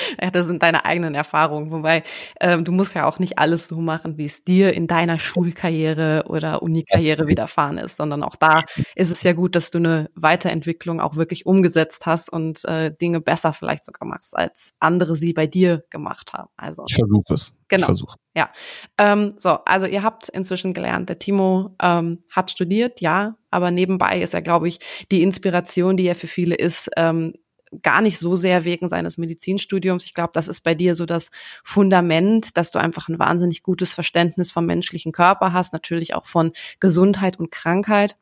ja, 0.22 0.30
das 0.30 0.46
sind 0.46 0.62
deine 0.62 0.84
eigenen 0.84 1.14
Erfahrungen. 1.14 1.70
Wobei 1.70 2.02
ähm, 2.40 2.64
du 2.64 2.72
musst 2.72 2.94
ja 2.94 3.06
auch 3.06 3.18
nicht 3.18 3.38
alles 3.38 3.68
so 3.68 3.80
machen, 3.80 4.18
wie 4.18 4.24
es 4.24 4.44
dir 4.44 4.72
in 4.74 4.86
deiner 4.86 5.18
Schulkarriere 5.18 6.24
oder 6.28 6.62
Unikarriere 6.62 7.26
widerfahren 7.26 7.78
ist, 7.78 7.96
sondern 7.96 8.22
auch 8.22 8.36
da 8.36 8.62
ist 8.94 9.10
es 9.10 9.22
ja 9.22 9.32
gut, 9.32 9.56
dass 9.56 9.70
du 9.70 9.78
eine 9.78 10.10
Weiterentwicklung 10.14 11.00
auch 11.00 11.16
wirklich 11.16 11.46
umgesetzt 11.46 12.06
hast 12.06 12.32
und 12.32 12.64
äh, 12.64 12.92
Dinge 13.00 13.20
besser 13.20 13.52
vielleicht 13.52 13.84
sogar 13.84 14.06
machst, 14.08 14.36
als 14.36 14.72
andere 14.78 15.16
sie 15.16 15.32
bei 15.32 15.46
dir 15.46 15.84
gemacht 15.90 16.32
haben. 16.32 16.50
Also 16.56 16.84
ich 16.88 16.94
versuche 16.94 17.34
es. 17.34 17.54
Genau. 17.68 17.80
Ich 17.80 17.86
versuche. 17.86 18.16
Ja. 18.34 18.50
Ähm, 18.98 19.34
so, 19.36 19.58
also 19.64 19.86
ihr 19.86 20.02
habt 20.02 20.28
inzwischen 20.28 20.74
gelernt, 20.74 21.08
der 21.08 21.18
Timo 21.18 21.74
ähm, 21.80 22.24
hat 22.30 22.50
studiert, 22.50 23.00
ja, 23.00 23.36
aber 23.50 23.70
nebenbei 23.70 24.20
ist 24.20 24.34
er, 24.34 24.42
glaube 24.42 24.68
ich, 24.68 24.78
die 25.10 25.22
Inspiration, 25.22 25.96
die 25.96 26.06
er 26.06 26.14
für 26.14 26.26
viele 26.26 26.54
ist, 26.54 26.90
ähm, 26.96 27.34
gar 27.82 28.02
nicht 28.02 28.18
so 28.18 28.34
sehr 28.34 28.64
wegen 28.64 28.88
seines 28.88 29.18
Medizinstudiums. 29.18 30.04
Ich 30.04 30.14
glaube, 30.14 30.30
das 30.34 30.48
ist 30.48 30.60
bei 30.60 30.74
dir 30.74 30.94
so 30.94 31.06
das 31.06 31.30
Fundament, 31.64 32.56
dass 32.56 32.70
du 32.70 32.78
einfach 32.78 33.08
ein 33.08 33.18
wahnsinnig 33.18 33.62
gutes 33.62 33.92
Verständnis 33.92 34.50
vom 34.50 34.66
menschlichen 34.66 35.12
Körper 35.12 35.52
hast, 35.52 35.72
natürlich 35.72 36.14
auch 36.14 36.26
von 36.26 36.52
Gesundheit 36.80 37.38
und 37.38 37.50
Krankheit, 37.50 38.16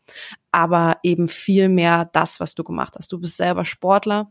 aber 0.52 0.98
eben 1.02 1.28
viel 1.28 1.68
mehr 1.68 2.08
das, 2.12 2.40
was 2.40 2.54
du 2.54 2.64
gemacht 2.64 2.94
hast. 2.98 3.12
Du 3.12 3.18
bist 3.18 3.36
selber 3.36 3.64
Sportler, 3.64 4.30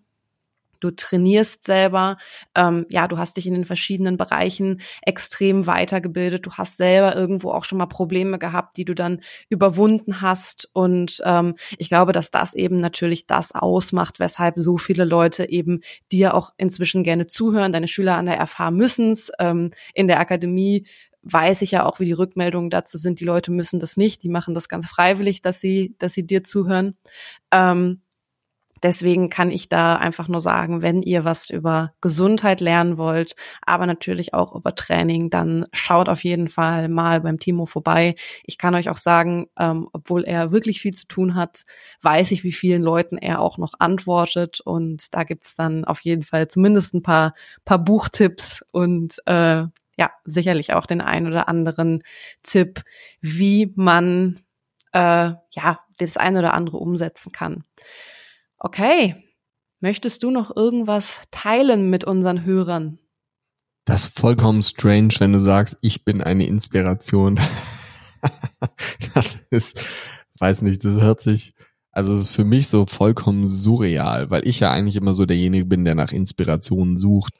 du 0.79 0.91
trainierst 0.91 1.63
selber, 1.63 2.17
ähm, 2.55 2.85
ja, 2.89 3.07
du 3.07 3.17
hast 3.17 3.37
dich 3.37 3.47
in 3.47 3.53
den 3.53 3.65
verschiedenen 3.65 4.17
Bereichen 4.17 4.81
extrem 5.01 5.67
weitergebildet, 5.67 6.45
du 6.45 6.51
hast 6.53 6.77
selber 6.77 7.15
irgendwo 7.15 7.51
auch 7.51 7.65
schon 7.65 7.77
mal 7.77 7.85
Probleme 7.87 8.39
gehabt, 8.39 8.77
die 8.77 8.85
du 8.85 8.93
dann 8.93 9.21
überwunden 9.49 10.21
hast 10.21 10.69
und 10.73 11.21
ähm, 11.25 11.55
ich 11.77 11.89
glaube, 11.89 12.11
dass 12.11 12.31
das 12.31 12.53
eben 12.53 12.75
natürlich 12.75 13.27
das 13.27 13.53
ausmacht, 13.53 14.19
weshalb 14.19 14.55
so 14.57 14.77
viele 14.77 15.05
Leute 15.05 15.49
eben 15.49 15.81
dir 16.11 16.33
auch 16.33 16.53
inzwischen 16.57 17.03
gerne 17.03 17.27
zuhören. 17.27 17.71
Deine 17.71 17.87
Schüler 17.87 18.17
an 18.17 18.25
der 18.25 18.45
FH 18.45 18.71
müssen 18.71 19.11
es, 19.11 19.31
ähm, 19.39 19.71
in 19.93 20.07
der 20.07 20.19
Akademie 20.19 20.85
weiß 21.23 21.61
ich 21.61 21.71
ja 21.71 21.85
auch, 21.85 21.99
wie 21.99 22.05
die 22.05 22.13
Rückmeldungen 22.13 22.69
dazu 22.69 22.97
sind. 22.97 23.19
Die 23.19 23.25
Leute 23.25 23.51
müssen 23.51 23.79
das 23.79 23.97
nicht, 23.97 24.23
die 24.23 24.29
machen 24.29 24.53
das 24.53 24.69
ganz 24.69 24.87
freiwillig, 24.87 25.41
dass 25.41 25.59
sie, 25.59 25.95
dass 25.99 26.13
sie 26.13 26.25
dir 26.25 26.43
zuhören. 26.43 26.95
Ähm, 27.51 28.01
Deswegen 28.83 29.29
kann 29.29 29.51
ich 29.51 29.69
da 29.69 29.95
einfach 29.95 30.27
nur 30.27 30.39
sagen, 30.39 30.81
wenn 30.81 31.01
ihr 31.01 31.25
was 31.25 31.49
über 31.49 31.93
Gesundheit 32.01 32.61
lernen 32.61 32.97
wollt, 32.97 33.35
aber 33.61 33.85
natürlich 33.85 34.33
auch 34.33 34.55
über 34.55 34.75
Training, 34.75 35.29
dann 35.29 35.65
schaut 35.73 36.09
auf 36.09 36.23
jeden 36.23 36.49
Fall 36.49 36.89
mal 36.89 37.21
beim 37.21 37.39
Timo 37.39 37.65
vorbei. 37.65 38.15
Ich 38.45 38.57
kann 38.57 38.75
euch 38.75 38.89
auch 38.89 38.97
sagen, 38.97 39.47
ähm, 39.57 39.87
obwohl 39.93 40.23
er 40.23 40.51
wirklich 40.51 40.81
viel 40.81 40.93
zu 40.93 41.07
tun 41.07 41.35
hat, 41.35 41.63
weiß 42.01 42.31
ich, 42.31 42.43
wie 42.43 42.51
vielen 42.51 42.83
Leuten 42.83 43.17
er 43.17 43.41
auch 43.41 43.57
noch 43.57 43.73
antwortet. 43.79 44.61
Und 44.61 45.13
da 45.13 45.23
gibt's 45.23 45.55
dann 45.55 45.85
auf 45.85 46.01
jeden 46.01 46.23
Fall 46.23 46.47
zumindest 46.47 46.93
ein 46.93 47.03
paar, 47.03 47.33
paar 47.65 47.79
Buchtipps 47.79 48.65
und 48.71 49.17
äh, 49.25 49.65
ja, 49.97 50.11
sicherlich 50.23 50.73
auch 50.73 50.85
den 50.85 51.01
ein 51.01 51.27
oder 51.27 51.49
anderen 51.49 52.03
Tipp, 52.41 52.83
wie 53.19 53.73
man 53.75 54.39
äh, 54.93 55.33
ja 55.51 55.79
das 55.97 56.15
ein 56.15 56.37
oder 56.37 56.53
andere 56.53 56.77
umsetzen 56.77 57.33
kann. 57.33 57.65
Okay. 58.59 59.15
Möchtest 59.81 60.23
du 60.23 60.31
noch 60.31 60.55
irgendwas 60.55 61.21
teilen 61.31 61.89
mit 61.89 62.03
unseren 62.03 62.43
Hörern? 62.43 62.99
Das 63.85 64.03
ist 64.03 64.19
vollkommen 64.19 64.61
strange, 64.61 65.13
wenn 65.19 65.31
du 65.31 65.39
sagst, 65.39 65.77
ich 65.81 66.03
bin 66.03 66.21
eine 66.21 66.45
Inspiration. 66.45 67.39
das 69.15 69.39
ist, 69.49 69.81
weiß 70.37 70.63
nicht, 70.63 70.83
das 70.83 70.99
hört 70.99 71.21
sich, 71.21 71.53
also 71.91 72.13
ist 72.13 72.35
für 72.35 72.43
mich 72.43 72.67
so 72.67 72.85
vollkommen 72.85 73.47
surreal, 73.47 74.29
weil 74.29 74.45
ich 74.45 74.59
ja 74.59 74.71
eigentlich 74.71 74.97
immer 74.97 75.13
so 75.13 75.25
derjenige 75.25 75.65
bin, 75.65 75.85
der 75.85 75.95
nach 75.95 76.11
Inspirationen 76.11 76.97
sucht. 76.97 77.33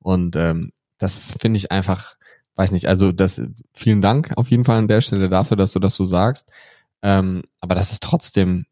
Und 0.00 0.34
ähm, 0.34 0.72
das 0.98 1.36
finde 1.40 1.58
ich 1.58 1.70
einfach, 1.70 2.16
weiß 2.56 2.72
nicht, 2.72 2.86
also 2.86 3.12
das, 3.12 3.40
vielen 3.72 4.02
Dank 4.02 4.32
auf 4.36 4.50
jeden 4.50 4.64
Fall 4.64 4.78
an 4.78 4.88
der 4.88 5.00
Stelle 5.00 5.28
dafür, 5.28 5.56
dass 5.56 5.72
du 5.72 5.78
das 5.78 5.94
so 5.94 6.04
sagst. 6.04 6.50
Ähm, 7.02 7.44
aber 7.60 7.76
das 7.76 7.92
ist 7.92 8.02
trotzdem 8.02 8.66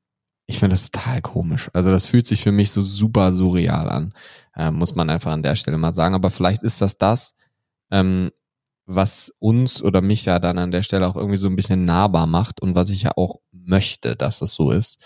ich 0.52 0.58
finde 0.58 0.74
das 0.74 0.90
total 0.90 1.22
komisch. 1.22 1.70
Also 1.72 1.90
das 1.90 2.04
fühlt 2.04 2.26
sich 2.26 2.42
für 2.42 2.52
mich 2.52 2.70
so 2.70 2.82
super 2.82 3.32
surreal 3.32 3.88
an, 3.88 4.12
äh, 4.54 4.70
muss 4.70 4.94
man 4.94 5.08
einfach 5.08 5.32
an 5.32 5.42
der 5.42 5.56
Stelle 5.56 5.78
mal 5.78 5.94
sagen. 5.94 6.14
Aber 6.14 6.30
vielleicht 6.30 6.62
ist 6.62 6.82
das 6.82 6.98
das, 6.98 7.34
ähm, 7.90 8.30
was 8.84 9.32
uns 9.38 9.82
oder 9.82 10.02
mich 10.02 10.26
ja 10.26 10.38
dann 10.38 10.58
an 10.58 10.70
der 10.70 10.82
Stelle 10.82 11.08
auch 11.08 11.16
irgendwie 11.16 11.38
so 11.38 11.48
ein 11.48 11.56
bisschen 11.56 11.86
nahbar 11.86 12.26
macht 12.26 12.60
und 12.60 12.74
was 12.74 12.90
ich 12.90 13.04
ja 13.04 13.12
auch 13.16 13.40
möchte, 13.50 14.14
dass 14.14 14.42
es 14.42 14.52
so 14.52 14.70
ist. 14.70 14.98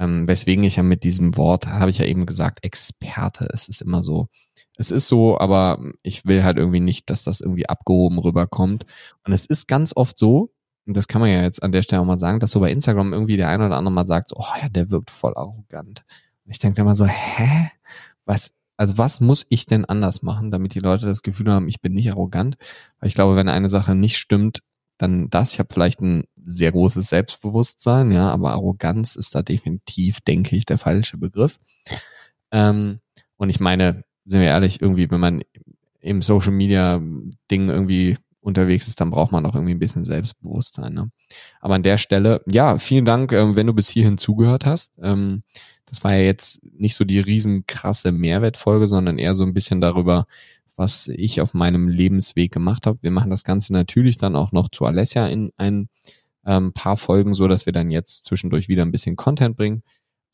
Ähm, 0.00 0.26
weswegen 0.26 0.64
ich 0.64 0.74
ja 0.74 0.82
mit 0.82 1.04
diesem 1.04 1.36
Wort, 1.36 1.68
habe 1.68 1.90
ich 1.90 1.98
ja 1.98 2.04
eben 2.04 2.26
gesagt, 2.26 2.64
Experte, 2.64 3.48
es 3.52 3.68
ist 3.68 3.82
immer 3.82 4.02
so, 4.02 4.26
es 4.76 4.90
ist 4.90 5.06
so, 5.06 5.38
aber 5.38 5.80
ich 6.02 6.24
will 6.24 6.42
halt 6.42 6.56
irgendwie 6.56 6.80
nicht, 6.80 7.08
dass 7.08 7.22
das 7.22 7.40
irgendwie 7.40 7.68
abgehoben 7.68 8.18
rüberkommt. 8.18 8.84
Und 9.24 9.32
es 9.32 9.46
ist 9.46 9.68
ganz 9.68 9.92
oft 9.94 10.18
so, 10.18 10.50
und 10.88 10.96
das 10.96 11.06
kann 11.06 11.20
man 11.20 11.30
ja 11.30 11.42
jetzt 11.42 11.62
an 11.62 11.70
der 11.70 11.82
Stelle 11.82 12.00
auch 12.00 12.06
mal 12.06 12.18
sagen, 12.18 12.40
dass 12.40 12.50
so 12.50 12.60
bei 12.60 12.72
Instagram 12.72 13.12
irgendwie 13.12 13.36
der 13.36 13.50
eine 13.50 13.66
oder 13.66 13.76
andere 13.76 13.92
mal 13.92 14.06
sagt, 14.06 14.30
so, 14.30 14.36
oh 14.38 14.58
ja, 14.62 14.70
der 14.70 14.90
wirkt 14.90 15.10
voll 15.10 15.34
arrogant. 15.36 16.02
Und 16.46 16.50
ich 16.50 16.58
denke 16.58 16.76
dann 16.76 16.86
mal 16.86 16.94
so, 16.94 17.04
hä? 17.04 17.68
Was, 18.24 18.52
also 18.78 18.96
was 18.96 19.20
muss 19.20 19.44
ich 19.50 19.66
denn 19.66 19.84
anders 19.84 20.22
machen, 20.22 20.50
damit 20.50 20.74
die 20.74 20.80
Leute 20.80 21.04
das 21.04 21.20
Gefühl 21.20 21.52
haben, 21.52 21.68
ich 21.68 21.82
bin 21.82 21.92
nicht 21.92 22.10
arrogant? 22.10 22.56
Weil 23.00 23.08
ich 23.08 23.14
glaube, 23.14 23.36
wenn 23.36 23.50
eine 23.50 23.68
Sache 23.68 23.94
nicht 23.94 24.16
stimmt, 24.16 24.62
dann 24.96 25.28
das. 25.28 25.52
Ich 25.52 25.58
habe 25.58 25.68
vielleicht 25.70 26.00
ein 26.00 26.24
sehr 26.42 26.72
großes 26.72 27.06
Selbstbewusstsein, 27.06 28.10
ja, 28.10 28.30
aber 28.30 28.52
Arroganz 28.52 29.14
ist 29.14 29.34
da 29.34 29.42
definitiv, 29.42 30.22
denke 30.22 30.56
ich, 30.56 30.64
der 30.64 30.78
falsche 30.78 31.18
Begriff. 31.18 31.60
Ähm, 32.50 33.00
und 33.36 33.50
ich 33.50 33.60
meine, 33.60 34.04
sind 34.24 34.40
wir 34.40 34.48
ehrlich, 34.48 34.80
irgendwie, 34.80 35.10
wenn 35.10 35.20
man 35.20 35.42
im 36.00 36.22
Social 36.22 36.52
Media 36.52 36.98
Ding 37.50 37.68
irgendwie 37.68 38.16
unterwegs 38.40 38.88
ist, 38.88 39.00
dann 39.00 39.10
braucht 39.10 39.32
man 39.32 39.44
auch 39.46 39.54
irgendwie 39.54 39.74
ein 39.74 39.78
bisschen 39.78 40.04
Selbstbewusstsein. 40.04 40.94
Ne? 40.94 41.10
Aber 41.60 41.74
an 41.74 41.82
der 41.82 41.98
Stelle, 41.98 42.42
ja, 42.50 42.78
vielen 42.78 43.04
Dank, 43.04 43.32
ähm, 43.32 43.56
wenn 43.56 43.66
du 43.66 43.74
bis 43.74 43.88
hierhin 43.88 44.18
zugehört 44.18 44.66
hast. 44.66 44.92
Ähm, 45.02 45.42
das 45.86 46.04
war 46.04 46.14
ja 46.14 46.22
jetzt 46.22 46.62
nicht 46.62 46.94
so 46.96 47.04
die 47.04 47.20
riesenkrasse 47.20 48.12
Mehrwertfolge, 48.12 48.86
sondern 48.86 49.18
eher 49.18 49.34
so 49.34 49.44
ein 49.44 49.54
bisschen 49.54 49.80
darüber, 49.80 50.26
was 50.76 51.08
ich 51.08 51.40
auf 51.40 51.54
meinem 51.54 51.88
Lebensweg 51.88 52.52
gemacht 52.52 52.86
habe. 52.86 52.98
Wir 53.02 53.10
machen 53.10 53.30
das 53.30 53.42
Ganze 53.42 53.72
natürlich 53.72 54.18
dann 54.18 54.36
auch 54.36 54.52
noch 54.52 54.68
zu 54.68 54.84
Alessia 54.84 55.26
in 55.26 55.50
ein 55.56 55.88
ähm, 56.46 56.72
paar 56.72 56.96
Folgen, 56.96 57.34
so 57.34 57.48
dass 57.48 57.66
wir 57.66 57.72
dann 57.72 57.90
jetzt 57.90 58.24
zwischendurch 58.24 58.68
wieder 58.68 58.82
ein 58.82 58.92
bisschen 58.92 59.16
Content 59.16 59.56
bringen. 59.56 59.82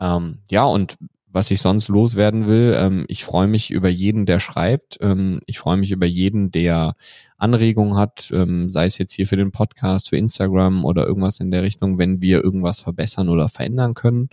Ähm, 0.01 0.41
ja, 0.51 0.65
und 0.65 0.97
was 1.35 1.51
ich 1.51 1.61
sonst 1.61 1.89
loswerden 1.89 2.47
will. 2.47 2.75
Ähm, 2.79 3.05
ich 3.09 3.25
freue 3.25 3.49
mich 3.49 3.73
über 3.73 3.89
jeden, 3.89 4.25
der 4.25 4.39
schreibt. 4.39 4.99
Ähm, 5.01 5.41
ich 5.47 5.59
freue 5.59 5.77
mich 5.77 5.91
über 5.91 6.07
jeden, 6.07 6.53
der 6.53 6.95
Anregungen 7.37 7.97
hat, 7.97 8.31
ähm, 8.33 8.71
sei 8.71 8.87
es 8.87 8.99
jetzt 8.99 9.13
hier 9.13 9.27
für 9.27 9.37
den 9.37 9.51
Podcast, 9.51 10.11
für 10.11 10.17
Instagram 10.17 10.85
oder 10.85 11.07
irgendwas 11.07 11.41
in 11.41 11.51
der 11.51 11.63
Richtung, 11.63 11.99
wenn 11.99 12.23
wir 12.23 12.43
irgendwas 12.43 12.81
verbessern 12.81 13.29
oder 13.29 13.49
verändern 13.49 13.95
können. 13.95 14.31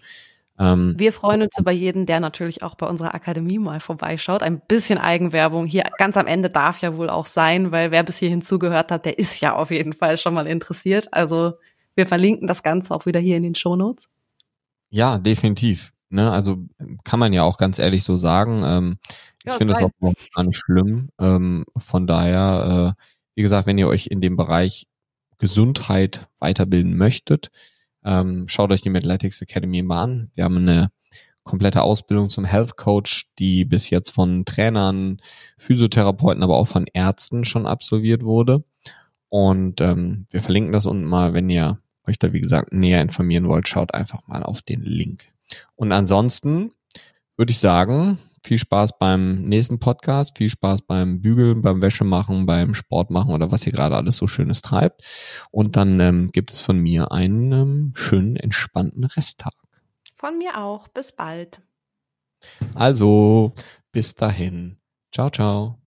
Ähm, 0.59 0.93
wir 0.95 1.11
freuen 1.11 1.41
uns 1.41 1.57
über 1.57 1.71
jeden, 1.71 2.05
der 2.05 2.19
natürlich 2.19 2.61
auch 2.61 2.75
bei 2.75 2.85
unserer 2.85 3.15
Akademie 3.15 3.57
mal 3.57 3.79
vorbeischaut. 3.79 4.43
Ein 4.43 4.61
bisschen 4.67 4.99
Eigenwerbung 4.99 5.65
hier 5.65 5.85
ganz 5.97 6.17
am 6.17 6.27
Ende 6.27 6.51
darf 6.51 6.81
ja 6.81 6.95
wohl 6.95 7.09
auch 7.09 7.25
sein, 7.25 7.71
weil 7.71 7.89
wer 7.89 8.03
bis 8.03 8.19
hierhin 8.19 8.43
zugehört 8.43 8.91
hat, 8.91 9.05
der 9.05 9.17
ist 9.17 9.41
ja 9.41 9.55
auf 9.55 9.71
jeden 9.71 9.93
Fall 9.93 10.17
schon 10.19 10.35
mal 10.35 10.45
interessiert. 10.45 11.07
Also 11.11 11.53
wir 11.95 12.05
verlinken 12.05 12.47
das 12.47 12.61
Ganze 12.61 12.93
auch 12.93 13.07
wieder 13.07 13.19
hier 13.19 13.37
in 13.37 13.43
den 13.43 13.55
Show 13.55 13.75
Notes. 13.75 14.07
Ja, 14.91 15.17
definitiv. 15.17 15.93
Ne, 16.11 16.29
also 16.29 16.65
kann 17.05 17.19
man 17.19 17.31
ja 17.31 17.43
auch 17.43 17.57
ganz 17.57 17.79
ehrlich 17.79 18.03
so 18.03 18.17
sagen. 18.17 18.63
Ähm, 18.65 18.97
ja, 19.45 19.53
ich 19.53 19.57
finde 19.57 19.73
das 19.73 19.81
auch 19.81 19.91
gar 20.35 20.43
nicht 20.43 20.57
schlimm. 20.57 21.09
Ähm, 21.19 21.65
von 21.77 22.05
daher, 22.05 22.95
äh, 22.97 23.01
wie 23.35 23.41
gesagt, 23.41 23.65
wenn 23.65 23.77
ihr 23.77 23.87
euch 23.87 24.07
in 24.07 24.19
dem 24.19 24.35
Bereich 24.35 24.87
Gesundheit 25.37 26.27
weiterbilden 26.39 26.97
möchtet, 26.97 27.49
ähm, 28.03 28.47
schaut 28.47 28.71
euch 28.71 28.81
die 28.81 28.89
Mathletics 28.89 29.41
Academy 29.41 29.81
mal 29.83 30.03
an. 30.03 30.31
Wir 30.35 30.43
haben 30.43 30.57
eine 30.57 30.91
komplette 31.43 31.81
Ausbildung 31.81 32.29
zum 32.29 32.43
Health 32.43 32.75
Coach, 32.75 33.31
die 33.39 33.63
bis 33.63 33.89
jetzt 33.89 34.11
von 34.11 34.43
Trainern, 34.43 35.21
Physiotherapeuten, 35.57 36.43
aber 36.43 36.57
auch 36.57 36.67
von 36.67 36.87
Ärzten 36.93 37.45
schon 37.45 37.65
absolviert 37.65 38.23
wurde. 38.23 38.65
Und 39.29 39.79
ähm, 39.79 40.27
wir 40.29 40.41
verlinken 40.41 40.73
das 40.73 40.85
unten 40.85 41.05
mal, 41.05 41.33
wenn 41.33 41.49
ihr 41.49 41.79
euch 42.05 42.19
da, 42.19 42.33
wie 42.33 42.41
gesagt, 42.41 42.73
näher 42.73 43.01
informieren 43.01 43.47
wollt, 43.47 43.69
schaut 43.69 43.93
einfach 43.93 44.27
mal 44.27 44.43
auf 44.43 44.61
den 44.61 44.81
Link. 44.81 45.30
Und 45.75 45.91
ansonsten 45.91 46.71
würde 47.37 47.51
ich 47.51 47.59
sagen, 47.59 48.17
viel 48.43 48.57
Spaß 48.57 48.97
beim 48.97 49.43
nächsten 49.43 49.79
Podcast, 49.79 50.37
viel 50.37 50.49
Spaß 50.49 50.83
beim 50.83 51.21
Bügeln, 51.21 51.61
beim 51.61 51.81
Wäschemachen, 51.81 52.45
beim 52.45 52.73
Sport 52.73 53.11
machen 53.11 53.33
oder 53.33 53.51
was 53.51 53.65
ihr 53.65 53.71
gerade 53.71 53.95
alles 53.95 54.17
so 54.17 54.27
Schönes 54.27 54.61
treibt. 54.61 55.03
Und 55.51 55.75
dann 55.75 55.99
ähm, 55.99 56.31
gibt 56.31 56.51
es 56.51 56.61
von 56.61 56.77
mir 56.77 57.11
einen 57.11 57.51
ähm, 57.51 57.91
schönen, 57.95 58.35
entspannten 58.35 59.03
Resttag. 59.05 59.53
Von 60.15 60.37
mir 60.37 60.57
auch. 60.57 60.87
Bis 60.87 61.11
bald. 61.11 61.61
Also, 62.73 63.53
bis 63.91 64.15
dahin. 64.15 64.77
Ciao, 65.11 65.29
ciao. 65.29 65.80